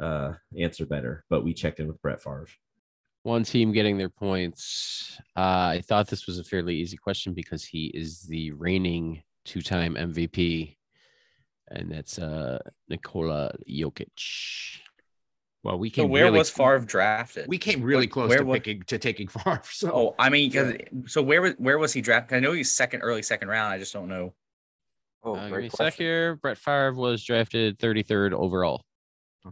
uh, 0.00 0.32
answer 0.58 0.86
better. 0.86 1.24
But 1.30 1.44
we 1.44 1.52
checked 1.54 1.80
in 1.80 1.86
with 1.88 2.00
Brett 2.02 2.22
Favre. 2.22 2.46
One 3.22 3.44
team 3.44 3.70
getting 3.72 3.98
their 3.98 4.08
points. 4.08 5.18
Uh, 5.36 5.40
I 5.76 5.82
thought 5.86 6.08
this 6.08 6.26
was 6.26 6.38
a 6.38 6.44
fairly 6.44 6.74
easy 6.76 6.96
question 6.96 7.34
because 7.34 7.64
he 7.64 7.86
is 7.88 8.22
the 8.22 8.52
reigning 8.52 9.22
two-time 9.44 9.94
MVP, 9.94 10.76
and 11.68 11.90
that's 11.92 12.18
uh, 12.18 12.58
Nikola 12.88 13.52
Jokic. 13.68 14.78
Well, 15.62 15.78
we 15.78 15.90
So 15.90 15.96
came 15.96 16.08
where 16.10 16.24
really, 16.24 16.38
was 16.38 16.48
Favre 16.48 16.78
drafted? 16.78 17.46
We 17.46 17.58
came 17.58 17.82
really 17.82 18.06
What- 18.06 18.12
close 18.12 18.28
where 18.30 18.38
to 18.38 18.44
wa- 18.44 18.54
picking 18.54 18.82
to 18.84 18.96
taking 18.98 19.28
Favre. 19.28 19.60
So 19.64 19.90
Oh, 19.92 20.14
I 20.18 20.30
mean, 20.30 20.50
'cause- 20.50 20.76
so 21.06 21.20
where 21.22 21.42
was 21.42 21.52
where 21.58 21.76
was 21.78 21.92
he 21.92 22.00
drafted? 22.00 22.38
I 22.38 22.40
know 22.40 22.52
he's 22.52 22.72
second, 22.72 23.00
early 23.02 23.22
second 23.22 23.48
round. 23.48 23.70
I 23.74 23.76
just 23.78 23.92
don't 23.92 24.08
know. 24.08 24.32
Oh, 25.22 25.34
Uh, 25.34 25.42
give 25.42 25.52
great 25.52 25.72
a 25.74 25.76
question. 25.76 26.02
here. 26.06 26.36
Brett 26.36 26.56
Favre 26.56 26.94
was 26.94 27.22
drafted 27.22 27.78
33rd 27.78 28.32
overall. 28.32 28.82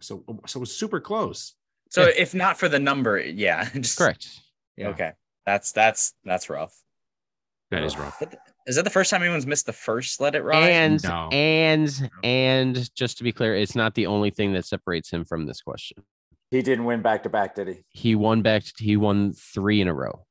So 0.01 0.25
so 0.47 0.59
it 0.59 0.61
was 0.61 0.75
super 0.77 1.01
close. 1.01 1.55
So 1.91 2.03
Yeah. 2.07 2.13
if 2.19 2.35
not 2.35 2.59
for 2.59 2.69
the 2.69 2.79
number, 2.79 3.19
yeah, 3.19 3.69
just 3.75 3.99
Correct. 3.99 4.29
Yeah. 4.77 4.89
Okay, 4.89 5.13
that's 5.47 5.73
that's 5.73 6.15
that's 6.25 6.49
rough. 6.51 6.75
That 7.71 7.83
is 7.83 7.99
rough. 7.99 8.23
Is 8.67 8.77
that 8.77 8.85
the 8.85 8.91
first 8.91 9.11
time 9.11 9.23
anyone's 9.23 9.47
missed 9.47 9.67
the 9.67 9.73
first 9.75 10.21
Let 10.21 10.35
It 10.35 10.43
Ride? 10.43 10.71
And 10.71 11.03
No. 11.03 11.29
and 11.33 12.11
and 12.25 12.95
just 12.95 13.19
to 13.19 13.25
be 13.25 13.33
clear, 13.33 13.55
it's 13.57 13.75
not 13.75 13.95
the 13.95 14.07
only 14.07 14.31
thing 14.31 14.53
that 14.55 14.65
separates 14.65 15.11
him 15.11 15.25
from 15.25 15.45
this 15.47 15.61
question. 15.61 16.03
He 16.51 16.63
didn't 16.63 16.87
win 16.87 17.03
back 17.03 17.25
to 17.25 17.29
back, 17.29 17.55
did 17.57 17.69
he? 17.69 17.85
He 17.91 18.15
won 18.15 18.41
back. 18.41 18.65
To, 18.65 18.73
he 18.79 18.97
won 18.97 19.35
three 19.35 19.83
in 19.83 19.89
a 19.89 19.93
row. 19.93 20.25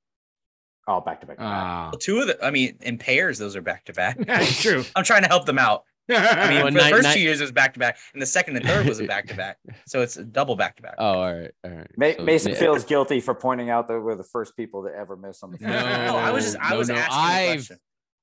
Oh, 0.87 0.99
back 1.01 1.21
to 1.21 1.27
back. 1.27 1.37
Ah, 1.39 1.91
Two 1.99 2.19
of 2.21 2.27
the, 2.27 2.43
I 2.43 2.49
mean, 2.49 2.77
in 2.81 2.97
pairs, 2.97 3.37
those 3.37 3.55
are 3.55 3.61
back 3.61 3.85
to 3.85 3.93
back. 3.93 4.17
that's 4.25 4.59
true. 4.61 4.83
I'm 4.95 5.03
trying 5.03 5.21
to 5.23 5.27
help 5.27 5.45
them 5.45 5.59
out. 5.59 5.83
I 6.09 6.49
mean, 6.49 6.63
Well, 6.63 6.67
for 6.67 6.71
the 6.71 6.89
first 6.89 7.03
nine- 7.03 7.13
two 7.15 7.21
years, 7.21 7.39
it 7.41 7.43
was 7.43 7.51
back 7.51 7.73
to 7.73 7.79
back, 7.79 7.97
and 8.13 8.21
the 8.21 8.25
second 8.25 8.55
and 8.57 8.65
third 8.65 8.87
was 8.87 8.99
a 8.99 9.05
back 9.05 9.27
to 9.27 9.35
back. 9.35 9.57
So 9.87 10.01
it's 10.01 10.17
a 10.17 10.23
double 10.23 10.55
back 10.55 10.75
to 10.77 10.83
back. 10.83 10.95
Oh, 10.97 11.05
all 11.19 11.33
right, 11.33 11.51
all 11.63 11.71
right. 11.71 11.91
Ma- 11.97 12.11
So, 12.17 12.23
Mason 12.23 12.51
yeah. 12.53 12.57
feels 12.59 12.85
guilty 12.85 13.19
for 13.19 13.33
pointing 13.35 13.69
out 13.69 13.87
that 13.87 13.99
we're 13.99 14.15
the 14.15 14.23
first 14.23 14.55
people 14.55 14.83
to 14.85 14.89
ever 14.95 15.15
miss 15.17 15.43
on 15.43 15.51
the 15.51 15.57
No, 15.59 15.67
No, 15.69 16.15
I 16.17 16.31
was 16.31 16.45
just, 16.45 16.57
I 16.61 16.71
no, 16.71 16.77
was 16.77 16.89
no, 16.89 16.95
asking 16.95 17.13
the 17.15 17.21
I've- 17.21 17.55
question. 17.57 17.77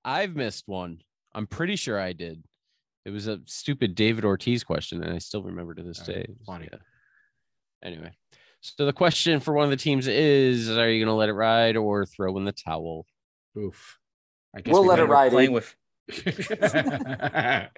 I've 0.05 0.37
missed 0.37 0.65
one. 0.67 0.99
I'm 1.35 1.47
pretty 1.47 1.77
sure 1.77 1.99
I 1.99 2.13
did. 2.13 2.45
It 3.05 3.11
was 3.11 3.27
a 3.27 3.41
stupid 3.47 3.95
David 3.95 4.25
Ortiz 4.25 4.65
question, 4.65 5.03
and 5.03 5.13
I 5.15 5.19
still 5.19 5.43
remember 5.43 5.75
to 5.75 5.83
this 5.83 6.01
Oh, 6.03 6.07
day. 6.13 6.21
It 6.21 6.31
was- 6.31 6.47
funny. 6.47 6.69
yeah. 6.73 6.79
Anyway, 7.83 8.13
so 8.63 8.87
the 8.87 8.93
question 8.95 9.41
for 9.41 9.53
one 9.53 9.65
of 9.65 9.71
the 9.71 9.77
teams 9.77 10.07
is: 10.07 10.71
Are 10.71 10.89
you 10.91 11.01
going 11.05 11.13
to 11.13 11.15
let 11.19 11.29
it 11.29 11.35
ride 11.35 11.77
or 11.77 12.07
throw 12.07 12.37
in 12.39 12.45
the 12.45 12.53
towel? 12.53 13.05
Oof. 13.59 13.99
I 14.57 14.61
guess 14.63 14.73
We'll 14.73 14.83
we 14.83 14.89
let 14.89 15.01
it 15.01 15.05
ride. 15.05 15.33
Playing 15.33 15.51
Abe. 15.51 15.55
with, 15.55 15.75
we'll 16.27 16.29
I 16.29 17.69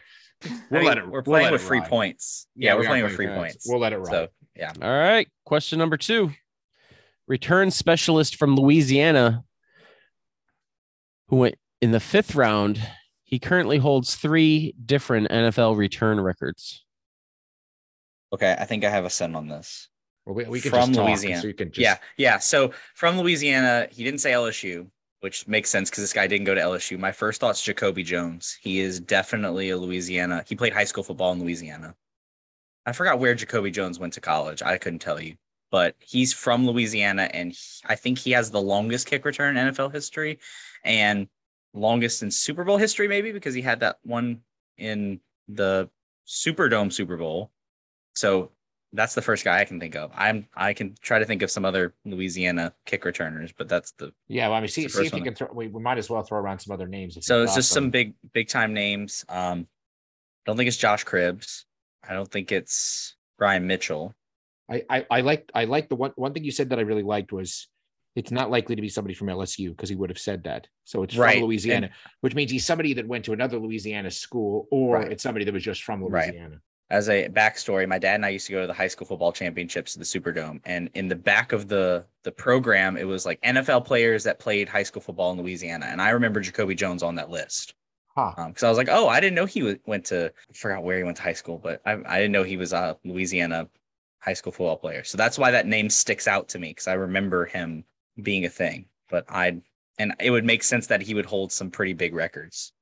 mean, 0.70 0.84
let 0.84 0.98
it. 0.98 1.04
we're 1.06 1.10
we'll 1.12 1.22
playing 1.22 1.52
with 1.52 1.62
free 1.62 1.78
ride. 1.80 1.88
points. 1.88 2.46
Yeah, 2.56 2.74
we're 2.74 2.80
we 2.80 2.86
are 2.86 2.88
playing 2.88 3.04
with 3.04 3.14
free 3.16 3.26
points. 3.28 3.54
points. 3.54 3.68
We'll 3.68 3.80
let 3.80 3.92
it 3.92 3.98
ride. 3.98 4.10
So 4.10 4.28
yeah, 4.56 4.72
All 4.82 4.88
right. 4.90 5.28
Question 5.44 5.78
number 5.78 5.96
two: 5.96 6.32
Return 7.28 7.70
specialist 7.70 8.36
from 8.36 8.56
Louisiana, 8.56 9.44
who 11.28 11.36
went 11.36 11.54
in 11.80 11.92
the 11.92 12.00
fifth 12.00 12.34
round. 12.34 12.80
He 13.24 13.38
currently 13.40 13.78
holds 13.78 14.14
three 14.14 14.74
different 14.84 15.28
NFL 15.30 15.76
return 15.76 16.20
records. 16.20 16.84
okay. 18.32 18.54
I 18.58 18.64
think 18.64 18.84
I 18.84 18.90
have 18.90 19.04
a 19.04 19.10
send 19.10 19.34
on 19.36 19.48
this. 19.48 19.88
Well, 20.24 20.34
we, 20.36 20.44
we 20.44 20.60
can 20.60 20.70
From 20.70 20.88
just 20.88 20.94
talk, 20.94 21.06
Louisiana. 21.08 21.40
So 21.40 21.48
you 21.48 21.54
can 21.54 21.68
just, 21.68 21.78
Yeah, 21.80 21.96
yeah. 22.16 22.38
So 22.38 22.72
from 22.94 23.18
Louisiana, 23.18 23.88
he 23.90 24.04
didn't 24.04 24.20
say 24.20 24.30
LSU, 24.32 24.88
which 25.20 25.46
makes 25.48 25.70
sense 25.70 25.90
because 25.90 26.04
this 26.04 26.12
guy 26.12 26.26
didn't 26.26 26.44
go 26.44 26.54
to 26.54 26.60
LSU. 26.60 26.98
My 26.98 27.12
first 27.12 27.40
thought's 27.40 27.62
Jacoby 27.62 28.02
Jones. 28.02 28.58
He 28.60 28.80
is 28.80 29.00
definitely 29.00 29.70
a 29.70 29.76
Louisiana. 29.76 30.44
He 30.46 30.54
played 30.54 30.72
high 30.72 30.84
school 30.84 31.04
football 31.04 31.32
in 31.32 31.40
Louisiana. 31.40 31.94
I 32.84 32.92
forgot 32.92 33.18
where 33.18 33.34
Jacoby 33.34 33.70
Jones 33.70 33.98
went 33.98 34.12
to 34.12 34.20
college. 34.20 34.62
I 34.62 34.78
couldn't 34.78 35.00
tell 35.00 35.20
you, 35.20 35.36
but 35.70 35.96
he's 35.98 36.32
from 36.32 36.66
Louisiana, 36.66 37.28
and 37.32 37.52
he- 37.52 37.58
I 37.84 37.96
think 37.96 38.18
he 38.18 38.30
has 38.32 38.50
the 38.50 38.60
longest 38.60 39.06
kick 39.06 39.24
return 39.24 39.56
in 39.56 39.68
NFL 39.68 39.92
history, 39.92 40.38
and 40.84 41.28
longest 41.74 42.22
in 42.22 42.30
Super 42.30 42.64
Bowl 42.64 42.76
history, 42.76 43.08
maybe 43.08 43.32
because 43.32 43.54
he 43.54 43.62
had 43.62 43.80
that 43.80 43.98
one 44.02 44.42
in 44.78 45.20
the 45.48 45.90
Superdome 46.26 46.92
Super 46.92 47.16
Bowl. 47.16 47.50
So 48.14 48.52
that's 48.96 49.14
the 49.14 49.22
first 49.22 49.44
guy 49.44 49.60
I 49.60 49.64
can 49.64 49.78
think 49.78 49.94
of. 49.94 50.10
I'm 50.14 50.48
I 50.56 50.72
can 50.72 50.94
try 51.00 51.18
to 51.18 51.24
think 51.24 51.42
of 51.42 51.50
some 51.50 51.64
other 51.64 51.94
Louisiana 52.04 52.72
kick 52.84 53.04
returners, 53.04 53.52
but 53.56 53.68
that's 53.68 53.92
the 53.92 54.12
Yeah. 54.28 54.48
Well, 54.48 54.56
I 54.56 54.60
mean, 54.60 54.68
see, 54.68 54.88
see 54.88 55.06
if 55.06 55.14
you 55.14 55.22
can 55.22 55.34
throw. 55.34 55.48
We, 55.52 55.68
we 55.68 55.80
might 55.80 55.98
as 55.98 56.10
well 56.10 56.22
throw 56.22 56.38
around 56.38 56.58
some 56.58 56.72
other 56.72 56.88
names. 56.88 57.16
so 57.20 57.42
it's 57.42 57.54
just 57.54 57.70
some 57.70 57.90
big 57.90 58.14
big 58.32 58.48
time 58.48 58.74
names. 58.74 59.24
Um, 59.28 59.66
I 60.46 60.50
don't 60.50 60.56
think 60.56 60.68
it's 60.68 60.76
Josh 60.76 61.04
Cribbs. 61.04 61.64
I 62.08 62.14
don't 62.14 62.30
think 62.30 62.52
it's 62.52 63.14
Brian 63.38 63.66
Mitchell. 63.66 64.14
I, 64.70 64.82
I 64.90 65.06
I 65.10 65.20
like 65.20 65.50
I 65.54 65.64
like 65.64 65.88
the 65.88 65.96
one 65.96 66.12
one 66.16 66.32
thing 66.32 66.44
you 66.44 66.50
said 66.50 66.70
that 66.70 66.78
I 66.78 66.82
really 66.82 67.02
liked 67.02 67.32
was 67.32 67.68
it's 68.16 68.30
not 68.30 68.50
likely 68.50 68.74
to 68.74 68.82
be 68.82 68.88
somebody 68.88 69.14
from 69.14 69.28
LSU 69.28 69.70
because 69.70 69.90
he 69.90 69.94
would 69.94 70.08
have 70.08 70.18
said 70.18 70.44
that. 70.44 70.66
So 70.84 71.02
it's 71.02 71.16
Right, 71.16 71.34
from 71.34 71.44
Louisiana, 71.44 71.90
which 72.22 72.34
means 72.34 72.50
he's 72.50 72.64
somebody 72.64 72.94
that 72.94 73.06
went 73.06 73.26
to 73.26 73.34
another 73.34 73.58
Louisiana 73.58 74.10
school, 74.10 74.66
or 74.70 74.96
Right. 74.96 75.12
it's 75.12 75.22
somebody 75.22 75.44
that 75.44 75.52
was 75.52 75.62
just 75.62 75.82
from 75.82 76.02
Right. 76.02 76.34
As 76.88 77.08
a 77.08 77.28
backstory, 77.28 77.88
my 77.88 77.98
dad 77.98 78.14
and 78.14 78.24
I 78.24 78.28
used 78.28 78.46
to 78.46 78.52
go 78.52 78.60
to 78.60 78.66
the 78.66 78.72
high 78.72 78.86
school 78.86 79.06
football 79.06 79.32
championships 79.32 79.96
at 79.96 80.00
the 80.00 80.04
Superdome, 80.04 80.60
and 80.64 80.88
in 80.94 81.08
the 81.08 81.16
back 81.16 81.52
of 81.52 81.66
the 81.68 82.04
the 82.22 82.30
program, 82.30 82.96
it 82.96 83.04
was 83.04 83.26
like 83.26 83.40
NFL 83.42 83.84
players 83.84 84.22
that 84.24 84.38
played 84.38 84.68
high 84.68 84.84
school 84.84 85.02
football 85.02 85.32
in 85.32 85.38
Louisiana, 85.38 85.86
and 85.86 86.00
I 86.00 86.10
remember 86.10 86.40
Jacoby 86.40 86.74
Jones 86.76 87.02
on 87.02 87.16
that 87.16 87.28
list. 87.30 87.74
Huh. 88.14 88.32
Um, 88.36 88.48
because 88.48 88.62
I 88.62 88.68
was 88.68 88.78
like, 88.78 88.88
oh, 88.90 89.08
I 89.08 89.20
didn't 89.20 89.34
know 89.34 89.44
he 89.46 89.62
was, 89.62 89.76
went 89.84 90.04
to. 90.06 90.26
I 90.48 90.52
forgot 90.54 90.82
where 90.84 90.96
he 90.98 91.04
went 91.04 91.16
to 91.18 91.22
high 91.22 91.32
school, 91.34 91.58
but 91.58 91.82
I, 91.84 91.98
I 92.06 92.16
didn't 92.18 92.32
know 92.32 92.44
he 92.44 92.56
was 92.56 92.72
a 92.72 92.96
Louisiana 93.04 93.68
high 94.20 94.32
school 94.34 94.52
football 94.52 94.76
player. 94.76 95.02
So 95.04 95.18
that's 95.18 95.38
why 95.38 95.50
that 95.50 95.66
name 95.66 95.90
sticks 95.90 96.26
out 96.28 96.48
to 96.50 96.58
me 96.58 96.68
because 96.70 96.86
I 96.86 96.94
remember 96.94 97.44
him 97.46 97.84
being 98.22 98.44
a 98.44 98.48
thing. 98.48 98.86
But 99.10 99.24
I 99.28 99.60
and 99.98 100.14
it 100.20 100.30
would 100.30 100.44
make 100.44 100.62
sense 100.62 100.86
that 100.86 101.02
he 101.02 101.14
would 101.14 101.26
hold 101.26 101.50
some 101.52 101.70
pretty 101.70 101.92
big 101.94 102.14
records 102.14 102.72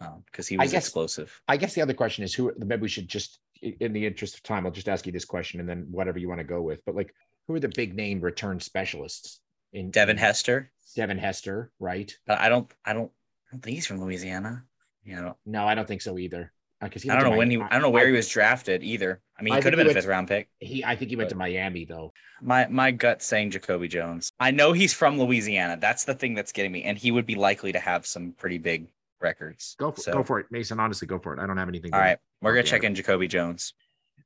um, 0.00 0.22
because 0.26 0.46
he 0.46 0.56
I 0.58 0.62
was 0.64 0.72
guess- 0.72 0.84
explosive. 0.84 1.40
I 1.48 1.56
guess 1.56 1.74
the 1.74 1.80
other 1.82 1.94
question 1.94 2.22
is 2.22 2.34
who 2.34 2.52
maybe 2.58 2.82
we 2.82 2.88
should 2.88 3.08
just 3.08 3.38
i- 3.38 3.45
in 3.62 3.92
the 3.92 4.06
interest 4.06 4.34
of 4.34 4.42
time, 4.42 4.66
I'll 4.66 4.72
just 4.72 4.88
ask 4.88 5.06
you 5.06 5.12
this 5.12 5.24
question 5.24 5.60
and 5.60 5.68
then 5.68 5.86
whatever 5.90 6.18
you 6.18 6.28
want 6.28 6.40
to 6.40 6.44
go 6.44 6.62
with. 6.62 6.84
But 6.84 6.94
like 6.94 7.14
who 7.46 7.54
are 7.54 7.60
the 7.60 7.68
big 7.68 7.94
name 7.94 8.20
return 8.20 8.60
specialists 8.60 9.40
in 9.72 9.90
Devin 9.90 10.16
Hester, 10.16 10.70
Devin 10.94 11.18
Hester, 11.18 11.70
right? 11.78 12.12
but 12.26 12.38
I 12.40 12.48
don't, 12.48 12.70
I 12.84 12.92
don't, 12.92 13.10
I 13.48 13.52
don't 13.52 13.62
think 13.62 13.76
he's 13.76 13.86
from 13.86 14.00
Louisiana. 14.00 14.64
You 15.04 15.16
know, 15.16 15.36
No, 15.46 15.66
I 15.66 15.74
don't 15.74 15.86
think 15.86 16.02
so 16.02 16.18
either. 16.18 16.52
Uh, 16.82 16.86
because 16.86 17.02
he 17.02 17.08
I 17.08 17.14
don't 17.14 17.30
know 17.30 17.36
when 17.38 17.50
he, 17.50 17.58
I 17.58 17.68
don't 17.70 17.80
know 17.80 17.90
where 17.90 18.04
I, 18.04 18.08
he 18.08 18.12
was 18.12 18.28
drafted 18.28 18.82
either. 18.82 19.22
I 19.38 19.42
mean, 19.42 19.54
I 19.54 19.56
he 19.56 19.62
could 19.62 19.72
have 19.72 19.78
been 19.78 19.88
a 19.88 19.94
fifth 19.94 20.06
round 20.06 20.28
pick. 20.28 20.48
He, 20.58 20.84
I 20.84 20.94
think 20.94 21.10
he 21.10 21.16
went 21.16 21.30
to 21.30 21.36
Miami 21.36 21.86
though. 21.86 22.12
My 22.42 22.66
my 22.66 22.90
gut 22.90 23.22
saying 23.22 23.52
Jacoby 23.52 23.88
Jones. 23.88 24.30
I 24.38 24.50
know 24.50 24.72
he's 24.72 24.92
from 24.92 25.18
Louisiana. 25.18 25.78
That's 25.80 26.04
the 26.04 26.14
thing 26.14 26.34
that's 26.34 26.52
getting 26.52 26.72
me, 26.72 26.82
and 26.82 26.98
he 26.98 27.10
would 27.10 27.24
be 27.24 27.34
likely 27.34 27.72
to 27.72 27.78
have 27.78 28.06
some 28.06 28.32
pretty 28.32 28.58
big 28.58 28.88
records. 29.22 29.74
Go 29.78 29.90
for, 29.90 30.00
So, 30.02 30.12
go 30.12 30.22
for 30.22 30.40
it, 30.40 30.46
Mason. 30.50 30.78
Honestly, 30.78 31.08
go 31.08 31.18
for 31.18 31.32
it. 31.32 31.40
I 31.40 31.46
don't 31.46 31.56
have 31.56 31.68
anything. 31.68 31.94
All 31.94 32.00
right, 32.00 32.18
we're 32.42 32.52
gonna 32.52 32.62
check 32.62 32.84
in 32.84 32.94
Jacoby 32.94 33.28
Jones. 33.28 33.74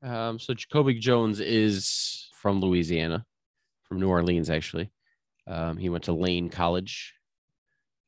Um, 0.03 0.39
so 0.39 0.55
Jacoby 0.55 0.95
Jones 0.95 1.41
is 1.41 2.29
from 2.35 2.61
Louisiana, 2.61 3.25
from 3.85 4.01
New 4.01 4.09
Orleans, 4.09 4.51
actually. 4.51 4.91
Um, 5.47 5.77
he 5.77 5.89
went 5.89 6.05
to 6.05 6.13
Lane 6.13 6.49
College. 6.49 7.15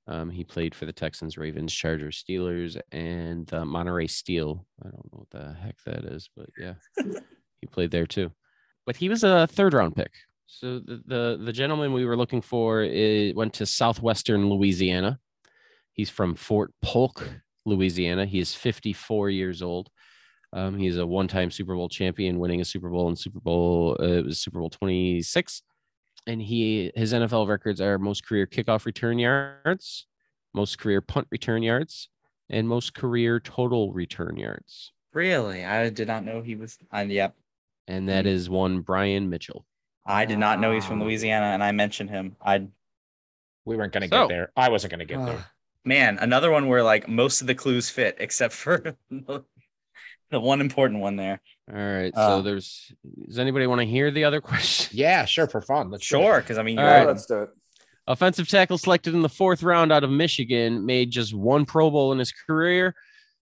Um, 0.08 0.30
he 0.30 0.44
played 0.44 0.74
for 0.74 0.84
the 0.84 0.92
Texans, 0.92 1.38
Ravens, 1.38 1.72
Chargers, 1.72 2.22
Steelers, 2.22 2.80
and 2.90 3.52
uh, 3.52 3.62
Monterrey 3.62 4.10
Steel. 4.10 4.66
I 4.80 4.88
don't 4.88 5.12
know 5.12 5.24
what 5.24 5.30
the 5.30 5.54
heck 5.54 5.76
that 5.86 6.04
is, 6.04 6.28
but 6.36 6.46
yeah, 6.58 6.74
he 7.60 7.66
played 7.66 7.90
there 7.90 8.06
too. 8.06 8.32
But 8.84 8.96
he 8.96 9.08
was 9.08 9.22
a 9.22 9.46
third 9.46 9.74
round 9.74 9.94
pick. 9.94 10.12
So 10.46 10.80
the 10.80 11.02
the, 11.06 11.40
the 11.44 11.52
gentleman 11.52 11.92
we 11.92 12.04
were 12.04 12.16
looking 12.16 12.42
for 12.42 12.82
is, 12.82 13.34
went 13.34 13.54
to 13.54 13.66
Southwestern 13.66 14.48
Louisiana. 14.48 15.18
He's 15.92 16.10
from 16.10 16.34
Fort 16.34 16.72
Polk, 16.82 17.28
Louisiana. 17.64 18.26
He 18.26 18.38
is 18.40 18.54
54 18.54 19.30
years 19.30 19.62
old. 19.62 19.88
Um, 20.52 20.76
he's 20.78 20.98
a 20.98 21.06
one-time 21.06 21.50
Super 21.50 21.74
Bowl 21.74 21.88
champion, 21.88 22.38
winning 22.38 22.60
a 22.60 22.64
Super 22.64 22.90
Bowl 22.90 23.08
in 23.08 23.16
Super 23.16 23.40
Bowl. 23.40 23.96
Uh, 23.98 24.04
it 24.04 24.24
was 24.26 24.38
Super 24.40 24.58
Bowl 24.58 24.68
26, 24.70 25.62
and 26.26 26.42
he 26.42 26.92
his 26.94 27.12
NFL 27.14 27.48
records 27.48 27.80
are 27.80 27.98
most 27.98 28.26
career 28.26 28.46
kickoff 28.46 28.84
return 28.84 29.18
yards, 29.18 30.06
most 30.52 30.78
career 30.78 31.00
punt 31.00 31.26
return 31.30 31.62
yards, 31.62 32.08
and 32.50 32.68
most 32.68 32.92
career 32.94 33.40
total 33.40 33.92
return 33.92 34.36
yards. 34.36 34.92
Really, 35.14 35.64
I 35.64 35.88
did 35.88 36.08
not 36.08 36.24
know 36.24 36.42
he 36.42 36.54
was. 36.54 36.78
And 36.92 37.10
yep, 37.10 37.34
And 37.88 38.08
that 38.10 38.26
is 38.26 38.50
one 38.50 38.80
Brian 38.80 39.30
Mitchell. 39.30 39.64
I 40.04 40.24
did 40.26 40.38
not 40.38 40.58
know 40.60 40.72
he's 40.72 40.84
from 40.84 41.00
Louisiana, 41.02 41.46
and 41.46 41.62
I 41.64 41.72
mentioned 41.72 42.10
him. 42.10 42.36
I 42.44 42.66
We 43.64 43.76
weren't 43.76 43.92
going 43.92 44.02
to 44.02 44.14
So- 44.14 44.22
get 44.24 44.28
there. 44.28 44.52
I 44.56 44.68
wasn't 44.68 44.90
going 44.90 45.06
to 45.06 45.06
get 45.06 45.24
there. 45.24 45.44
Man, 45.84 46.18
another 46.18 46.50
one 46.50 46.68
where 46.68 46.82
like 46.82 47.08
most 47.08 47.40
of 47.40 47.46
the 47.46 47.54
clues 47.54 47.90
fit 47.90 48.16
except 48.18 48.54
for 48.54 48.96
the 49.10 49.44
the 50.30 50.40
one 50.40 50.60
important 50.60 51.00
one 51.00 51.16
there. 51.16 51.40
All 51.70 51.78
right. 51.78 52.12
Uh, 52.14 52.28
so 52.28 52.42
there's. 52.42 52.92
Does 53.26 53.38
anybody 53.38 53.66
want 53.66 53.80
to 53.80 53.86
hear 53.86 54.10
the 54.10 54.24
other 54.24 54.40
question? 54.42 54.96
Yeah, 54.96 55.24
sure, 55.24 55.46
for 55.46 55.60
fun. 55.60 55.90
Let's. 55.90 56.04
Sure, 56.04 56.40
because 56.40 56.58
I 56.58 56.62
mean, 56.62 56.78
All 56.78 57.04
let's 57.04 57.26
do 57.26 57.42
it. 57.42 57.50
Offensive 58.08 58.48
tackle 58.48 58.78
selected 58.78 59.14
in 59.14 59.22
the 59.22 59.28
fourth 59.28 59.62
round 59.62 59.92
out 59.92 60.02
of 60.02 60.10
Michigan, 60.10 60.84
made 60.84 61.12
just 61.12 61.32
one 61.32 61.64
Pro 61.64 61.88
Bowl 61.88 62.10
in 62.10 62.18
his 62.18 62.32
career, 62.32 62.96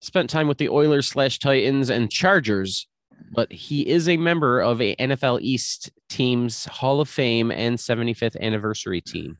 spent 0.01 0.31
time 0.31 0.49
with 0.49 0.57
the 0.57 0.71
Oilers 0.71 1.07
slash 1.07 1.39
Titans 1.39 1.91
and 1.91 2.11
Chargers, 2.11 2.87
but 3.31 3.53
he 3.53 3.87
is 3.87 4.09
a 4.09 4.17
member 4.17 4.61
of 4.61 4.81
a 4.81 4.97
NFL 4.97 5.43
East 5.43 5.91
team's 6.09 6.65
Hall 6.65 7.03
of 7.03 7.09
Fame 7.09 7.51
and 7.51 7.77
75th 7.77 8.41
anniversary 8.41 9.03
team. 9.03 9.37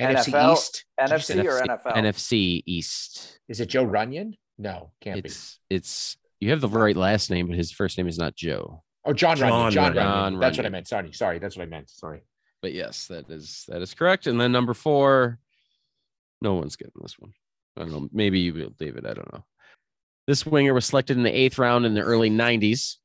NFC 0.00 0.32
NFL 0.32 0.52
East. 0.52 0.84
NFC 1.00 1.22
say- 1.22 1.46
or 1.46 1.60
NFC 1.60 1.66
NFL? 1.66 1.96
NFC 1.96 2.62
East. 2.66 3.40
Is 3.48 3.60
it 3.60 3.66
Joe 3.66 3.86
Runyan? 3.86 4.34
No, 4.58 4.92
can't 5.00 5.22
be. 5.22 5.28
It's 5.28 5.58
it's 5.70 6.16
you 6.40 6.50
have 6.50 6.60
the 6.60 6.68
right 6.68 6.96
last 6.96 7.30
name, 7.30 7.48
but 7.48 7.56
his 7.56 7.72
first 7.72 7.96
name 7.98 8.08
is 8.08 8.18
not 8.18 8.34
Joe. 8.34 8.82
Oh, 9.04 9.12
John, 9.12 9.36
John 9.36 9.50
Runyan. 9.50 9.72
John 9.72 9.92
Runyan. 9.92 9.96
Runyan. 9.96 10.30
John 10.32 10.38
That's 10.40 10.56
what 10.56 10.66
I 10.66 10.70
meant. 10.70 10.88
Sorry, 10.88 11.12
sorry. 11.12 11.38
That's 11.38 11.56
what 11.56 11.62
I 11.62 11.66
meant. 11.66 11.90
Sorry. 11.90 12.22
But 12.62 12.72
yes, 12.72 13.06
that 13.08 13.30
is 13.30 13.64
that 13.68 13.82
is 13.82 13.94
correct. 13.94 14.26
And 14.26 14.40
then 14.40 14.52
number 14.52 14.74
four, 14.74 15.38
no 16.42 16.54
one's 16.54 16.76
getting 16.76 16.92
this 17.00 17.18
one. 17.18 17.32
I 17.76 17.82
don't 17.82 17.92
know. 17.92 18.08
Maybe 18.12 18.40
you 18.40 18.54
will, 18.54 18.72
David. 18.78 19.06
I 19.06 19.14
don't 19.14 19.32
know. 19.32 19.44
This 20.26 20.44
winger 20.44 20.74
was 20.74 20.86
selected 20.86 21.16
in 21.16 21.22
the 21.22 21.36
eighth 21.36 21.58
round 21.58 21.86
in 21.86 21.94
the 21.94 22.00
early 22.00 22.30
'90s. 22.30 22.96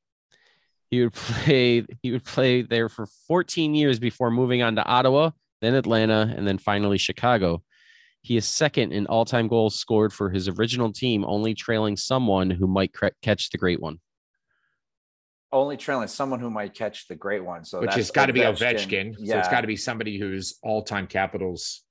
He 0.90 1.04
would 1.04 1.14
play. 1.14 1.86
He 2.02 2.12
would 2.12 2.24
play 2.24 2.62
there 2.64 2.90
for 2.90 3.06
14 3.28 3.76
years 3.76 4.00
before 4.00 4.32
moving 4.32 4.62
on 4.62 4.76
to 4.76 4.86
Ottawa, 4.86 5.32
then 5.62 5.76
Atlanta, 5.76 6.34
and 6.36 6.48
then 6.48 6.58
finally 6.58 6.98
Chicago. 6.98 7.64
He 8.22 8.38
is 8.38 8.48
second 8.48 8.92
in 8.92 9.08
all-time 9.08 9.48
goals 9.48 9.76
scored 9.76 10.14
for 10.14 10.30
his 10.30 10.48
original 10.48 10.92
team, 10.92 11.24
only 11.26 11.54
trailing 11.54 11.98
someone 11.98 12.50
who 12.50 12.68
might 12.68 12.94
cre- 12.94 13.08
catch 13.22 13.50
the 13.50 13.58
great 13.58 13.80
one. 13.80 14.00
Only 15.52 15.76
trailing 15.76 16.08
someone 16.08 16.40
who 16.40 16.50
might 16.50 16.74
catch 16.74 17.08
the 17.08 17.16
great 17.16 17.44
one. 17.44 17.66
So 17.66 17.80
Which 17.80 17.88
that's 17.88 17.98
has 17.98 18.12
got 18.12 18.28
to 18.28 18.34
be 18.34 18.42
Ovechkin. 18.42 19.16
So 19.16 19.38
it's 19.38 19.50
got 19.50 19.62
to 19.62 19.68
be 19.68 19.76
somebody 19.76 20.20
who's 20.20 20.58
all-time 20.64 21.08
Capitals. 21.08 21.84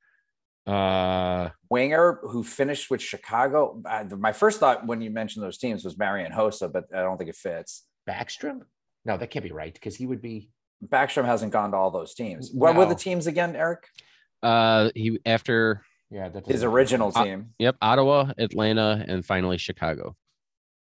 Uh, 0.66 1.48
winger 1.68 2.20
who 2.22 2.44
finished 2.44 2.90
with 2.90 3.02
Chicago. 3.02 3.82
Uh, 3.84 4.04
my 4.16 4.32
first 4.32 4.60
thought 4.60 4.86
when 4.86 5.00
you 5.00 5.10
mentioned 5.10 5.44
those 5.44 5.58
teams 5.58 5.84
was 5.84 5.98
Marian 5.98 6.32
Hossa, 6.32 6.72
but 6.72 6.84
I 6.94 7.02
don't 7.02 7.18
think 7.18 7.30
it 7.30 7.36
fits. 7.36 7.84
Backstrom? 8.08 8.60
No, 9.04 9.16
that 9.16 9.30
can't 9.30 9.44
be 9.44 9.52
right 9.52 9.72
because 9.72 9.96
he 9.96 10.06
would 10.06 10.22
be. 10.22 10.50
Backstrom 10.86 11.24
hasn't 11.26 11.52
gone 11.52 11.72
to 11.72 11.76
all 11.76 11.90
those 11.90 12.14
teams. 12.14 12.50
What 12.52 12.74
were 12.74 12.86
the 12.86 12.94
teams 12.94 13.26
again, 13.26 13.54
Eric? 13.56 13.86
Uh, 14.42 14.90
he 14.94 15.18
after 15.26 15.82
Yeah, 16.10 16.28
His 16.30 16.42
doesn't- 16.42 16.68
original 16.68 17.12
Uh, 17.14 17.24
team. 17.24 17.54
Yep, 17.58 17.76
Ottawa, 17.82 18.32
Atlanta, 18.38 19.04
and 19.06 19.24
finally 19.24 19.58
Chicago. 19.58 20.16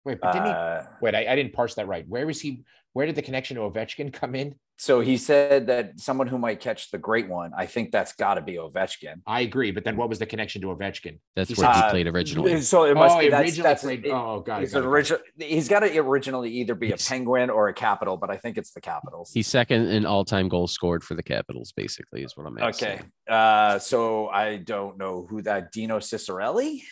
Wait, 0.06 0.20
but 0.20 0.32
didn't 0.32 0.46
he? 0.46 0.52
Uh, 0.52 0.82
Wait, 1.02 1.14
I, 1.14 1.32
I 1.32 1.36
didn't 1.36 1.52
parse 1.52 1.74
that 1.74 1.88
right. 1.88 2.08
Where 2.08 2.26
was 2.26 2.40
he? 2.40 2.64
Where 2.92 3.04
did 3.04 3.16
the 3.16 3.22
connection 3.22 3.56
to 3.56 3.62
Ovechkin 3.62 4.12
come 4.12 4.34
in? 4.34 4.54
so 4.78 5.00
he 5.00 5.16
said 5.16 5.66
that 5.68 5.98
someone 5.98 6.26
who 6.26 6.36
might 6.36 6.60
catch 6.60 6.90
the 6.90 6.98
great 6.98 7.28
one. 7.28 7.50
I 7.56 7.64
think 7.64 7.90
that's 7.92 8.12
got 8.12 8.34
to 8.34 8.42
be 8.42 8.54
Ovechkin. 8.54 9.22
I 9.26 9.40
agree, 9.40 9.70
but 9.70 9.84
then 9.84 9.96
what 9.96 10.10
was 10.10 10.18
the 10.18 10.26
connection 10.26 10.60
to 10.62 10.68
Ovechkin? 10.68 11.18
That's 11.34 11.48
He 11.48 11.54
where 11.54 11.72
he 11.72 11.80
said- 11.80 11.90
played 11.90 12.06
originally. 12.06 12.60
So 12.60 12.84
it 12.84 12.94
must 12.94 13.16
oh, 13.16 13.20
be 13.20 13.30
that's, 13.30 13.42
originally 13.42 13.68
that's 13.68 13.82
played. 13.82 14.04
it- 14.04 14.10
oh, 14.10 14.40
god, 14.40 14.58
it. 14.58 14.60
he's 14.60 14.72
Got 14.72 14.78
it, 14.78 14.82
got 14.82 14.86
it. 14.86 14.90
origin, 14.90 15.18
he's 15.38 15.68
got 15.68 15.80
to 15.80 15.98
originally 15.98 16.50
either 16.50 16.74
be 16.74 16.92
a 16.92 16.96
penguin 16.98 17.48
or 17.48 17.68
a 17.68 17.74
capital, 17.74 18.18
but 18.18 18.30
I 18.30 18.36
think 18.36 18.58
it's 18.58 18.72
the 18.72 18.82
capitals. 18.82 19.30
He's 19.32 19.46
second 19.46 19.88
in 19.88 20.04
all-time 20.04 20.48
goals 20.48 20.72
scored 20.72 21.02
for 21.02 21.14
the 21.14 21.22
Capitals. 21.22 21.72
Basically, 21.72 22.22
is 22.22 22.36
what 22.36 22.46
I'm 22.46 22.56
saying. 22.58 22.98
Okay. 22.98 23.00
Uh, 23.28 23.78
so 23.78 24.28
I 24.28 24.58
don't 24.58 24.98
know 24.98 25.26
who 25.28 25.40
that 25.42 25.72
Dino 25.72 25.98
Ciccarelli, 26.00 26.82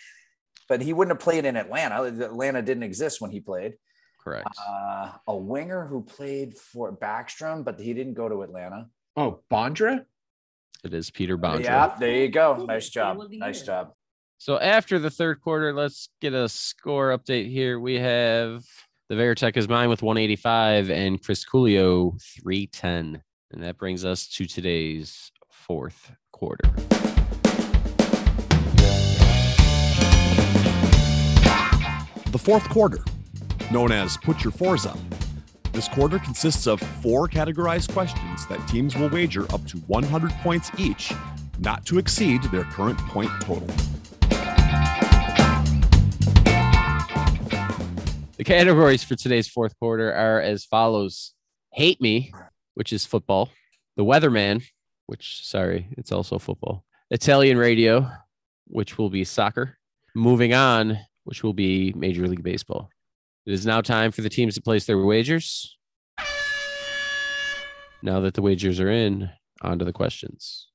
but 0.69 0.83
he 0.83 0.93
wouldn't 0.93 1.17
have 1.17 1.23
played 1.23 1.45
in 1.45 1.57
Atlanta. 1.57 2.03
Atlanta 2.03 2.63
didn't 2.63 2.83
exist 2.83 3.21
when 3.21 3.31
he 3.31 3.41
played. 3.41 3.75
Correct. 4.21 4.49
Uh, 4.67 5.13
a 5.27 5.37
winger 5.37 5.87
who 5.87 6.03
played 6.03 6.57
for 6.57 6.97
Backstrom, 6.97 7.65
but 7.65 7.79
he 7.79 7.93
didn't 7.93 8.15
go 8.15 8.29
to 8.29 8.43
Atlanta. 8.43 8.89
Oh, 9.17 9.41
Bondra? 9.51 10.05
It 10.83 10.95
is 10.95 11.11
Peter 11.11 11.37
Bondra. 11.37 11.65
Yeah, 11.65 11.95
there 11.99 12.17
you 12.17 12.29
go. 12.29 12.65
Nice 12.67 12.89
job. 12.89 13.19
Nice 13.31 13.63
job. 13.63 13.93
So 14.39 14.59
after 14.59 14.99
the 14.99 15.11
third 15.11 15.41
quarter, 15.41 15.73
let's 15.73 16.09
get 16.21 16.35
a 16.35 16.49
score 16.49 17.17
update 17.17 17.51
here. 17.51 17.79
We 17.79 17.95
have 17.95 18.65
the 19.09 19.15
Veritech 19.15 19.57
is 19.57 19.69
mine 19.69 19.89
with 19.89 20.03
185 20.03 20.91
and 20.91 21.23
Chris 21.23 21.45
Coolio 21.45 22.21
310. 22.43 23.23
And 23.53 23.63
that 23.63 23.79
brings 23.79 24.05
us 24.05 24.27
to 24.29 24.47
today's 24.47 25.31
fourth 25.51 26.13
quarter. 26.33 26.69
The 32.35 32.39
fourth 32.39 32.69
quarter, 32.69 32.99
known 33.71 33.93
as 33.93 34.17
Put 34.17 34.43
Your 34.43 34.51
Fours 34.51 34.87
Up. 34.87 34.99
This 35.71 35.87
quarter 35.87 36.19
consists 36.19 36.67
of 36.67 36.81
four 36.81 37.29
categorized 37.29 37.93
questions 37.93 38.45
that 38.49 38.59
teams 38.67 38.97
will 38.97 39.09
wager 39.09 39.45
up 39.55 39.65
to 39.69 39.79
100 39.87 40.33
points 40.43 40.69
each, 40.77 41.13
not 41.61 41.87
to 41.87 41.99
exceed 41.99 42.43
their 42.51 42.65
current 42.65 42.99
point 42.99 43.31
total. 43.41 43.69
The 48.37 48.43
categories 48.45 49.05
for 49.05 49.15
today's 49.15 49.47
fourth 49.47 49.79
quarter 49.79 50.13
are 50.13 50.41
as 50.41 50.65
follows 50.65 51.35
Hate 51.73 52.01
Me, 52.01 52.33
which 52.75 52.93
is 52.93 53.07
football, 53.07 53.51
The 53.97 54.05
Weatherman, 54.05 54.65
which, 55.07 55.47
sorry, 55.47 55.87
it's 55.93 56.11
also 56.11 56.41
football, 56.41 56.85
Italian 57.13 57.59
Radio, 57.59 58.11
which 58.67 58.99
will 58.99 59.09
be 59.09 59.23
soccer, 59.23 59.79
Moving 60.17 60.53
On, 60.53 60.99
which 61.25 61.43
will 61.43 61.53
be 61.53 61.93
Major 61.97 62.27
League 62.27 62.43
Baseball. 62.43 62.89
It 63.47 63.53
is 63.53 63.67
now 63.67 63.81
time 63.81 64.13
for 64.13 64.23
the 64.23 64.29
teams 64.31 64.55
to 64.55 64.63
place 64.63 64.87
their 64.87 64.99
wagers. 64.99 65.77
Now 68.03 68.21
that 68.21 68.35
the 68.35 68.43
wagers 68.43 68.81
are 68.81 68.91
in, 68.91 69.31
on 69.63 69.79
to 69.79 69.85
the 69.85 69.93
questions. 69.93 70.69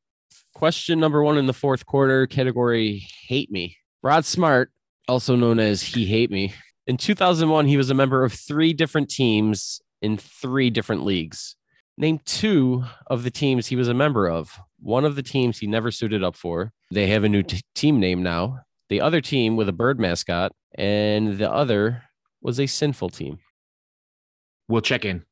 Question 0.53 0.99
number 0.99 1.23
one 1.23 1.37
in 1.37 1.45
the 1.45 1.53
fourth 1.53 1.85
quarter, 1.85 2.27
category 2.27 3.07
Hate 3.27 3.51
Me. 3.51 3.77
Rod 4.03 4.25
Smart, 4.25 4.71
also 5.07 5.35
known 5.35 5.59
as 5.59 5.81
He 5.81 6.05
Hate 6.05 6.31
Me, 6.31 6.53
in 6.89 6.97
2001, 6.97 7.67
he 7.67 7.77
was 7.77 7.91
a 7.91 7.93
member 7.93 8.23
of 8.23 8.33
three 8.33 8.73
different 8.73 9.11
teams 9.11 9.79
in 10.01 10.17
three 10.17 10.71
different 10.71 11.05
leagues. 11.05 11.55
Name 11.99 12.19
two 12.25 12.83
of 13.05 13.21
the 13.21 13.29
teams 13.29 13.67
he 13.67 13.75
was 13.75 13.87
a 13.87 13.93
member 13.93 14.27
of. 14.27 14.59
One 14.79 15.05
of 15.05 15.15
the 15.15 15.21
teams 15.21 15.59
he 15.59 15.67
never 15.67 15.91
suited 15.91 16.23
up 16.23 16.35
for. 16.35 16.73
They 16.89 17.05
have 17.05 17.23
a 17.23 17.29
new 17.29 17.43
t- 17.43 17.61
team 17.75 17.99
name 17.99 18.23
now. 18.23 18.61
The 18.89 19.01
other 19.01 19.21
team 19.21 19.55
with 19.55 19.69
a 19.69 19.73
bird 19.73 19.99
mascot, 19.99 20.51
and 20.75 21.37
the 21.37 21.51
other 21.51 22.03
was 22.41 22.59
a 22.59 22.65
sinful 22.65 23.09
team. 23.09 23.39
We'll 24.67 24.81
check 24.81 25.05
in. 25.05 25.23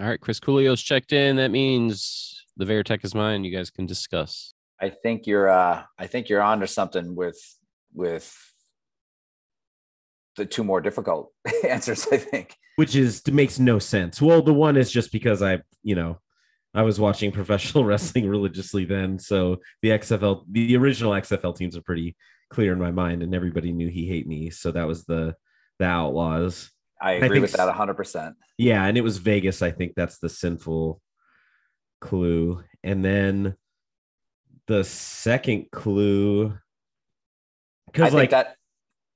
All 0.00 0.08
right, 0.08 0.20
Chris 0.20 0.40
Coolio's 0.40 0.82
checked 0.82 1.12
in. 1.12 1.36
That 1.36 1.50
means 1.50 2.46
the 2.56 2.64
Veritech 2.64 3.04
is 3.04 3.14
mine. 3.14 3.44
You 3.44 3.54
guys 3.54 3.70
can 3.70 3.86
discuss. 3.86 4.54
I 4.80 4.88
think 4.88 5.26
you're 5.26 5.50
uh 5.50 5.82
I 5.98 6.06
think 6.06 6.30
you're 6.30 6.40
onto 6.40 6.66
something 6.66 7.14
with 7.14 7.38
with 7.92 8.34
the 10.36 10.46
two 10.46 10.64
more 10.64 10.80
difficult 10.80 11.32
answers, 11.68 12.06
I 12.10 12.16
think. 12.16 12.56
which 12.76 12.96
is 12.96 13.22
makes 13.30 13.58
no 13.58 13.78
sense. 13.78 14.22
Well, 14.22 14.40
the 14.40 14.54
one 14.54 14.76
is 14.76 14.90
just 14.90 15.12
because 15.12 15.42
I, 15.42 15.60
you 15.82 15.94
know, 15.94 16.18
I 16.72 16.82
was 16.82 16.98
watching 16.98 17.30
professional 17.40 17.84
wrestling 17.84 18.28
religiously 18.28 18.86
then, 18.86 19.18
so 19.18 19.58
the 19.82 19.90
XFL, 19.90 20.44
the 20.50 20.76
original 20.76 21.12
XFL 21.12 21.56
teams 21.56 21.76
are 21.76 21.82
pretty 21.82 22.16
clear 22.50 22.72
in 22.72 22.78
my 22.78 22.90
mind, 22.90 23.22
and 23.22 23.34
everybody 23.34 23.72
knew 23.72 23.88
he 23.88 24.06
hate 24.06 24.26
me, 24.26 24.50
so 24.50 24.70
that 24.72 24.86
was 24.86 25.04
the 25.04 25.34
the 25.78 25.86
Outlaws. 25.86 26.70
I 27.00 27.12
I 27.12 27.14
agree 27.14 27.28
think 27.40 27.42
with 27.42 27.52
that 27.52 27.74
100%. 27.74 28.34
Yeah, 28.58 28.84
and 28.84 28.98
it 28.98 29.00
was 29.00 29.16
Vegas. 29.18 29.62
I 29.62 29.70
think 29.70 29.94
that's 29.96 30.18
the 30.18 30.28
sinful 30.28 31.00
clue, 32.00 32.62
and 32.82 33.04
then 33.04 33.56
the 34.66 34.84
second 34.84 35.70
clue, 35.72 36.48
I 36.48 36.52
because 37.86 38.10
think 38.10 38.14
like 38.14 38.30
that 38.30 38.56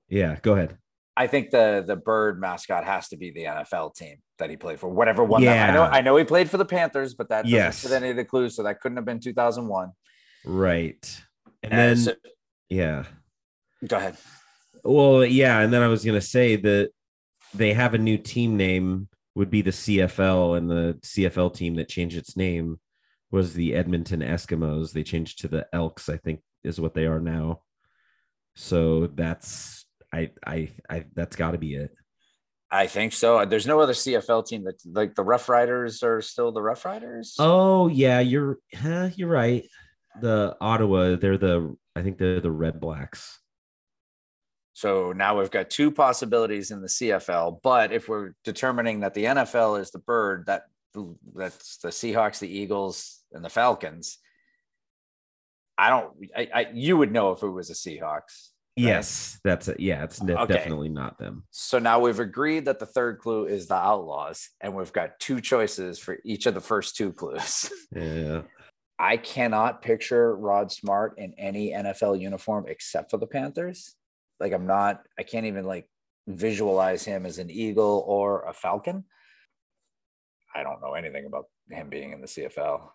yeah, 0.08 0.38
go 0.42 0.54
ahead. 0.54 0.78
I 1.16 1.26
think 1.28 1.50
the 1.50 1.84
the 1.86 1.96
bird 1.96 2.40
mascot 2.40 2.84
has 2.84 3.08
to 3.08 3.16
be 3.16 3.30
the 3.30 3.44
NFL 3.44 3.94
team 3.94 4.16
that 4.38 4.50
he 4.50 4.56
played 4.56 4.80
for. 4.80 4.88
Whatever 4.88 5.22
one. 5.22 5.42
that- 5.44 5.70
I 5.70 5.72
know. 5.72 5.82
I 5.84 6.00
know 6.00 6.16
he 6.16 6.24
played 6.24 6.50
for 6.50 6.56
the 6.56 6.64
Panthers, 6.64 7.14
but 7.14 7.28
that 7.28 7.46
doesn't 7.46 7.90
fit 7.90 7.94
any 7.96 8.10
of 8.10 8.16
the 8.16 8.24
clues, 8.24 8.56
so 8.56 8.62
that 8.64 8.80
couldn't 8.80 8.96
have 8.96 9.04
been 9.04 9.20
2001. 9.20 9.90
Right, 10.44 11.22
and 11.62 11.72
Uh, 11.72 11.76
then 11.76 11.96
so- 11.98 12.14
yeah. 12.68 13.04
Go 13.86 13.96
ahead. 13.96 14.16
Well, 14.82 15.24
yeah, 15.24 15.60
and 15.60 15.72
then 15.72 15.82
I 15.82 15.88
was 15.88 16.04
gonna 16.04 16.20
say 16.20 16.56
that 16.56 16.90
they 17.54 17.72
have 17.72 17.94
a 17.94 17.98
new 17.98 18.18
team 18.18 18.56
name 18.56 19.08
would 19.34 19.50
be 19.50 19.62
the 19.62 19.70
CFL, 19.70 20.56
and 20.56 20.70
the 20.70 20.98
CFL 21.02 21.54
team 21.54 21.76
that 21.76 21.88
changed 21.88 22.16
its 22.16 22.36
name 22.36 22.78
was 23.30 23.54
the 23.54 23.74
Edmonton 23.74 24.20
Eskimos. 24.20 24.92
They 24.92 25.02
changed 25.02 25.40
to 25.40 25.48
the 25.48 25.66
Elks, 25.72 26.08
I 26.08 26.16
think, 26.16 26.40
is 26.62 26.80
what 26.80 26.94
they 26.94 27.06
are 27.06 27.20
now. 27.20 27.62
So 28.54 29.08
that's 29.08 29.86
I 30.12 30.30
I 30.46 30.70
I 30.88 31.04
that's 31.14 31.36
got 31.36 31.52
to 31.52 31.58
be 31.58 31.74
it. 31.74 31.94
I 32.70 32.86
think 32.86 33.12
so. 33.12 33.44
There's 33.44 33.66
no 33.66 33.80
other 33.80 33.92
CFL 33.92 34.46
team 34.46 34.64
that 34.64 34.80
like 34.84 35.14
the 35.14 35.24
Rough 35.24 35.48
Riders 35.48 36.02
are 36.02 36.20
still 36.20 36.52
the 36.52 36.62
Rough 36.62 36.84
Riders. 36.84 37.36
Oh 37.38 37.88
yeah, 37.88 38.20
you're 38.20 38.58
huh, 38.74 39.10
you're 39.14 39.28
right. 39.28 39.66
The 40.20 40.56
Ottawa, 40.60 41.16
they're 41.16 41.38
the 41.38 41.76
I 41.96 42.02
think 42.02 42.18
they're 42.18 42.40
the 42.40 42.50
Red 42.50 42.80
Blacks. 42.80 43.38
So 44.74 45.12
now 45.12 45.38
we've 45.38 45.50
got 45.50 45.70
two 45.70 45.90
possibilities 45.90 46.72
in 46.72 46.82
the 46.82 46.88
CFL. 46.88 47.60
But 47.62 47.92
if 47.92 48.08
we're 48.08 48.34
determining 48.42 49.00
that 49.00 49.14
the 49.14 49.24
NFL 49.24 49.80
is 49.80 49.90
the 49.92 50.00
bird, 50.00 50.46
that 50.46 50.64
that's 51.34 51.78
the 51.78 51.88
Seahawks, 51.88 52.40
the 52.40 52.48
Eagles, 52.48 53.22
and 53.32 53.44
the 53.44 53.48
Falcons. 53.48 54.18
I 55.78 55.90
don't. 55.90 56.12
I, 56.36 56.48
I 56.54 56.66
you 56.72 56.96
would 56.96 57.12
know 57.12 57.32
if 57.32 57.42
it 57.42 57.48
was 57.48 57.70
a 57.70 57.74
Seahawks. 57.74 58.50
Yes, 58.76 59.38
that's 59.44 59.68
it. 59.68 59.78
Yeah, 59.78 60.02
it's 60.02 60.18
de- 60.18 60.36
Okay. 60.38 60.54
definitely 60.54 60.88
not 60.88 61.16
them. 61.18 61.44
So 61.50 61.78
now 61.78 62.00
we've 62.00 62.18
agreed 62.18 62.64
that 62.64 62.80
the 62.80 62.86
third 62.86 63.20
clue 63.20 63.46
is 63.46 63.68
the 63.68 63.76
Outlaws, 63.76 64.48
and 64.60 64.74
we've 64.74 64.92
got 64.92 65.18
two 65.20 65.40
choices 65.40 66.00
for 66.00 66.18
each 66.24 66.46
of 66.46 66.54
the 66.54 66.60
first 66.60 66.96
two 66.96 67.12
clues. 67.12 67.70
Yeah. 67.94 68.42
I 68.98 69.16
cannot 69.16 69.82
picture 69.82 70.36
Rod 70.36 70.70
Smart 70.70 71.18
in 71.18 71.34
any 71.34 71.70
NFL 71.72 72.20
uniform 72.20 72.66
except 72.68 73.10
for 73.10 73.16
the 73.18 73.26
Panthers. 73.26 73.94
Like 74.40 74.52
I'm 74.52 74.66
not, 74.66 75.02
I 75.18 75.22
can't 75.22 75.46
even 75.46 75.64
like 75.64 75.88
visualize 76.26 77.04
him 77.04 77.26
as 77.26 77.38
an 77.38 77.50
Eagle 77.50 78.04
or 78.06 78.46
a 78.46 78.52
Falcon. 78.52 79.04
I 80.54 80.62
don't 80.62 80.80
know 80.80 80.94
anything 80.94 81.26
about 81.26 81.46
him 81.70 81.88
being 81.88 82.12
in 82.12 82.20
the 82.20 82.26
CFL. 82.26 82.88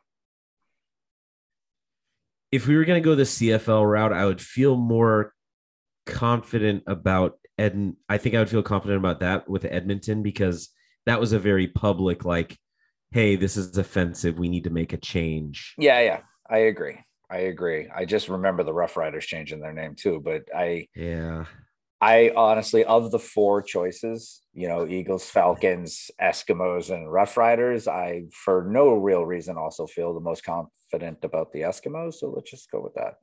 If 2.52 2.68
we 2.68 2.76
were 2.78 2.86
going 2.86 3.02
to 3.02 3.06
go 3.08 3.16
the 3.16 3.24
CFL 3.24 3.90
route, 3.90 4.14
I 4.14 4.26
would 4.26 4.42
feel 4.42 4.76
more 4.76 5.34
confident 6.06 6.84
about 6.88 7.38
Ed. 7.58 7.94
I 8.08 8.18
think 8.18 8.34
I 8.34 8.40
would 8.40 8.50
feel 8.50 8.64
confident 8.64 8.98
about 8.98 9.20
that 9.20 9.48
with 9.48 9.66
Edmonton 9.66 10.24
because 10.24 10.70
that 11.06 11.20
was 11.20 11.32
a 11.32 11.40
very 11.40 11.68
public, 11.68 12.26
like, 12.26 12.58
hey, 13.12 13.36
this 13.36 13.56
is 13.56 13.78
offensive. 13.78 14.40
We 14.40 14.50
need 14.50 14.64
to 14.64 14.70
make 14.72 14.94
a 14.94 14.98
change. 14.98 15.76
Yeah, 15.78 16.00
yeah, 16.02 16.22
I 16.50 16.60
agree. 16.60 17.00
I 17.30 17.38
agree. 17.40 17.88
I 17.96 18.06
just 18.06 18.28
remember 18.28 18.64
the 18.64 18.74
Rough 18.74 18.98
Riders 18.98 19.26
changing 19.26 19.60
their 19.60 19.74
name 19.74 19.96
too, 19.96 20.20
but 20.24 20.44
I 20.56 20.88
Yeah. 20.96 21.46
I 22.02 22.32
honestly, 22.36 22.86
of 22.86 23.12
the 23.12 23.20
four 23.20 23.62
choices, 23.62 24.42
you 24.54 24.70
know, 24.70 24.88
Eagles, 24.88 25.30
Falcons, 25.30 26.10
Eskimos, 26.22 26.94
and 26.94 27.12
Rough 27.12 27.36
Riders, 27.36 27.90
I, 27.90 28.24
for 28.32 28.66
no 28.70 28.94
real 28.94 29.26
reason, 29.26 29.58
also 29.58 29.86
feel 29.86 30.14
the 30.14 30.22
most 30.22 30.46
confident 30.46 31.20
about 31.24 31.52
the 31.52 31.62
Eskimos. 31.62 32.16
So 32.16 32.30
let's 32.30 32.50
just 32.50 32.72
go 32.72 32.82
with 32.82 32.94
that. 32.94 33.16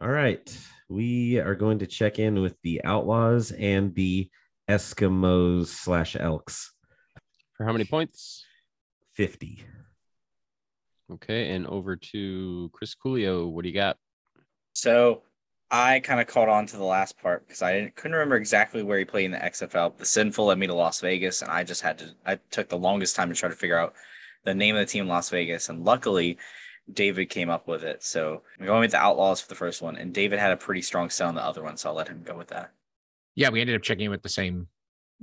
All 0.00 0.08
right. 0.08 0.56
We 0.88 1.40
are 1.40 1.56
going 1.56 1.80
to 1.80 1.86
check 1.88 2.20
in 2.20 2.40
with 2.40 2.56
the 2.62 2.82
Outlaws 2.84 3.50
and 3.50 3.94
the 3.96 4.30
Eskimos 4.68 5.66
slash 5.66 6.16
Elks. 6.18 6.72
For 7.56 7.66
how 7.66 7.72
many 7.72 7.84
points? 7.84 8.44
50. 9.14 9.64
Okay, 11.12 11.50
and 11.50 11.66
over 11.66 11.96
to 11.96 12.70
Chris 12.72 12.94
Coolio. 12.94 13.50
What 13.50 13.62
do 13.62 13.68
you 13.68 13.74
got? 13.74 13.96
So 14.72 15.22
I 15.70 16.00
kind 16.00 16.20
of 16.20 16.26
caught 16.26 16.48
on 16.48 16.66
to 16.66 16.76
the 16.76 16.84
last 16.84 17.18
part 17.20 17.46
because 17.46 17.62
I 17.62 17.72
didn't, 17.72 17.96
couldn't 17.96 18.14
remember 18.16 18.36
exactly 18.36 18.82
where 18.82 18.98
he 18.98 19.04
played 19.04 19.26
in 19.26 19.32
the 19.32 19.38
XFL. 19.38 19.96
The 19.96 20.04
Sinful 20.04 20.46
led 20.46 20.58
me 20.58 20.66
to 20.66 20.74
Las 20.74 21.00
Vegas, 21.00 21.42
and 21.42 21.50
I 21.50 21.64
just 21.64 21.82
had 21.82 21.98
to. 21.98 22.10
I 22.24 22.38
took 22.50 22.68
the 22.68 22.78
longest 22.78 23.16
time 23.16 23.28
to 23.28 23.34
try 23.34 23.48
to 23.48 23.54
figure 23.54 23.78
out 23.78 23.94
the 24.44 24.54
name 24.54 24.74
of 24.74 24.80
the 24.80 24.86
team, 24.86 25.02
in 25.02 25.08
Las 25.08 25.30
Vegas, 25.30 25.68
and 25.68 25.84
luckily, 25.84 26.38
David 26.92 27.26
came 27.26 27.50
up 27.50 27.68
with 27.68 27.84
it. 27.84 28.02
So 28.02 28.42
I'm 28.58 28.66
going 28.66 28.80
with 28.80 28.90
the 28.92 28.98
Outlaws 28.98 29.40
for 29.40 29.48
the 29.48 29.54
first 29.54 29.82
one, 29.82 29.96
and 29.96 30.14
David 30.14 30.38
had 30.38 30.52
a 30.52 30.56
pretty 30.56 30.82
strong 30.82 31.10
sell 31.10 31.28
on 31.28 31.34
the 31.34 31.44
other 31.44 31.62
one, 31.62 31.76
so 31.76 31.88
I'll 31.88 31.94
let 31.94 32.08
him 32.08 32.22
go 32.24 32.36
with 32.36 32.48
that. 32.48 32.72
Yeah, 33.34 33.50
we 33.50 33.60
ended 33.60 33.76
up 33.76 33.82
checking 33.82 34.06
in 34.06 34.10
with 34.10 34.22
the 34.22 34.28
same 34.28 34.68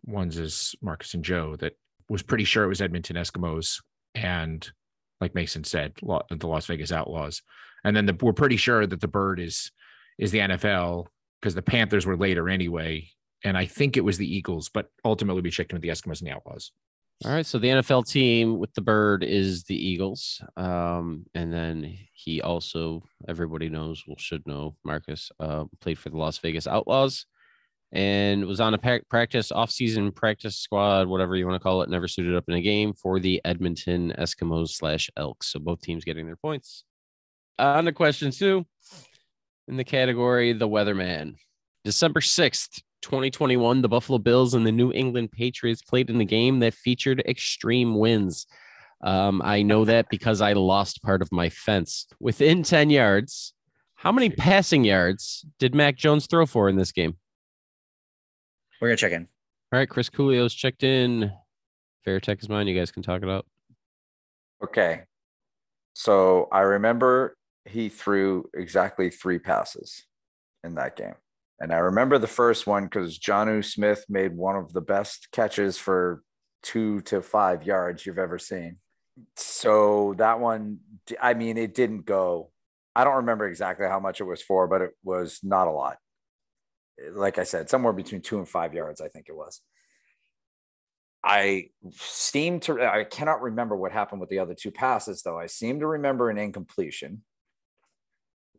ones 0.06 0.38
as 0.38 0.76
Markkus 0.82 1.14
and 1.14 1.24
Joe. 1.24 1.56
That 1.58 1.74
was 2.10 2.24
pretty 2.24 2.46
sure 2.46 2.64
it 2.64 2.70
was 2.70 2.82
Edmonton 2.82 3.16
Eskimos 3.16 3.82
and, 4.16 4.70
like 5.22 5.36
Mason 5.36 5.64
said, 5.64 5.94
the 6.02 6.48
Las 6.48 6.66
Vegas 6.66 6.92
Outlaws. 6.92 7.42
And 7.84 7.96
then 7.96 8.06
the, 8.06 8.18
we're 8.22 8.34
pretty 8.34 8.58
sure 8.58 8.86
that 8.86 9.02
the 9.02 9.08
bird 9.08 9.40
is 9.40 9.72
is 10.18 10.32
the 10.32 10.40
NFL 10.40 11.06
because 11.40 11.56
the 11.56 11.62
Panthers 11.62 12.06
were 12.06 12.18
later 12.18 12.50
anyway. 12.50 13.10
And 13.44 13.58
I 13.58 13.66
think 13.66 13.98
it 13.98 14.04
was 14.04 14.18
the 14.18 14.36
Eagles, 14.36 14.70
but 14.70 14.90
ultimately 15.06 15.42
we 15.42 15.52
checked 15.52 15.72
in 15.72 15.76
with 15.76 15.84
the 15.84 15.90
Eskimos 15.90 16.20
and 16.20 16.28
the 16.28 16.34
Outlaws. 16.34 16.72
All 17.26 17.32
right, 17.32 17.46
so 17.46 17.58
the 17.58 17.70
NFL 17.70 18.08
team 18.08 18.60
with 18.60 18.74
the 18.76 18.82
bird 18.82 19.24
is 19.24 19.64
the 19.64 19.76
Eagles, 19.76 20.40
um, 20.56 21.26
and 21.34 21.52
then 21.52 21.98
he 22.14 22.44
also, 22.44 23.02
everybody 23.28 23.70
knows, 23.70 24.04
well, 24.06 24.18
should 24.20 24.46
know, 24.46 24.76
Markkus 24.86 25.32
uh, 25.40 25.66
played 25.82 25.98
for 25.98 26.10
the 26.10 26.18
Las 26.18 26.38
Vegas 26.38 26.68
Outlaws, 26.68 27.26
and 27.92 28.46
was 28.46 28.60
on 28.60 28.74
a 28.74 29.02
practice 29.10 29.52
off-season 29.52 30.12
practice 30.12 30.58
squad, 30.58 31.08
whatever 31.08 31.36
you 31.36 31.48
want 31.48 31.56
to 31.56 31.64
call 31.64 31.82
it. 31.82 31.90
Never 31.90 32.08
suited 32.08 32.36
up 32.36 32.46
in 32.48 32.56
a 32.56 32.62
game 32.62 32.94
for 32.94 33.20
the 33.20 33.42
Edmonton 33.46 34.14
Eskimos 34.18 34.70
slash 34.70 35.10
Elks. 35.16 35.54
So 35.54 35.60
both 35.60 35.82
teams 35.82 36.04
getting 36.04 36.26
their 36.26 36.36
points. 36.36 36.84
On 37.60 37.86
to 37.86 37.92
question 37.92 38.32
two, 38.32 38.66
in 39.68 39.78
the 39.78 39.84
category 39.84 40.54
the 40.54 40.68
Weatherman, 40.68 41.36
December 41.84 42.22
sixth, 42.22 42.82
2021, 43.02 43.82
the 43.82 43.90
Buffalo 43.90 44.20
Bills 44.20 44.54
and 44.54 44.66
the 44.66 44.72
New 44.72 44.92
England 44.92 45.32
Patriots 45.32 45.82
played 45.82 46.10
in 46.10 46.18
the 46.18 46.26
game 46.26 46.60
that 46.60 46.74
featured 46.74 47.24
extreme 47.28 47.96
winds. 47.96 48.48
Um, 49.02 49.42
I 49.44 49.62
know 49.62 49.86
that 49.86 50.10
because 50.10 50.42
I 50.42 50.54
lost 50.54 51.04
part 51.04 51.22
of 51.22 51.32
my 51.32 51.50
fence 51.50 52.08
within 52.20 52.64
10 52.64 52.90
yards. 52.90 53.54
How 53.96 54.12
many 54.12 54.30
passing 54.30 54.84
yards 54.84 55.46
did 55.60 55.74
Mac 55.74 55.96
Jones 55.96 56.28
throw 56.28 56.46
for 56.46 56.70
in 56.70 56.76
this 56.76 56.92
game? 56.92 57.18
We're 58.80 58.90
gonna 58.90 58.98
check 58.98 59.12
in. 59.12 59.28
All 59.74 59.80
right, 59.80 59.90
Chris 59.90 60.10
Coolio's 60.10 60.54
checked 60.54 60.84
in. 60.84 61.32
Veritech 62.06 62.42
is 62.42 62.50
mine. 62.50 62.68
You 62.68 62.78
guys 62.78 62.92
can 62.92 63.04
talk 63.04 63.22
it 63.22 63.30
out. 63.30 63.46
Okay. 64.64 65.02
So 65.94 66.48
I 66.52 66.62
remember 66.62 67.36
he 67.66 67.90
threw 67.90 68.50
exactly 68.54 69.10
three 69.10 69.40
passes 69.40 70.06
in 70.64 70.76
that 70.76 70.96
game. 70.96 71.16
And 71.60 71.74
I 71.74 71.78
remember 71.78 72.18
the 72.18 72.28
first 72.28 72.68
one 72.68 72.84
because 72.84 73.18
Jonnu 73.18 73.66
Smith 73.66 74.06
made 74.08 74.36
one 74.36 74.56
of 74.56 74.74
the 74.74 74.82
best 74.82 75.30
catches 75.32 75.78
for 75.78 76.22
two 76.62 77.02
to 77.02 77.22
five 77.22 77.64
yards 77.64 78.06
you've 78.06 78.20
ever 78.20 78.38
seen. 78.38 78.78
So 79.36 80.14
that 80.18 80.40
one, 80.40 80.80
I 81.20 81.34
mean, 81.34 81.58
it 81.58 81.74
didn't 81.74 82.06
go. 82.06 82.52
I 82.96 83.04
don't 83.04 83.18
remember 83.18 83.48
exactly 83.48 83.88
how 83.88 84.00
much 84.00 84.22
it 84.22 84.26
was 84.26 84.42
for, 84.42 84.68
but 84.68 84.82
it 84.82 84.92
was 85.04 85.40
not 85.44 85.68
a 85.68 85.72
lot. 85.72 85.98
Like 87.12 87.38
I 87.38 87.44
said, 87.44 87.70
somewhere 87.70 87.94
between 87.94 88.22
two 88.22 88.38
and 88.38 88.48
five 88.48 88.74
yards, 88.74 89.02
I 89.02 89.08
think 89.08 89.28
it 89.30 89.36
was. 89.36 89.62
I 91.24 91.70
seem 91.92 92.60
to, 92.62 92.82
I 92.82 93.04
cannot 93.04 93.42
remember 93.42 93.76
what 93.76 93.92
happened 93.92 94.22
with 94.22 94.30
the 94.30 94.40
other 94.40 94.54
two 94.54 94.72
passes, 94.72 95.22
though. 95.22 95.38
I 95.38 95.48
seem 95.48 95.80
to 95.80 95.88
remember 95.88 96.30
an 96.30 96.38
incompletion. 96.38 97.24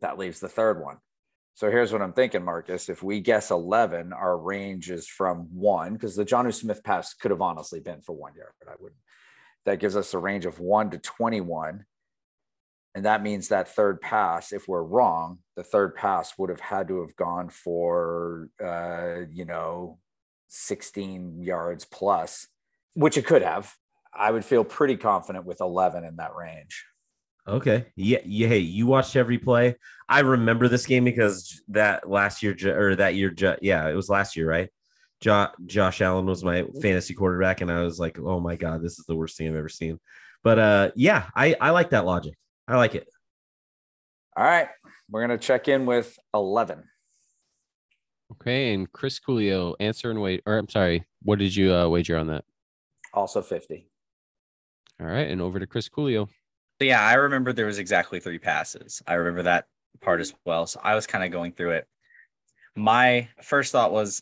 That 0.01 0.17
leaves 0.17 0.39
the 0.39 0.49
third 0.49 0.81
one. 0.81 0.97
So 1.55 1.69
here's 1.69 1.91
what 1.91 2.01
I'm 2.01 2.13
thinking, 2.13 2.43
Markkus. 2.43 2.87
If 2.87 3.03
we 3.03 3.19
guess 3.19 3.51
11, 3.51 4.13
our 4.13 4.37
range 4.37 4.91
is 4.91 5.07
from 5.07 5.47
one, 5.53 5.93
because 5.93 6.15
the 6.15 6.23
John 6.23 6.49
Smith 6.53 6.83
pass 6.83 7.13
could 7.13 7.31
have 7.31 7.41
honestly 7.41 7.81
been 7.81 8.01
for 8.01 8.15
one 8.15 8.33
yard, 8.33 8.53
but 8.59 8.71
I 8.71 8.75
wouldn't. 8.79 9.01
That 9.65 9.79
gives 9.79 9.97
us 9.97 10.13
a 10.13 10.19
range 10.19 10.45
of 10.45 10.59
one 10.59 10.89
to 10.91 10.99
21. 10.99 11.83
And 12.95 13.05
that 13.05 13.21
means 13.21 13.49
that 13.49 13.69
third 13.69 14.01
pass, 14.01 14.51
if 14.51 14.67
we're 14.67 14.83
wrong, 14.83 15.39
the 15.55 15.63
third 15.63 15.95
pass 15.95 16.37
would 16.37 16.49
have 16.49 16.59
had 16.59 16.87
to 16.87 17.01
have 17.01 17.15
gone 17.15 17.49
for, 17.49 18.49
uh, 18.63 19.25
you 19.31 19.45
know, 19.45 19.99
16 20.47 21.43
yards 21.43 21.85
plus, 21.85 22.47
which 22.95 23.17
it 23.17 23.25
could 23.25 23.43
have. 23.43 23.71
I 24.13 24.31
would 24.31 24.43
feel 24.43 24.63
pretty 24.63 24.97
confident 24.97 25.45
with 25.45 25.61
11 25.61 26.03
in 26.03 26.15
that 26.15 26.35
range. 26.35 26.83
Okay. 27.47 27.85
Yeah. 27.95 28.19
Yeah. 28.25 28.47
Hey, 28.47 28.59
you 28.59 28.87
watched 28.87 29.15
every 29.15 29.37
play. 29.37 29.75
I 30.07 30.19
remember 30.21 30.67
this 30.67 30.85
game 30.85 31.03
because 31.03 31.61
that 31.69 32.09
last 32.09 32.41
year 32.43 32.55
or 32.65 32.95
that 32.95 33.15
year, 33.15 33.33
yeah, 33.61 33.87
it 33.87 33.95
was 33.95 34.09
last 34.09 34.35
year, 34.35 34.49
right? 34.49 34.69
Josh 35.21 36.01
Allen 36.01 36.25
was 36.25 36.43
my 36.43 36.65
fantasy 36.81 37.13
quarterback, 37.13 37.61
and 37.61 37.71
I 37.71 37.81
was 37.81 37.99
like, 37.99 38.17
oh 38.19 38.39
my 38.39 38.55
god, 38.55 38.81
this 38.81 38.99
is 38.99 39.05
the 39.05 39.15
worst 39.15 39.37
thing 39.37 39.49
I've 39.49 39.55
ever 39.55 39.69
seen. 39.69 39.99
But 40.43 40.59
uh, 40.59 40.91
yeah, 40.95 41.25
I 41.35 41.55
I 41.59 41.71
like 41.71 41.89
that 41.89 42.05
logic. 42.05 42.35
I 42.69 42.77
like 42.77 42.93
it. 42.93 43.07
All 44.37 44.43
right. 44.43 44.67
We're 45.09 45.25
going 45.25 45.37
to 45.37 45.43
check 45.43 45.67
in 45.67 45.87
with 45.87 46.17
11. 46.35 46.83
Okay, 48.33 48.75
and 48.75 48.91
Chris 48.91 49.19
Coolio, 49.19 49.75
answer 49.79 50.11
and 50.11 50.21
wait. 50.21 50.43
Or 50.45 50.59
I'm 50.59 50.69
sorry, 50.69 51.03
what 51.23 51.39
did 51.39 51.55
you 51.55 51.73
uh, 51.73 51.89
wager 51.89 52.15
on 52.15 52.27
that? 52.27 52.45
Also 53.11 53.41
50. 53.41 53.87
All 55.01 55.07
right, 55.07 55.27
and 55.27 55.41
over 55.41 55.59
to 55.59 55.65
Chris 55.65 55.89
Coolio. 55.89 56.27
So 56.79 56.85
yeah, 56.85 57.01
I 57.01 57.15
remember 57.15 57.53
there 57.53 57.65
was 57.65 57.79
exactly 57.79 58.19
three 58.19 58.37
passes. 58.37 59.01
I 59.07 59.15
remember 59.15 59.43
that 59.43 59.65
part 59.99 60.21
as 60.21 60.33
well. 60.45 60.67
So 60.67 60.79
I 60.83 60.93
was 60.93 61.07
kind 61.07 61.23
of 61.23 61.31
going 61.31 61.53
through 61.53 61.71
it. 61.71 61.87
My 62.75 63.27
first 63.41 63.71
thought 63.71 63.91
was, 63.91 64.21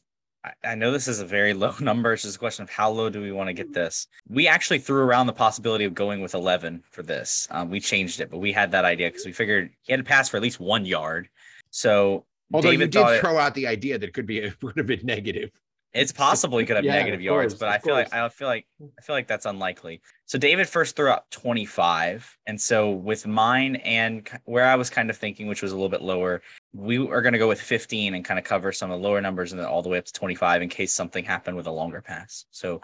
I, 0.64 0.76
know 0.76 0.92
this 0.92 1.08
is 1.08 1.20
a 1.20 1.26
very 1.26 1.54
low 1.64 1.74
number. 1.80 2.14
It's 2.14 2.24
just 2.24 2.36
a 2.36 2.40
question 2.40 2.64
of 2.64 2.70
how 2.70 2.90
low 2.90 3.10
do 3.10 3.22
we 3.22 3.32
want 3.32 3.48
to 3.50 3.54
get 3.54 3.74
this. 3.74 4.08
We 4.30 4.48
actually 4.48 4.80
threw 4.80 5.02
around 5.02 5.28
the 5.28 5.34
possibility 5.34 5.86
of 5.86 5.94
going 5.94 6.22
with 6.22 6.34
11 6.34 6.84
for 6.90 7.04
this. 7.04 7.48
Um, 7.52 7.70
we 7.70 7.80
changed 7.80 8.20
it, 8.22 8.30
but 8.30 8.40
we 8.40 8.52
had 8.52 8.72
that 8.72 8.86
idea 8.86 9.10
because 9.10 9.26
we 9.26 9.32
figured 9.34 9.72
he 9.82 9.94
had 9.94 9.98
to 9.98 10.04
pass 10.04 10.30
for 10.30 10.38
at 10.38 10.44
least 10.44 10.60
one 10.60 10.86
yard. 10.86 11.30
So 11.70 12.26
Although 12.54 12.72
David 12.72 12.94
you 12.94 13.04
did 13.04 13.14
it- 13.16 13.20
throw 13.22 13.38
out 13.38 13.54
the 13.56 13.68
idea 13.68 13.98
that 13.98 14.08
it 14.08 14.14
could 14.14 14.28
be 14.28 14.38
it 14.40 14.56
would 14.64 14.78
have 14.78 14.88
been 14.88 15.06
negative. 15.06 15.52
It's 15.94 16.12
possible 16.12 16.58
he 16.60 16.66
could 16.66 16.76
have 16.76 16.86
Yeah, 16.86 16.94
negative 16.94 17.20
of 17.20 17.24
yards, 17.24 17.56
but 17.56 17.70
I 17.70 17.80
feel 17.80 17.94
like. 17.96 18.14
I 18.14 18.28
feel 18.30 18.48
like 18.48 18.68
I 19.00 19.02
feel 19.02 19.16
like 19.16 19.26
that's 19.26 19.46
unlikely. 19.46 20.02
So 20.26 20.38
David 20.38 20.68
first 20.70 20.96
threw 20.96 21.08
out 21.08 21.32
25, 21.32 22.38
and 22.46 22.60
so 22.60 22.92
with 22.92 23.26
mine 23.26 23.78
and 23.78 24.30
where 24.46 24.68
I 24.68 24.76
was 24.76 24.90
kind 24.92 25.10
of 25.10 25.18
thinking, 25.18 25.48
which 25.48 25.62
was 25.64 25.72
a 25.72 25.76
little 25.76 25.90
bit 25.90 26.02
lower, 26.02 26.42
we 26.78 27.00
are 27.00 27.22
going 27.22 27.34
to 27.34 27.40
go 27.40 27.48
with 27.48 27.60
15 27.60 28.14
and 28.14 28.24
kind 28.24 28.38
of 28.38 28.46
cover 28.46 28.72
some 28.72 28.92
of 28.92 29.02
the 29.02 29.08
lower 29.08 29.20
numbers, 29.20 29.52
and 29.52 29.60
then 29.60 29.68
all 29.68 29.82
the 29.82 29.90
way 29.90 29.98
up 29.98 30.06
to 30.06 30.14
25 30.14 30.62
in 30.62 30.70
case 30.70 30.94
something 30.94 31.26
happened 31.26 31.58
with 31.58 31.66
a 31.66 31.72
longer 31.72 32.02
pass. 32.02 32.46
So 32.52 32.82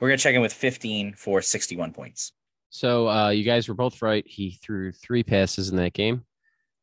we're 0.00 0.08
going 0.08 0.18
to 0.18 0.22
check 0.22 0.34
in 0.34 0.40
with 0.40 0.52
15 0.52 1.14
for 1.14 1.40
61 1.40 1.92
points. 1.92 2.32
So 2.70 3.08
uh, 3.08 3.30
you 3.30 3.44
guys 3.44 3.68
were 3.68 3.74
both 3.74 4.02
right. 4.02 4.26
He 4.26 4.58
threw 4.62 4.90
three 4.90 5.22
passes 5.22 5.70
in 5.70 5.76
that 5.76 5.92
game. 5.92 6.24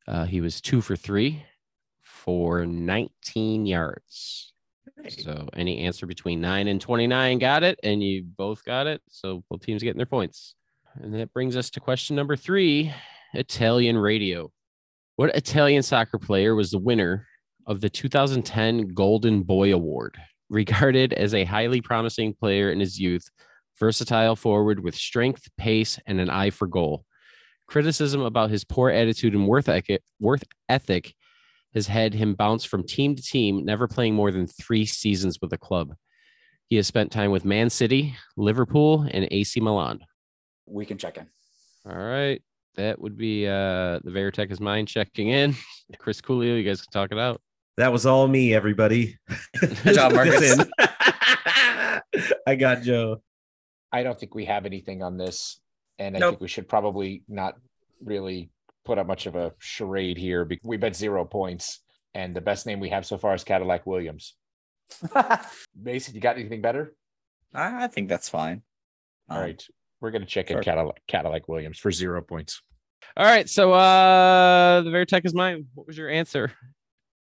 Uh, 0.07 0.25
he 0.25 0.41
was 0.41 0.61
two 0.61 0.79
for 0.79 0.95
three 0.95 1.43
for 2.01 2.65
19 2.65 3.65
yards. 3.65 4.53
So 5.09 5.49
any 5.53 5.79
answer 5.79 6.05
between 6.05 6.39
nine 6.39 6.67
and 6.67 6.79
29 6.79 7.39
got 7.39 7.63
it, 7.63 7.79
and 7.83 8.01
you 8.01 8.23
both 8.23 8.63
got 8.63 8.87
it. 8.87 9.01
So 9.09 9.43
both 9.49 9.61
teams 9.61 9.83
getting 9.83 9.97
their 9.97 10.05
points. 10.05 10.55
And 10.95 11.13
that 11.15 11.33
brings 11.33 11.57
us 11.57 11.69
to 11.71 11.79
question 11.79 12.15
number 12.15 12.35
three 12.35 12.93
Italian 13.33 13.97
radio. 13.97 14.51
What 15.15 15.35
Italian 15.35 15.83
soccer 15.83 16.17
player 16.17 16.55
was 16.55 16.71
the 16.71 16.79
winner 16.79 17.27
of 17.67 17.81
the 17.81 17.89
2010 17.89 18.89
Golden 18.95 19.43
Boy 19.43 19.71
Award? 19.71 20.17
Regarded 20.49 21.13
as 21.13 21.33
a 21.33 21.45
highly 21.45 21.81
promising 21.81 22.33
player 22.33 22.71
in 22.71 22.79
his 22.79 22.99
youth, 22.99 23.29
versatile 23.79 24.35
forward 24.35 24.83
with 24.83 24.95
strength, 24.95 25.47
pace, 25.57 25.99
and 26.07 26.19
an 26.19 26.29
eye 26.29 26.49
for 26.49 26.67
goal. 26.67 27.05
Criticism 27.67 28.21
about 28.21 28.49
his 28.49 28.63
poor 28.63 28.89
attitude 28.89 29.33
and 29.33 29.47
worth 29.47 29.69
ethic, 30.69 31.13
has 31.73 31.87
had 31.87 32.13
him 32.13 32.33
bounce 32.33 32.65
from 32.65 32.85
team 32.85 33.15
to 33.15 33.21
team, 33.21 33.65
never 33.65 33.87
playing 33.87 34.15
more 34.15 34.31
than 34.31 34.47
three 34.47 34.85
seasons 34.85 35.39
with 35.41 35.49
the 35.49 35.57
club. 35.57 35.95
He 36.69 36.75
has 36.77 36.87
spent 36.87 37.11
time 37.11 37.31
with 37.31 37.45
Man 37.45 37.69
City, 37.69 38.15
Liverpool, 38.37 39.07
and 39.11 39.27
AC 39.31 39.59
Milan. 39.59 39.99
We 40.65 40.85
can 40.85 40.97
check 40.97 41.17
in. 41.17 41.27
All 41.85 41.97
right. 41.97 42.41
That 42.75 42.99
would 42.99 43.17
be 43.17 43.45
uh 43.47 43.99
the 44.03 44.11
Veritech 44.11 44.51
is 44.51 44.59
mine 44.59 44.85
checking 44.85 45.29
in. 45.29 45.55
Chris 45.99 46.21
Coolio, 46.21 46.57
you 46.57 46.63
guys 46.63 46.81
can 46.81 46.91
talk 46.91 47.11
it 47.11 47.19
out. 47.19 47.41
That 47.77 47.91
was 47.91 48.05
all 48.05 48.27
me, 48.27 48.53
everybody. 48.53 49.17
Good 49.59 49.95
job, 49.95 50.11
Markkus. 50.15 50.39
Listen. 50.39 50.71
I 52.47 52.55
got 52.55 52.83
Joe. 52.83 53.21
I 53.91 54.03
don't 54.03 54.19
think 54.19 54.35
we 54.35 54.45
have 54.45 54.65
anything 54.65 55.01
on 55.03 55.17
this, 55.17 55.59
and 55.99 56.15
I 56.15 56.19
Nope. 56.19 56.31
think 56.33 56.41
we 56.41 56.47
should 56.47 56.67
probably 56.69 57.23
not 57.27 57.55
really 58.03 58.49
put 58.85 58.97
up 58.97 59.07
much 59.07 59.25
of 59.27 59.35
a 59.35 59.53
charade 59.59 60.17
here. 60.17 60.45
because 60.45 60.67
We 60.67 60.77
bet 60.77 60.95
zero 60.95 61.25
points, 61.25 61.79
and 62.13 62.35
the 62.35 62.41
best 62.41 62.65
name 62.65 62.79
we 62.79 62.89
have 62.89 63.05
so 63.05 63.17
far 63.17 63.33
is 63.33 63.43
Cadillac 63.43 63.85
Williams. 63.87 64.35
Mason, 65.75 66.13
you 66.15 66.21
got 66.21 66.37
anything 66.37 66.61
better? 66.61 66.95
I, 67.53 67.85
I 67.85 67.87
think 67.87 68.09
that's 68.09 68.29
fine. 68.29 68.61
All 69.29 69.37
Um, 69.37 69.43
right, 69.43 69.67
we're 70.03 70.11
gonna 70.11 70.25
check 70.25 70.51
in 70.51 70.57
sure. 70.57 70.63
Cadillac, 70.63 71.01
Cadillac 71.07 71.47
Williams 71.47 71.79
for 71.79 71.89
zero 71.91 72.21
points. 72.21 72.61
All 73.15 73.25
right. 73.25 73.49
So 73.49 73.71
uh 73.71 74.81
the 74.81 74.89
Veritech 74.89 75.25
is 75.25 75.33
mine. 75.33 75.65
What 75.73 75.87
was 75.87 75.97
your 75.97 76.09
answer? 76.09 76.51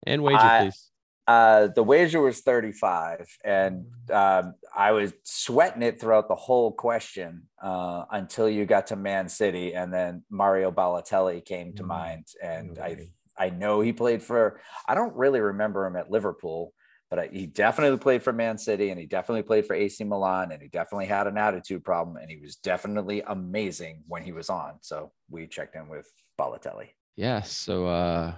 And 0.05 0.23
wager, 0.23 0.41
I- 0.41 0.63
please. 0.65 0.89
Uh, 1.29 1.69
the 1.69 1.85
wager 1.85 2.21
was 2.21 2.41
35, 2.41 3.29
and 3.45 3.87
um, 4.13 4.55
I 4.77 4.91
was 4.91 5.13
sweating 5.23 5.83
it 5.83 6.01
throughout 6.01 6.27
the 6.27 6.35
whole 6.35 6.73
question 6.73 7.45
uh, 7.63 8.05
until 8.11 8.49
you 8.49 8.67
got 8.67 8.89
to 8.89 8.97
Man 8.97 9.29
City, 9.29 9.73
and 9.73 9.95
then 9.95 10.25
Mario 10.31 10.73
Balotelli 10.73 11.45
came 11.45 11.75
to 11.75 11.85
Mm. 11.85 11.87
mind, 11.87 12.27
and 12.43 12.77
I 12.81 13.07
I 13.39 13.51
know 13.51 13.81
he 13.81 13.93
played 13.93 14.21
for. 14.21 14.61
I 14.89 14.97
don't 14.97 15.15
really 15.15 15.39
remember 15.41 15.87
him 15.87 15.95
at 15.95 16.11
Liverpool, 16.11 16.75
but 17.13 17.19
I, 17.19 17.27
he 17.31 17.45
definitely 17.45 17.99
played 17.99 18.23
for 18.23 18.33
Man 18.33 18.57
City, 18.57 18.89
and 18.89 18.99
he 18.99 19.05
definitely 19.05 19.43
played 19.43 19.67
for 19.67 19.75
AC 19.75 20.03
Milan, 20.03 20.51
and 20.51 20.63
he 20.63 20.69
definitely 20.69 21.05
had 21.05 21.27
an 21.27 21.37
attitude 21.37 21.85
problem, 21.85 22.17
and 22.17 22.31
he 22.31 22.39
was 22.39 22.57
definitely 22.57 23.21
amazing 23.27 24.03
when 24.09 24.23
he 24.23 24.33
was 24.33 24.49
on. 24.49 24.77
So 24.81 25.13
we 25.29 25.47
checked 25.47 25.77
in 25.77 25.91
with 25.91 26.11
Balotelli. 26.41 26.89
Yeah. 27.17 27.43
So 27.43 27.87
uh 27.87 28.33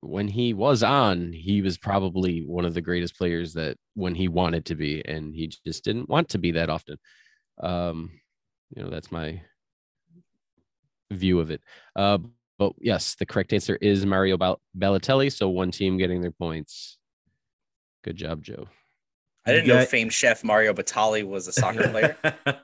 when 0.00 0.28
he 0.28 0.52
was 0.52 0.82
on, 0.82 1.32
he 1.32 1.62
was 1.62 1.78
probably 1.78 2.44
one 2.46 2.66
of 2.66 2.74
the 2.74 2.82
greatest 2.82 3.16
players 3.16 3.54
that 3.54 3.78
when 3.94 4.14
he 4.14 4.28
wanted 4.28 4.66
to 4.66 4.74
be, 4.74 5.02
and 5.08 5.34
he 5.34 5.50
just 5.64 5.82
didn't 5.82 6.10
want 6.10 6.28
to 6.28 6.38
be 6.38 6.50
that 6.50 6.68
often. 6.68 6.98
Um, 7.62 8.10
you 8.76 8.82
know, 8.82 8.90
that's 8.90 9.10
my 9.10 9.40
view 11.10 11.40
of 11.40 11.50
it. 11.50 11.62
Uh, 11.96 12.18
but 12.58 12.74
yes, 12.78 13.14
the 13.14 13.24
correct 13.24 13.54
answer 13.54 13.76
is 13.76 14.04
Mario 14.04 14.36
Bal- 14.36 14.60
Balotelli. 14.78 15.32
So 15.32 15.48
one 15.48 15.70
team 15.70 15.96
getting 15.96 16.20
their 16.20 16.30
points. 16.30 16.97
Good 18.08 18.16
job, 18.16 18.42
Joe. 18.42 18.66
I 19.44 19.52
didn't 19.52 19.66
You 19.66 19.74
know 19.74 19.80
got- 19.80 19.88
famed 19.88 20.14
chef 20.14 20.42
Mario 20.42 20.72
Batali 20.72 21.24
was 21.28 21.46
a 21.46 21.52
soccer 21.52 21.88
player. 21.88 22.16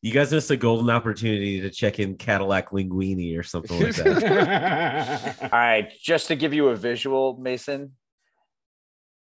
you 0.00 0.12
guys 0.12 0.32
missed 0.32 0.50
a 0.50 0.56
golden 0.56 0.88
opportunity 0.88 1.60
to 1.60 1.68
check 1.68 1.98
in 1.98 2.14
Cadillac 2.16 2.70
Linguini 2.70 3.38
or 3.38 3.42
something 3.42 3.78
like 3.82 3.96
that. 3.96 5.38
All 5.42 5.48
right, 5.50 5.92
just 6.02 6.28
to 6.28 6.36
give 6.36 6.54
you 6.54 6.68
a 6.68 6.74
visual, 6.74 7.36
Mason, 7.36 7.92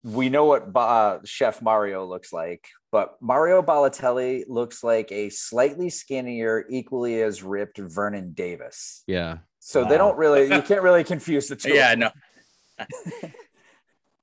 we 0.03 0.29
know 0.29 0.45
what 0.45 0.73
Ba- 0.73 0.79
uh, 0.79 1.19
Chef 1.25 1.61
Mario 1.61 2.07
looks 2.07 2.33
like, 2.33 2.67
but 2.91 3.17
Mario 3.21 3.61
Balotelli 3.61 4.45
looks 4.47 4.83
like 4.83 5.11
a 5.11 5.29
slightly 5.29 5.91
skinnier, 5.91 6.65
equally 6.71 7.21
as 7.21 7.43
ripped 7.43 7.77
Vernon 7.77 8.33
Davis. 8.33 9.03
Yeah. 9.05 9.37
So 9.59 9.85
they 9.85 9.99
don't 9.99 10.17
really, 10.17 10.45
you 10.51 10.63
can't 10.63 10.81
really 10.81 11.03
confuse 11.03 11.47
the 11.49 11.55
two. 11.55 11.69
yeah, 11.75 11.93
no. 11.93 12.09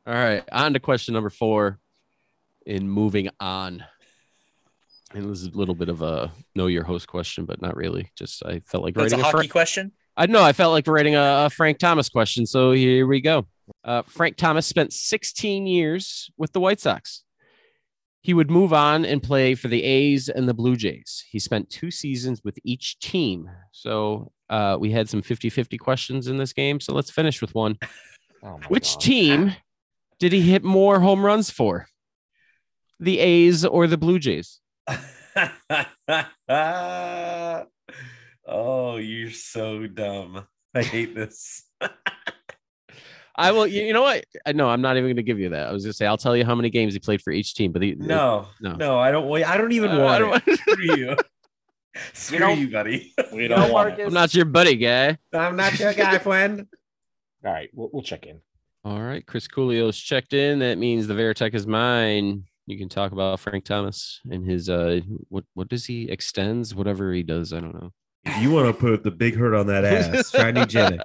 All 0.08 0.14
right, 0.14 0.42
on 0.50 0.72
to 0.72 0.80
question 0.80 1.12
number 1.12 1.28
four. 1.28 1.78
In 2.64 2.88
moving 2.88 3.28
on, 3.40 3.84
and 5.12 5.30
this 5.30 5.42
is 5.42 5.48
a 5.48 5.56
little 5.56 5.74
bit 5.74 5.90
of 5.90 6.00
a 6.00 6.32
know 6.54 6.66
your 6.66 6.82
host 6.82 7.06
question, 7.06 7.44
but 7.44 7.60
not 7.60 7.76
really. 7.76 8.10
Just 8.16 8.42
I 8.42 8.60
felt 8.60 8.84
like 8.84 8.94
That's 8.94 9.12
a 9.12 9.16
writing 9.16 9.20
a, 9.20 9.24
hockey 9.24 9.36
Frank. 9.36 9.52
question. 9.52 9.92
I 10.16 10.24
know 10.24 10.42
I 10.42 10.54
felt 10.54 10.72
like 10.72 10.86
writing 10.86 11.14
a, 11.14 11.44
a 11.46 11.50
Frank 11.50 11.78
Thomas 11.78 12.08
question, 12.08 12.46
so 12.46 12.72
here 12.72 13.06
we 13.06 13.20
go. 13.20 13.48
Uh, 13.84 14.00
Frank 14.06 14.36
Thomas 14.36 14.66
spent 14.66 14.94
16 14.94 15.66
years 15.66 16.30
with 16.38 16.52
the 16.54 16.60
White 16.60 16.80
Sox. 16.80 17.22
He 18.22 18.32
would 18.32 18.50
move 18.50 18.72
on 18.72 19.04
and 19.04 19.22
play 19.22 19.54
for 19.54 19.68
the 19.68 19.82
A's 19.84 20.30
and 20.30 20.48
the 20.48 20.54
Blue 20.54 20.74
Jays. 20.74 21.22
He 21.30 21.38
spent 21.38 21.68
two 21.68 21.90
seasons 21.90 22.40
with 22.42 22.58
each 22.64 22.98
team. 22.98 23.50
So 23.72 24.32
uh, 24.48 24.78
we 24.80 24.90
had 24.90 25.10
some 25.10 25.20
50 25.20 25.50
50 25.50 25.76
questions 25.76 26.28
in 26.28 26.38
this 26.38 26.54
game. 26.54 26.80
So 26.80 26.94
let's 26.94 27.10
finish 27.10 27.42
with 27.42 27.54
one. 27.54 27.76
Oh 28.42 28.58
Which 28.68 28.94
God. 28.94 29.00
team 29.00 29.52
did 30.18 30.32
he 30.32 30.40
hit 30.42 30.64
more 30.64 31.00
home 31.00 31.24
runs 31.24 31.50
for? 31.50 31.86
The 33.00 33.18
A's 33.20 33.64
or 33.64 33.86
the 33.86 33.96
Blue 33.98 34.18
Jays? 34.18 34.60
oh, 38.46 38.96
you're 38.96 39.30
so 39.30 39.86
dumb. 39.86 40.46
I 40.74 40.82
hate 40.82 41.14
this. 41.14 41.64
I 43.36 43.52
will. 43.52 43.68
You 43.68 43.82
you 43.84 43.92
know 43.92 44.02
what? 44.02 44.24
I 44.44 44.50
know 44.52 44.68
I'm 44.68 44.80
not 44.80 44.96
even 44.96 45.06
going 45.06 45.16
to 45.16 45.22
give 45.22 45.38
you 45.38 45.50
that. 45.50 45.68
I 45.68 45.72
was 45.72 45.84
going 45.84 45.92
to 45.92 45.96
say 45.96 46.06
I'll 46.06 46.16
tell 46.16 46.36
you 46.36 46.44
how 46.44 46.56
many 46.56 46.70
games 46.70 46.92
he 46.92 46.98
played 46.98 47.22
for 47.22 47.30
each 47.32 47.54
team, 47.54 47.70
but 47.70 47.82
he, 47.82 47.94
No, 47.94 48.48
no. 48.60 48.72
no, 48.74 48.98
I 48.98 49.12
don't. 49.12 49.32
I 49.44 49.56
don't 49.56 49.70
even 49.72 49.92
Uh, 49.92 49.98
I 49.98 50.02
want 50.22 50.44
don't 50.44 50.48
it. 50.54 50.58
Screw 50.58 50.96
you. 50.96 51.16
Screw 52.14 52.38
know- 52.40 52.52
you, 52.52 52.68
buddy. 52.70 53.14
We 53.32 53.46
don't 53.46 53.60
know, 53.60 53.72
want 53.72 53.98
it. 53.98 54.06
I'm 54.06 54.12
not 54.12 54.34
your 54.34 54.44
buddy, 54.44 54.74
guy. 54.74 55.18
I'm 55.32 55.54
not 55.54 55.78
your 55.78 55.94
guy, 55.94 56.18
friend. 56.18 56.66
All 57.44 57.52
right, 57.52 57.70
we'll, 57.72 57.90
we'll 57.92 58.02
check 58.02 58.26
in. 58.26 58.40
All 58.84 59.00
right, 59.00 59.26
Chris 59.26 59.48
Coolio's 59.48 59.98
checked 59.98 60.32
in. 60.32 60.60
That 60.60 60.78
means 60.78 61.06
the 61.06 61.14
Veritech 61.14 61.54
is 61.54 61.66
mine. 61.66 62.44
You 62.66 62.78
can 62.78 62.88
talk 62.88 63.12
about 63.12 63.40
Frank 63.40 63.64
Thomas 63.64 64.20
and 64.30 64.48
his 64.48 64.68
uh, 64.68 65.00
what 65.28 65.44
what 65.54 65.68
does 65.68 65.86
he 65.86 66.10
extends? 66.10 66.74
Whatever 66.74 67.12
he 67.12 67.22
does, 67.22 67.52
I 67.52 67.60
don't 67.60 67.74
know. 67.74 67.92
If 68.24 68.42
you 68.42 68.50
want 68.50 68.66
to 68.66 68.78
put 68.78 69.02
the 69.02 69.10
big 69.10 69.36
hurt 69.36 69.54
on 69.54 69.66
that 69.68 69.84
ass, 69.84 70.30
try 70.30 70.52
Nugenix. 70.52 71.00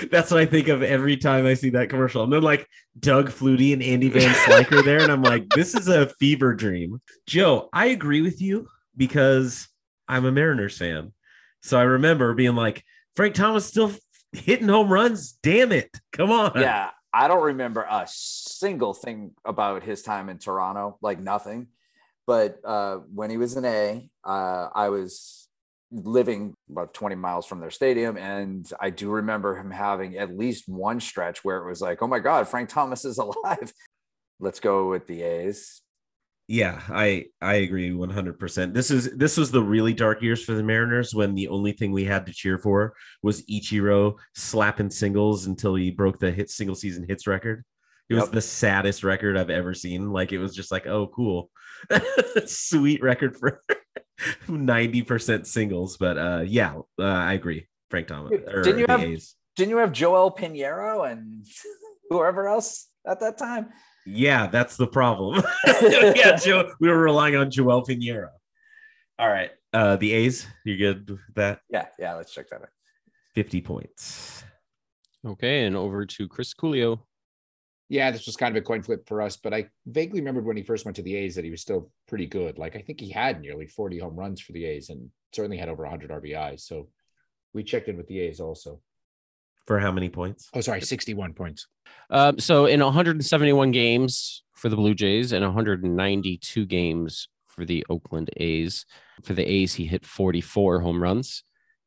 That's 0.10 0.30
what 0.30 0.40
I 0.40 0.46
think 0.46 0.68
of 0.68 0.82
every 0.82 1.16
time 1.16 1.46
I 1.46 1.54
see 1.54 1.70
that 1.70 1.88
commercial. 1.88 2.22
And 2.22 2.32
then 2.32 2.42
like 2.42 2.68
Doug 2.98 3.30
Flutie 3.30 3.72
and 3.72 3.82
Andy 3.82 4.08
Van 4.08 4.34
Slyke 4.34 4.72
are 4.72 4.82
there, 4.82 5.00
and 5.02 5.12
I'm 5.12 5.22
like, 5.22 5.48
this 5.50 5.74
is 5.74 5.88
a 5.88 6.06
fever 6.06 6.54
dream. 6.54 7.00
Joe, 7.26 7.68
I 7.72 7.86
agree 7.86 8.20
with 8.20 8.40
you 8.40 8.68
because 8.96 9.68
I'm 10.08 10.24
a 10.24 10.32
Mariners 10.32 10.76
fan. 10.76 11.12
So 11.62 11.78
I 11.78 11.82
remember 11.82 12.34
being 12.34 12.54
like, 12.54 12.84
Frank 13.16 13.34
Thomas 13.34 13.64
still 13.66 13.92
hitting 14.32 14.68
home 14.68 14.92
runs. 14.92 15.32
Damn 15.42 15.72
it. 15.72 15.90
Come 16.12 16.30
on. 16.30 16.52
yeah, 16.56 16.90
I 17.12 17.28
don't 17.28 17.42
remember 17.42 17.86
a 17.88 18.06
single 18.08 18.94
thing 18.94 19.32
about 19.44 19.82
his 19.82 20.02
time 20.02 20.28
in 20.28 20.38
Toronto, 20.38 20.98
like 21.00 21.20
nothing. 21.20 21.68
But 22.26 22.58
uh, 22.64 22.96
when 23.14 23.30
he 23.30 23.38
was 23.38 23.56
in 23.56 23.64
A, 23.64 24.10
uh, 24.22 24.68
I 24.74 24.90
was 24.90 25.48
living 25.90 26.54
about 26.70 26.92
20 26.92 27.14
miles 27.14 27.46
from 27.46 27.60
their 27.60 27.70
stadium. 27.70 28.16
And 28.16 28.70
I 28.78 28.90
do 28.90 29.10
remember 29.10 29.56
him 29.56 29.70
having 29.70 30.18
at 30.18 30.36
least 30.36 30.68
one 30.68 31.00
stretch 31.00 31.42
where 31.44 31.58
it 31.58 31.68
was 31.68 31.80
like, 31.80 32.02
oh 32.02 32.06
my 32.06 32.18
God, 32.18 32.46
Frank 32.48 32.68
Thomas 32.68 33.04
is 33.04 33.18
alive. 33.18 33.72
Let's 34.40 34.60
go 34.60 34.90
with 34.90 35.06
the 35.06 35.22
A's. 35.22 35.80
Yeah, 36.50 36.80
I 36.88 37.26
I 37.42 37.56
agree 37.56 37.90
100%. 37.90 38.72
This 38.72 38.90
is 38.90 39.10
this 39.16 39.36
was 39.36 39.50
the 39.50 39.62
really 39.62 39.92
dark 39.92 40.22
years 40.22 40.42
for 40.42 40.54
the 40.54 40.62
Mariners 40.62 41.14
when 41.14 41.34
the 41.34 41.48
only 41.48 41.72
thing 41.72 41.92
we 41.92 42.04
had 42.04 42.24
to 42.24 42.32
cheer 42.32 42.56
for 42.56 42.94
was 43.22 43.42
Ichiro 43.46 44.14
slapping 44.34 44.88
singles 44.90 45.46
until 45.46 45.74
he 45.74 45.90
broke 45.90 46.18
the 46.18 46.30
hit 46.30 46.48
single 46.48 46.74
season 46.74 47.04
hits 47.06 47.26
record. 47.26 47.64
It 48.08 48.14
was 48.14 48.24
Yep. 48.24 48.32
the 48.32 48.40
saddest 48.40 49.04
record 49.04 49.36
I've 49.36 49.50
ever 49.50 49.74
seen. 49.74 50.10
Like 50.10 50.32
it 50.32 50.38
was 50.38 50.54
just 50.54 50.72
like, 50.72 50.86
oh, 50.86 51.08
cool, 51.08 51.50
sweet 52.46 53.02
record 53.02 53.36
for 53.36 53.62
ninety 54.48 55.02
percent 55.02 55.46
singles. 55.46 55.98
But 55.98 56.16
uh, 56.16 56.44
yeah, 56.46 56.76
uh, 56.98 57.02
I 57.04 57.34
agree. 57.34 57.68
Frank 57.90 58.06
Thomas. 58.08 58.32
Didn't 58.62 58.78
you 58.78 58.86
have- 58.88 59.02
A's. 59.02 59.34
Didn't 59.56 59.70
you 59.70 59.78
have 59.78 59.92
Joel 59.92 60.30
Piñeiro 60.30 61.10
and 61.10 61.44
whoever 62.10 62.46
else 62.48 62.86
at 63.06 63.20
that 63.20 63.36
time? 63.38 63.68
Yeah, 64.10 64.46
that's 64.46 64.76
the 64.76 64.86
problem. 64.86 65.42
yeah, 65.82 66.36
Joe, 66.36 66.72
we 66.80 66.88
were 66.88 66.98
relying 66.98 67.36
on 67.36 67.50
Joel 67.50 67.84
Piñeiro. 67.84 68.30
All 69.18 69.28
right, 69.28 69.50
uh, 69.72 69.96
the 69.96 70.12
A's. 70.12 70.46
You 70.64 70.76
good 70.76 71.10
with 71.10 71.20
that? 71.34 71.60
Yeah, 71.68 71.86
yeah. 71.98 72.14
Let's 72.14 72.32
check 72.32 72.48
that 72.50 72.62
out. 72.62 72.68
Fifty 73.34 73.60
points. 73.60 74.44
Okay, 75.26 75.64
and 75.64 75.76
over 75.76 76.06
to 76.06 76.28
Chris 76.28 76.54
Coolio. 76.54 77.00
Yeah, 77.90 78.10
this 78.10 78.26
was 78.26 78.36
kind 78.36 78.56
of 78.56 78.62
a 78.62 78.64
coin 78.64 78.82
flip 78.82 79.08
for 79.08 79.22
us, 79.22 79.36
but 79.36 79.54
I 79.54 79.70
vaguely 79.86 80.20
remembered 80.20 80.44
when 80.44 80.58
he 80.58 80.62
first 80.62 80.84
went 80.84 80.96
to 80.96 81.02
the 81.02 81.16
A's 81.16 81.34
that 81.36 81.44
he 81.44 81.50
was 81.50 81.62
still 81.62 81.90
pretty 82.06 82.26
good. 82.26 82.58
Like 82.58 82.76
I 82.76 82.80
think 82.80 83.00
he 83.00 83.10
had 83.10 83.40
nearly 83.40 83.66
40 83.66 83.98
home 83.98 84.14
runs 84.14 84.40
for 84.42 84.52
the 84.52 84.66
A's 84.66 84.90
and 84.90 85.10
certainly 85.32 85.56
had 85.56 85.70
over 85.70 85.84
100 85.84 86.10
RBIs. 86.10 86.60
So 86.60 86.88
we 87.54 87.64
checked 87.64 87.88
in 87.88 87.96
with 87.96 88.06
the 88.06 88.20
A's 88.20 88.40
also. 88.40 88.80
For 89.68 89.78
how 89.78 89.92
many 89.92 90.08
points? 90.08 90.48
Oh, 90.54 90.62
sorry, 90.62 90.80
61 90.80 91.34
points. 91.34 91.66
Um, 92.08 92.38
so 92.38 92.64
in 92.64 92.80
171 92.80 93.70
games 93.70 94.42
for 94.54 94.70
the 94.70 94.76
Blue 94.76 94.94
Jays 94.94 95.32
and 95.32 95.44
192 95.44 96.64
games 96.64 97.28
for 97.46 97.66
the 97.66 97.84
Oakland 97.90 98.30
A's. 98.38 98.86
For 99.22 99.34
the 99.34 99.46
A's, 99.46 99.74
he 99.74 99.84
hit 99.84 100.06
44 100.06 100.80
home 100.80 101.02
runs, 101.02 101.44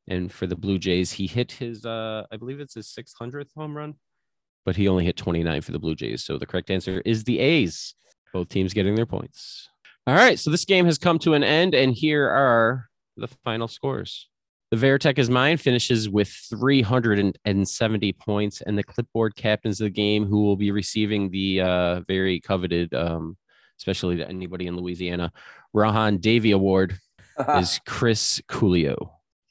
and 0.07 0.31
for 0.31 0.45
the 0.45 0.55
Blue 0.55 0.77
Jays, 0.77 1.13
he 1.13 1.25
hit 1.25 1.53
his 1.53 1.83
uh, 1.83 2.27
I 2.31 2.37
believe 2.37 2.59
it's 2.59 2.75
his 2.75 2.95
600th 2.95 3.49
home 3.57 3.75
run, 3.75 3.95
but 4.63 4.75
he 4.75 4.87
only 4.87 5.05
hit 5.05 5.17
29 5.17 5.61
for 5.61 5.71
the 5.71 5.79
Blue 5.79 5.95
Jays. 5.95 6.23
So 6.23 6.37
the 6.37 6.45
correct 6.45 6.69
answer 6.69 7.01
is 7.03 7.23
the 7.23 7.39
A's. 7.39 7.95
Both 8.31 8.49
teams 8.49 8.75
getting 8.75 8.93
their 8.93 9.07
points. 9.07 9.69
All 10.05 10.13
right, 10.13 10.37
so 10.37 10.51
this 10.51 10.65
game 10.65 10.85
has 10.85 10.99
come 10.99 11.17
to 11.19 11.33
an 11.33 11.43
end, 11.43 11.73
and 11.73 11.95
here 11.95 12.29
are 12.29 12.89
the 13.17 13.27
final 13.43 13.67
scores. 13.67 14.29
The 14.71 14.77
Veritech 14.77 15.17
is 15.19 15.29
mine 15.29 15.57
finishes 15.57 16.09
with 16.09 16.29
370 16.49 18.13
points, 18.13 18.61
and 18.61 18.77
the 18.77 18.83
clipboard 18.83 19.35
captains 19.35 19.81
of 19.81 19.85
the 19.85 19.89
game, 19.89 20.25
who 20.25 20.43
will 20.43 20.55
be 20.55 20.71
receiving 20.71 21.29
the 21.29 21.59
uh, 21.59 21.99
very 22.07 22.39
coveted, 22.39 22.93
um, 22.93 23.35
especially 23.77 24.15
to 24.17 24.27
anybody 24.29 24.67
in 24.67 24.77
Louisiana, 24.77 25.33
Rohan 25.73 26.19
Davey 26.19 26.51
Award, 26.51 26.97
is 27.57 27.81
Chris 27.85 28.41
Coolio. 28.47 28.95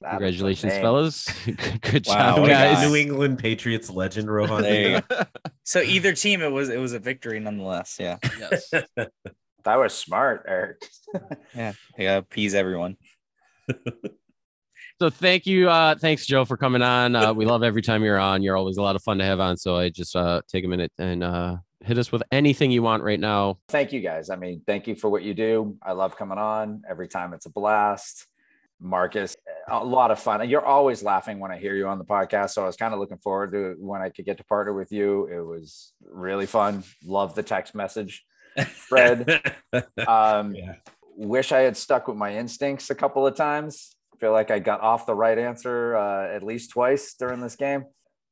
That 0.00 0.22
is 0.22 0.38
the 0.38 0.44
Congratulations, 0.44 0.72
name. 0.72 0.82
fellas! 0.82 1.28
Good 1.82 2.06
Wow, 2.06 2.36
job, 2.36 2.48
guys. 2.48 2.88
New 2.88 2.96
England 2.96 3.38
Patriots 3.38 3.90
legend 3.90 4.30
Rohan. 4.30 4.62
There. 4.62 5.02
So 5.64 5.82
either 5.82 6.14
team, 6.14 6.40
it 6.40 6.50
was 6.50 6.70
it 6.70 6.78
was 6.78 6.94
a 6.94 6.98
victory 6.98 7.38
nonetheless. 7.40 7.98
Yeah, 8.00 8.16
Yes. 8.38 8.70
That 9.64 9.76
was 9.76 9.92
smart, 9.92 10.46
Eric. 10.48 10.82
yeah, 11.14 11.20
Yeah, 11.54 11.72
gotta 11.98 12.18
appease 12.20 12.54
everyone. 12.54 12.96
So 15.00 15.08
thank 15.08 15.46
you, 15.46 15.70
uh, 15.70 15.94
thanks 15.94 16.26
Joe 16.26 16.44
for 16.44 16.58
coming 16.58 16.82
on. 16.82 17.16
Uh, 17.16 17.32
we 17.32 17.46
love 17.46 17.62
every 17.62 17.80
time 17.80 18.04
you're 18.04 18.18
on. 18.18 18.42
You're 18.42 18.58
always 18.58 18.76
a 18.76 18.82
lot 18.82 18.96
of 18.96 19.02
fun 19.02 19.16
to 19.16 19.24
have 19.24 19.40
on. 19.40 19.56
So 19.56 19.76
I 19.76 19.88
just 19.88 20.14
uh, 20.14 20.42
take 20.46 20.62
a 20.66 20.68
minute 20.68 20.92
and 20.98 21.24
uh, 21.24 21.56
hit 21.82 21.96
us 21.96 22.12
with 22.12 22.22
anything 22.30 22.70
you 22.70 22.82
want 22.82 23.02
right 23.02 23.18
now. 23.18 23.60
Thank 23.68 23.94
you 23.94 24.02
guys. 24.02 24.28
I 24.28 24.36
mean, 24.36 24.60
thank 24.66 24.86
you 24.86 24.94
for 24.94 25.08
what 25.08 25.22
you 25.22 25.32
do. 25.32 25.78
I 25.82 25.92
love 25.92 26.18
coming 26.18 26.36
on 26.36 26.82
every 26.86 27.08
time. 27.08 27.32
It's 27.32 27.46
a 27.46 27.50
blast. 27.50 28.26
Markkus, 28.82 29.36
a 29.70 29.82
lot 29.82 30.10
of 30.10 30.18
fun. 30.20 30.46
You're 30.46 30.64
always 30.64 31.02
laughing 31.02 31.38
when 31.38 31.50
I 31.50 31.56
hear 31.56 31.74
you 31.74 31.86
on 31.88 31.96
the 31.96 32.04
podcast. 32.04 32.50
So 32.50 32.62
I 32.62 32.66
was 32.66 32.76
kind 32.76 32.92
of 32.92 33.00
looking 33.00 33.18
forward 33.18 33.52
to 33.52 33.76
when 33.78 34.02
I 34.02 34.10
could 34.10 34.26
get 34.26 34.36
to 34.36 34.44
partner 34.44 34.74
with 34.74 34.92
you. 34.92 35.26
It 35.28 35.40
was 35.40 35.94
really 36.02 36.46
fun. 36.46 36.84
Love 37.02 37.34
the 37.34 37.42
text 37.42 37.74
message. 37.74 38.22
Fred, 38.66 39.54
um, 40.06 40.54
Yeah. 40.54 40.74
wish 41.16 41.52
I 41.52 41.60
had 41.60 41.78
stuck 41.78 42.06
with 42.06 42.18
my 42.18 42.36
instincts 42.36 42.90
a 42.90 42.94
couple 42.94 43.26
of 43.26 43.34
times. 43.34 43.94
Feel 44.20 44.32
like 44.32 44.50
I 44.50 44.58
got 44.58 44.80
off 44.80 45.06
the 45.06 45.14
right 45.14 45.38
answer 45.38 45.96
uh, 45.96 46.34
at 46.34 46.42
least 46.42 46.70
twice 46.70 47.14
during 47.14 47.40
this 47.40 47.56
game. 47.56 47.84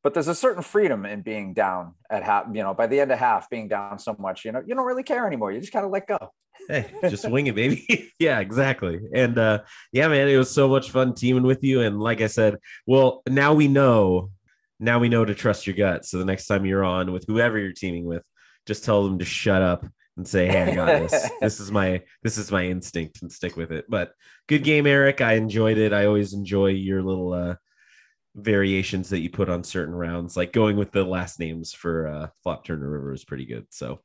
But 0.05 0.15
there's 0.15 0.29
a 0.29 0.35
certain 0.35 0.63
freedom 0.63 1.05
in 1.07 1.23
being 1.23 1.55
down 1.55 1.95
at 2.11 2.23
half. 2.23 2.47
You 2.53 2.63
know, 2.63 2.75
by 2.75 2.87
the 2.87 3.01
end 3.01 3.11
of 3.11 3.19
half, 3.19 3.51
being 3.51 3.69
down 3.69 3.99
so 3.99 4.15
much, 4.19 4.45
you 4.45 4.53
know, 4.53 4.63
you 4.65 4.75
don't 4.75 4.87
really 4.87 5.03
care 5.03 5.27
anymore. 5.27 5.51
You 5.51 5.61
just 5.61 5.73
kind 5.73 5.85
of 5.85 5.91
let 5.91 6.07
go. 6.07 6.31
hey, 6.69 6.91
just 7.03 7.29
wing 7.29 7.47
it, 7.47 7.55
baby. 7.55 8.13
yeah, 8.19 8.41
exactly. 8.41 9.01
And 9.15 9.39
uh 9.39 9.63
yeah, 9.93 10.09
man, 10.09 10.29
it 10.29 10.37
was 10.37 10.51
so 10.51 10.69
much 10.69 10.91
fun 10.91 11.15
teaming 11.15 11.43
with 11.43 11.65
you. 11.65 11.81
And 11.81 11.99
like 12.01 12.21
I 12.21 12.27
said, 12.27 12.57
well, 12.87 13.23
now 13.27 13.55
we 13.55 13.69
know, 13.69 14.31
now 14.79 14.99
we 14.99 15.09
know 15.09 15.25
to 15.25 15.35
trust 15.35 15.67
your 15.67 15.77
gut. 15.77 16.05
So 16.05 16.19
the 16.19 16.25
next 16.25 16.47
time 16.47 16.67
you're 16.67 16.85
on 16.85 17.13
with 17.13 17.25
whoever 17.27 17.59
you're 17.59 17.73
teaming 17.73 18.05
with, 18.05 18.23
just 18.67 18.85
tell 18.85 19.05
them 19.05 19.19
to 19.19 19.25
shut 19.25 19.63
up 19.63 19.87
and 20.17 20.27
say, 20.27 20.47
Hey, 20.49 20.63
I 20.63 20.75
got 20.75 20.87
this. 20.87 21.31
this 21.41 21.61
is 21.61 21.71
my 21.71 22.03
this 22.23 22.39
is 22.39 22.53
my 22.53 22.67
instinct 22.67 23.23
and 23.23 23.33
stick 23.33 23.57
with 23.57 23.73
it. 23.73 23.87
But 23.89 24.13
good 24.49 24.65
game, 24.65 24.87
Eric. 24.87 25.21
I 25.21 25.35
enjoyed 25.35 25.79
it. 25.79 25.93
I 25.93 26.07
always 26.07 26.33
enjoy 26.33 26.69
your 26.69 27.03
little 27.03 27.33
uh 27.33 27.55
variations 28.35 29.09
that 29.11 29.21
you 29.21 29.31
put 29.31 29.49
on 29.49 29.65
certain 29.65 29.95
rounds, 29.95 30.37
like 30.37 30.53
going 30.53 30.77
with 30.77 30.93
the 30.93 31.05
last 31.05 31.39
names 31.39 31.73
for 31.73 32.09
uh 32.09 32.29
Flop 32.43 32.65
Turn 32.65 32.81
River 32.81 33.13
is 33.13 33.25
pretty 33.25 33.47
good. 33.47 33.67
So 33.71 34.01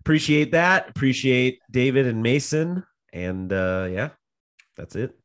appreciate 0.00 0.52
that. 0.52 0.90
Appreciate 0.90 1.60
David 1.70 2.06
and 2.06 2.22
Mason. 2.22 2.84
And 3.12 3.52
uh 3.52 3.88
yeah, 3.90 4.10
that's 4.76 4.96
it. 4.96 5.16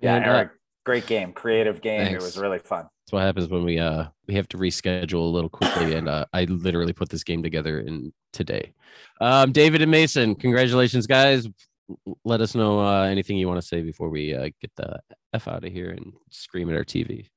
Yeah, 0.00 0.16
And, 0.16 0.24
uh, 0.24 0.28
Eric, 0.28 0.50
great 0.84 1.06
game, 1.06 1.32
creative 1.32 1.80
game. 1.80 2.14
It 2.14 2.20
was 2.20 2.38
really 2.38 2.58
fun. 2.58 2.86
That's 3.04 3.12
what 3.12 3.22
happens 3.22 3.48
when 3.48 3.64
we 3.64 3.78
uh 3.78 4.06
we 4.26 4.34
have 4.34 4.48
to 4.48 4.58
reschedule 4.58 5.20
a 5.20 5.32
little 5.32 5.50
quickly, 5.50 5.94
and 5.94 6.08
uh, 6.08 6.24
I 6.32 6.44
literally 6.44 6.94
put 6.94 7.10
this 7.10 7.22
game 7.22 7.42
together 7.42 7.80
in 7.80 8.12
today. 8.32 8.72
Um, 9.20 9.52
David 9.52 9.82
and 9.82 9.90
Mason, 9.90 10.34
congratulations, 10.34 11.06
guys. 11.06 11.46
Let 12.24 12.40
us 12.40 12.54
know 12.54 12.80
uh, 12.80 13.02
anything 13.02 13.36
you 13.36 13.48
want 13.48 13.60
to 13.60 13.66
say 13.66 13.82
before 13.82 14.08
we 14.08 14.34
uh, 14.34 14.50
get 14.60 14.70
the 14.76 15.00
f 15.32 15.48
out 15.48 15.64
of 15.64 15.72
here 15.72 15.90
and 15.90 16.12
scream 16.30 16.70
at 16.70 16.76
our 16.76 16.84
TV. 16.84 17.28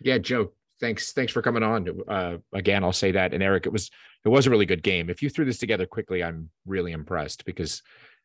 Yeah, 0.00 0.18
Joe, 0.18 0.52
thanks. 0.80 1.12
Thanks 1.12 1.32
for 1.32 1.42
coming 1.42 1.62
on. 1.62 1.88
Uh, 2.08 2.36
again, 2.52 2.84
I'll 2.84 2.92
say 2.92 3.12
that. 3.12 3.34
And 3.34 3.42
Eric, 3.42 3.66
it 3.66 3.72
was 3.72 3.90
it 4.24 4.28
was 4.28 4.46
a 4.46 4.50
really 4.50 4.66
good 4.66 4.82
game. 4.82 5.10
If 5.10 5.22
you 5.22 5.30
threw 5.30 5.44
this 5.44 5.58
together 5.58 5.86
quickly, 5.86 6.22
I'm 6.22 6.50
really 6.66 6.92
impressed 6.92 7.44
because 7.44 7.82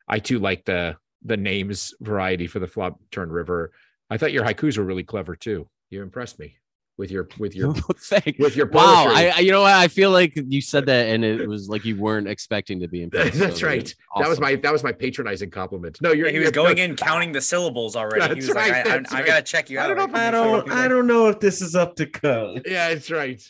I 0.08 0.20
too 0.20 0.40
like 0.40 0.66
the 0.66 0.98
the 1.24 1.38
names 1.38 1.94
variety 2.00 2.48
for 2.48 2.60
the 2.60 2.68
flop 2.68 3.00
turn 3.12 3.30
river. 3.30 3.72
I 4.10 4.18
thought 4.18 4.32
your 4.32 4.46
haikus 4.46 4.78
were 4.78 4.84
really 4.84 5.04
clever 5.04 5.36
too. 5.36 5.68
You 5.90 6.02
impressed 6.02 6.40
me 6.40 6.56
with 7.00 7.10
your 7.10 7.30
with 7.40 7.56
your 7.56 7.74
Thank- 7.98 8.38
with 8.40 8.56
your 8.58 8.68
wow. 8.68 9.06
I, 9.08 9.32
I 9.38 9.40
you 9.40 9.52
know 9.52 9.62
what 9.62 9.72
I 9.74 9.88
feel 9.88 10.12
like 10.12 10.34
you 10.36 10.62
said 10.62 10.86
that, 10.88 11.08
and 11.08 11.24
it 11.24 11.48
was 11.48 11.70
like 11.70 11.86
you 11.86 11.96
weren't 11.96 12.28
expecting 12.28 12.82
to 12.82 12.88
be 12.90 13.02
impressed. 13.02 13.34
so 13.38 13.40
That's 13.40 13.62
it 13.62 13.66
right. 13.66 13.96
That 14.20 14.28
was 14.28 14.40
my 14.40 14.56
that 14.58 14.72
was 14.72 14.84
my 14.84 14.92
patronizing 14.92 15.50
compliment. 15.50 16.00
No, 16.02 16.12
you're 16.12 16.30
he 16.30 16.38
was 16.38 16.48
you're- 16.48 16.52
going 16.52 16.78
in 16.78 16.96
counting 16.98 17.32
the 17.32 17.42
syllables 17.42 17.96
already. 17.96 18.20
That's 18.20 18.34
he 18.34 18.40
was 18.42 18.50
right, 18.52 18.72
like, 18.72 18.86
I, 18.86 18.90
I, 18.96 18.98
that's 18.98 19.14
I 19.14 19.26
gotta 19.26 19.42
check 19.42 19.70
you 19.70 19.80
I 19.80 19.84
out. 19.84 19.88
don't 19.88 19.98
know 19.98 20.04
if 20.04 20.14
I 20.16 20.28
I 20.28 20.32
don't 20.32 20.72
I 20.72 20.88
don't 20.90 21.08
know 21.08 21.30
if 21.30 21.40
this 21.40 21.62
is 21.62 21.74
up 21.76 21.96
to 21.96 22.06
code. 22.06 22.64
Yeah, 22.68 22.90
that's 22.90 23.10
right. 23.10 23.42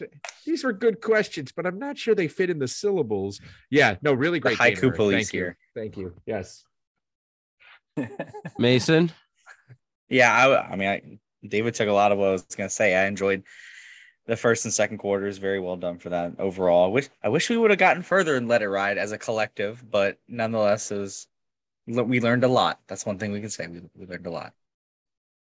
These 0.45 0.63
were 0.63 0.71
good 0.73 1.01
questions, 1.01 1.51
but 1.51 1.65
I'm 1.65 1.79
not 1.79 1.97
sure 1.97 2.13
they 2.13 2.27
fit 2.27 2.51
in 2.51 2.59
the 2.59 2.67
syllables. 2.67 3.41
Yeah, 3.71 3.95
no, 4.03 4.13
really 4.13 4.39
great. 4.39 4.59
game, 4.59 4.75
haiku 4.75 4.83
Eric. 4.83 4.95
police 4.95 5.15
Thank 5.27 5.33
you. 5.33 5.39
here. 5.39 5.57
Thank 5.75 5.97
you. 5.97 6.13
Yes. 6.27 6.63
Mason. 8.59 9.11
Yeah, 10.07 10.31
I, 10.33 10.71
I 10.71 10.75
mean, 10.75 10.87
I, 10.89 11.01
David 11.47 11.73
took 11.75 11.87
a 11.89 11.93
lot 11.93 12.11
of 12.11 12.17
what 12.17 12.27
I 12.29 12.31
was 12.31 12.43
gonna 12.43 12.69
say. 12.69 12.95
I 12.95 13.05
enjoyed 13.07 13.43
the 14.25 14.35
first 14.35 14.65
and 14.65 14.73
second 14.73 14.97
quarters. 14.99 15.37
Very 15.37 15.59
well 15.59 15.77
done 15.77 15.97
for 15.97 16.09
that 16.09 16.33
overall. 16.39 16.85
I 16.85 16.89
wish 16.89 17.09
I 17.23 17.29
wish 17.29 17.49
we 17.49 17.57
would 17.57 17.69
have 17.71 17.79
gotten 17.79 18.03
further 18.03 18.35
and 18.35 18.47
let 18.47 18.61
it 18.61 18.69
ride 18.69 18.97
as 18.97 19.11
a 19.11 19.17
collective, 19.17 19.83
but 19.89 20.19
nonetheless, 20.27 20.91
it 20.91 20.97
was 20.97 21.27
we 21.87 22.19
learned 22.19 22.43
a 22.43 22.47
lot. 22.47 22.79
That's 22.87 23.05
one 23.05 23.17
thing 23.17 23.31
we 23.31 23.41
can 23.41 23.49
say. 23.49 23.67
We, 23.67 23.81
we 23.95 24.05
learned 24.05 24.27
a 24.27 24.31
lot 24.31 24.53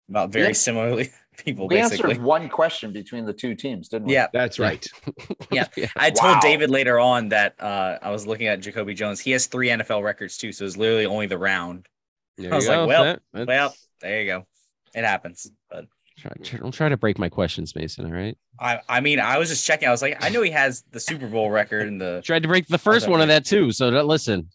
about 0.09 0.31
very 0.31 0.47
Yeah. 0.49 0.53
similarly 0.53 1.11
people. 1.37 1.67
We 1.69 1.77
basically, 1.77 2.13
answered 2.13 2.25
one 2.25 2.49
question 2.49 2.93
between 2.93 3.25
the 3.27 3.33
two 3.33 3.55
teams, 3.55 3.89
didn't 3.89 4.07
we? 4.07 4.15
yeah. 4.15 4.29
That's 4.33 4.59
right. 4.59 4.87
Yeah. 5.51 5.67
I 5.97 6.11
told 6.11 6.35
Wow. 6.35 6.41
David 6.41 6.71
later 6.71 6.99
on 7.01 7.31
that 7.31 7.61
uh, 7.61 7.99
I 8.01 8.11
was 8.11 8.27
looking 8.27 8.47
at 8.47 8.61
Jacoby 8.61 8.95
Jones. 8.95 9.19
He 9.21 9.33
has 9.33 9.47
three 9.47 9.69
NFL 9.69 10.03
records 10.05 10.37
too, 10.37 10.53
so 10.53 10.65
it's 10.65 10.77
literally 10.77 11.07
only 11.07 11.27
the 11.27 11.39
round. 11.39 11.89
There 12.37 12.53
I 12.53 12.57
was 12.57 12.65
you 12.67 12.71
like, 12.71 12.79
go. 12.79 12.87
well, 12.87 13.05
That- 13.33 13.47
Well, 13.49 13.75
there 14.01 14.21
you 14.23 14.27
go. 14.29 14.47
It 14.95 15.05
happens, 15.05 15.51
but 15.71 15.87
try, 16.19 16.33
try- 16.43 16.59
don't 16.59 16.73
try 16.73 16.89
to 16.89 16.97
break 16.97 17.19
my 17.19 17.29
questions, 17.29 17.75
Mason. 17.77 18.07
All 18.07 18.13
right. 18.13 18.37
I, 18.61 18.81
I 18.89 19.01
mean, 19.01 19.21
I 19.21 19.39
was 19.39 19.49
just 19.49 19.65
checking. 19.67 19.89
I 19.89 19.91
was 19.91 20.03
like, 20.03 20.23
I 20.25 20.29
know 20.31 20.43
he 20.43 20.51
has 20.51 20.83
the 20.91 20.99
Super 21.01 21.27
Bowl 21.29 21.51
record 21.51 21.87
and 21.89 22.01
the. 22.01 22.23
Tried 22.25 22.43
to 22.43 22.49
break 22.49 22.67
the 22.67 22.79
first 22.79 23.07
one 23.09 23.21
of 23.21 23.29
that 23.29 23.45
too. 23.45 23.71
So 23.73 23.91
that, 23.91 24.07
listen, 24.07 24.49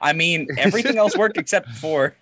I 0.00 0.12
mean, 0.12 0.46
everything 0.58 0.96
else 0.98 1.16
worked 1.16 1.36
except 1.38 1.68
for. 1.70 2.14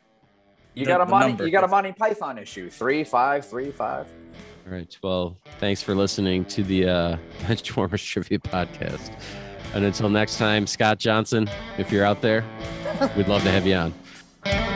You 0.74 0.84
the- 0.84 0.90
got 0.90 1.00
a 1.00 1.04
the 1.04 1.10
money. 1.10 1.28
number. 1.28 1.44
You 1.46 1.52
got 1.52 1.64
a 1.64 1.68
Monty 1.68 1.92
Python 1.92 2.38
issue. 2.38 2.68
Three, 2.70 3.02
five, 3.04 3.46
three, 3.48 3.70
five. 3.70 4.06
All 4.66 4.72
right. 4.72 4.96
Well, 5.02 5.38
thanks 5.60 5.80
for 5.82 5.94
listening 5.94 6.44
to 6.46 6.62
the 6.64 6.88
uh, 6.88 7.16
Benchwarmers 7.42 8.04
Trivia 8.04 8.38
Podcast. 8.38 9.12
And 9.74 9.84
until 9.84 10.08
next 10.08 10.38
time, 10.38 10.66
Scott 10.66 10.98
Johnson, 10.98 11.48
if 11.78 11.90
you're 11.92 12.04
out 12.04 12.20
there, 12.22 12.44
we'd 13.16 13.28
love 13.28 13.42
to 13.42 13.50
have 13.50 13.66
you 13.66 13.74
on. 13.74 14.75